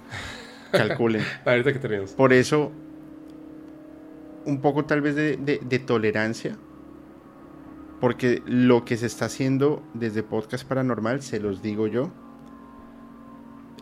[0.72, 1.24] Calculen.
[1.46, 2.12] Ahorita que terminamos.
[2.12, 2.72] Por eso,
[4.46, 6.58] un poco tal vez de, de, tolerancia,
[8.00, 12.12] porque lo que se está haciendo desde Podcast Paranormal, se los digo yo,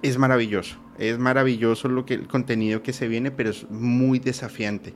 [0.01, 0.77] es maravilloso.
[0.97, 4.93] Es maravilloso lo que, el contenido que se viene, pero es muy desafiante.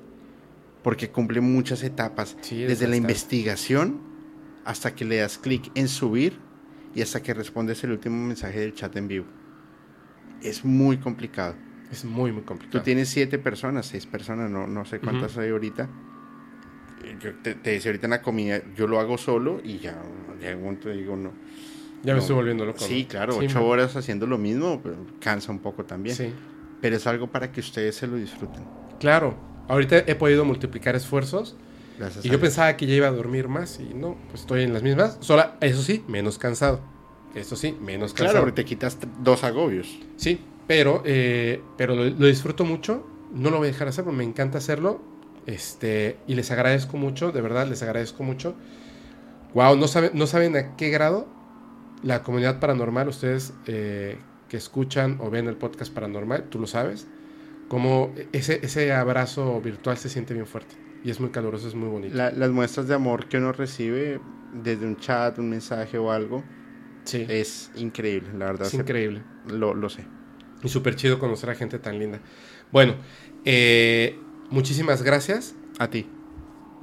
[0.83, 2.37] Porque cumple muchas etapas.
[2.49, 4.01] desde la investigación
[4.65, 6.39] hasta que le das clic en subir
[6.95, 9.25] y hasta que respondes el último mensaje del chat en vivo.
[10.41, 11.55] Es muy complicado.
[11.91, 12.79] Es muy, muy complicado.
[12.79, 15.89] Tú tienes siete personas, seis personas, no, no sé cuántas hay ahorita.
[17.19, 20.01] Yo te, decía ahorita en la comida, yo lo hago solo y ya,
[20.39, 21.33] ya te digo, no.
[22.03, 22.79] Ya me estoy volviendo loco.
[22.79, 24.81] Sí, claro, ocho horas haciendo lo mismo,
[25.19, 26.15] cansa un poco también.
[26.15, 26.33] Sí.
[26.81, 28.63] Pero es algo para que ustedes se lo disfruten.
[28.99, 29.35] Claro,
[29.67, 31.55] ahorita he podido multiplicar esfuerzos
[32.23, 34.83] y yo pensaba que ya iba a dormir más y no, pues estoy en las
[34.83, 35.17] mismas.
[35.19, 36.81] Sola, eso sí, menos cansado.
[37.35, 38.39] Eso sí, menos cansado.
[38.39, 39.99] Claro, te quitas dos agobios.
[40.17, 43.07] Sí, pero, eh, pero lo, disfruto mucho.
[43.33, 45.01] No lo voy a dejar hacer porque me encanta hacerlo.
[45.45, 48.55] Este, y les agradezco mucho, de verdad, les agradezco mucho.
[49.53, 51.27] Wow, no saben, no saben a qué grado
[52.03, 54.17] la comunidad paranormal, ustedes eh,
[54.49, 57.07] que escuchan o ven el podcast paranormal, tú lo sabes,
[57.67, 60.75] como ese, ese abrazo virtual se siente bien fuerte.
[61.03, 62.15] Y es muy caluroso, es muy bonito.
[62.15, 64.19] las muestras de amor que uno recibe
[64.53, 66.43] desde un chat, un mensaje o algo,
[67.05, 67.25] sí.
[67.27, 68.67] es increíble, la verdad.
[68.67, 69.23] Es increíble.
[69.47, 70.05] Lo, lo sé.
[70.63, 72.19] Y súper chido conocer a gente tan linda.
[72.71, 72.95] Bueno,
[73.45, 75.55] eh, muchísimas gracias.
[75.79, 76.07] A ti.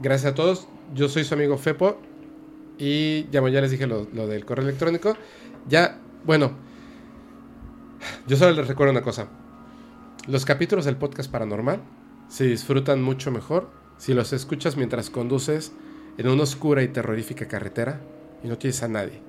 [0.00, 0.68] Gracias a todos.
[0.94, 2.00] Yo soy su amigo Fepo.
[2.78, 5.16] Y ya, ya les dije lo, lo del correo electrónico.
[5.68, 6.52] Ya, bueno,
[8.26, 9.28] yo solo les recuerdo una cosa.
[10.26, 11.80] Los capítulos del podcast paranormal
[12.28, 15.72] se disfrutan mucho mejor si los escuchas mientras conduces
[16.18, 18.00] en una oscura y terrorífica carretera
[18.42, 19.20] y no tienes a nadie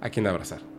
[0.00, 0.75] a quien abrazar.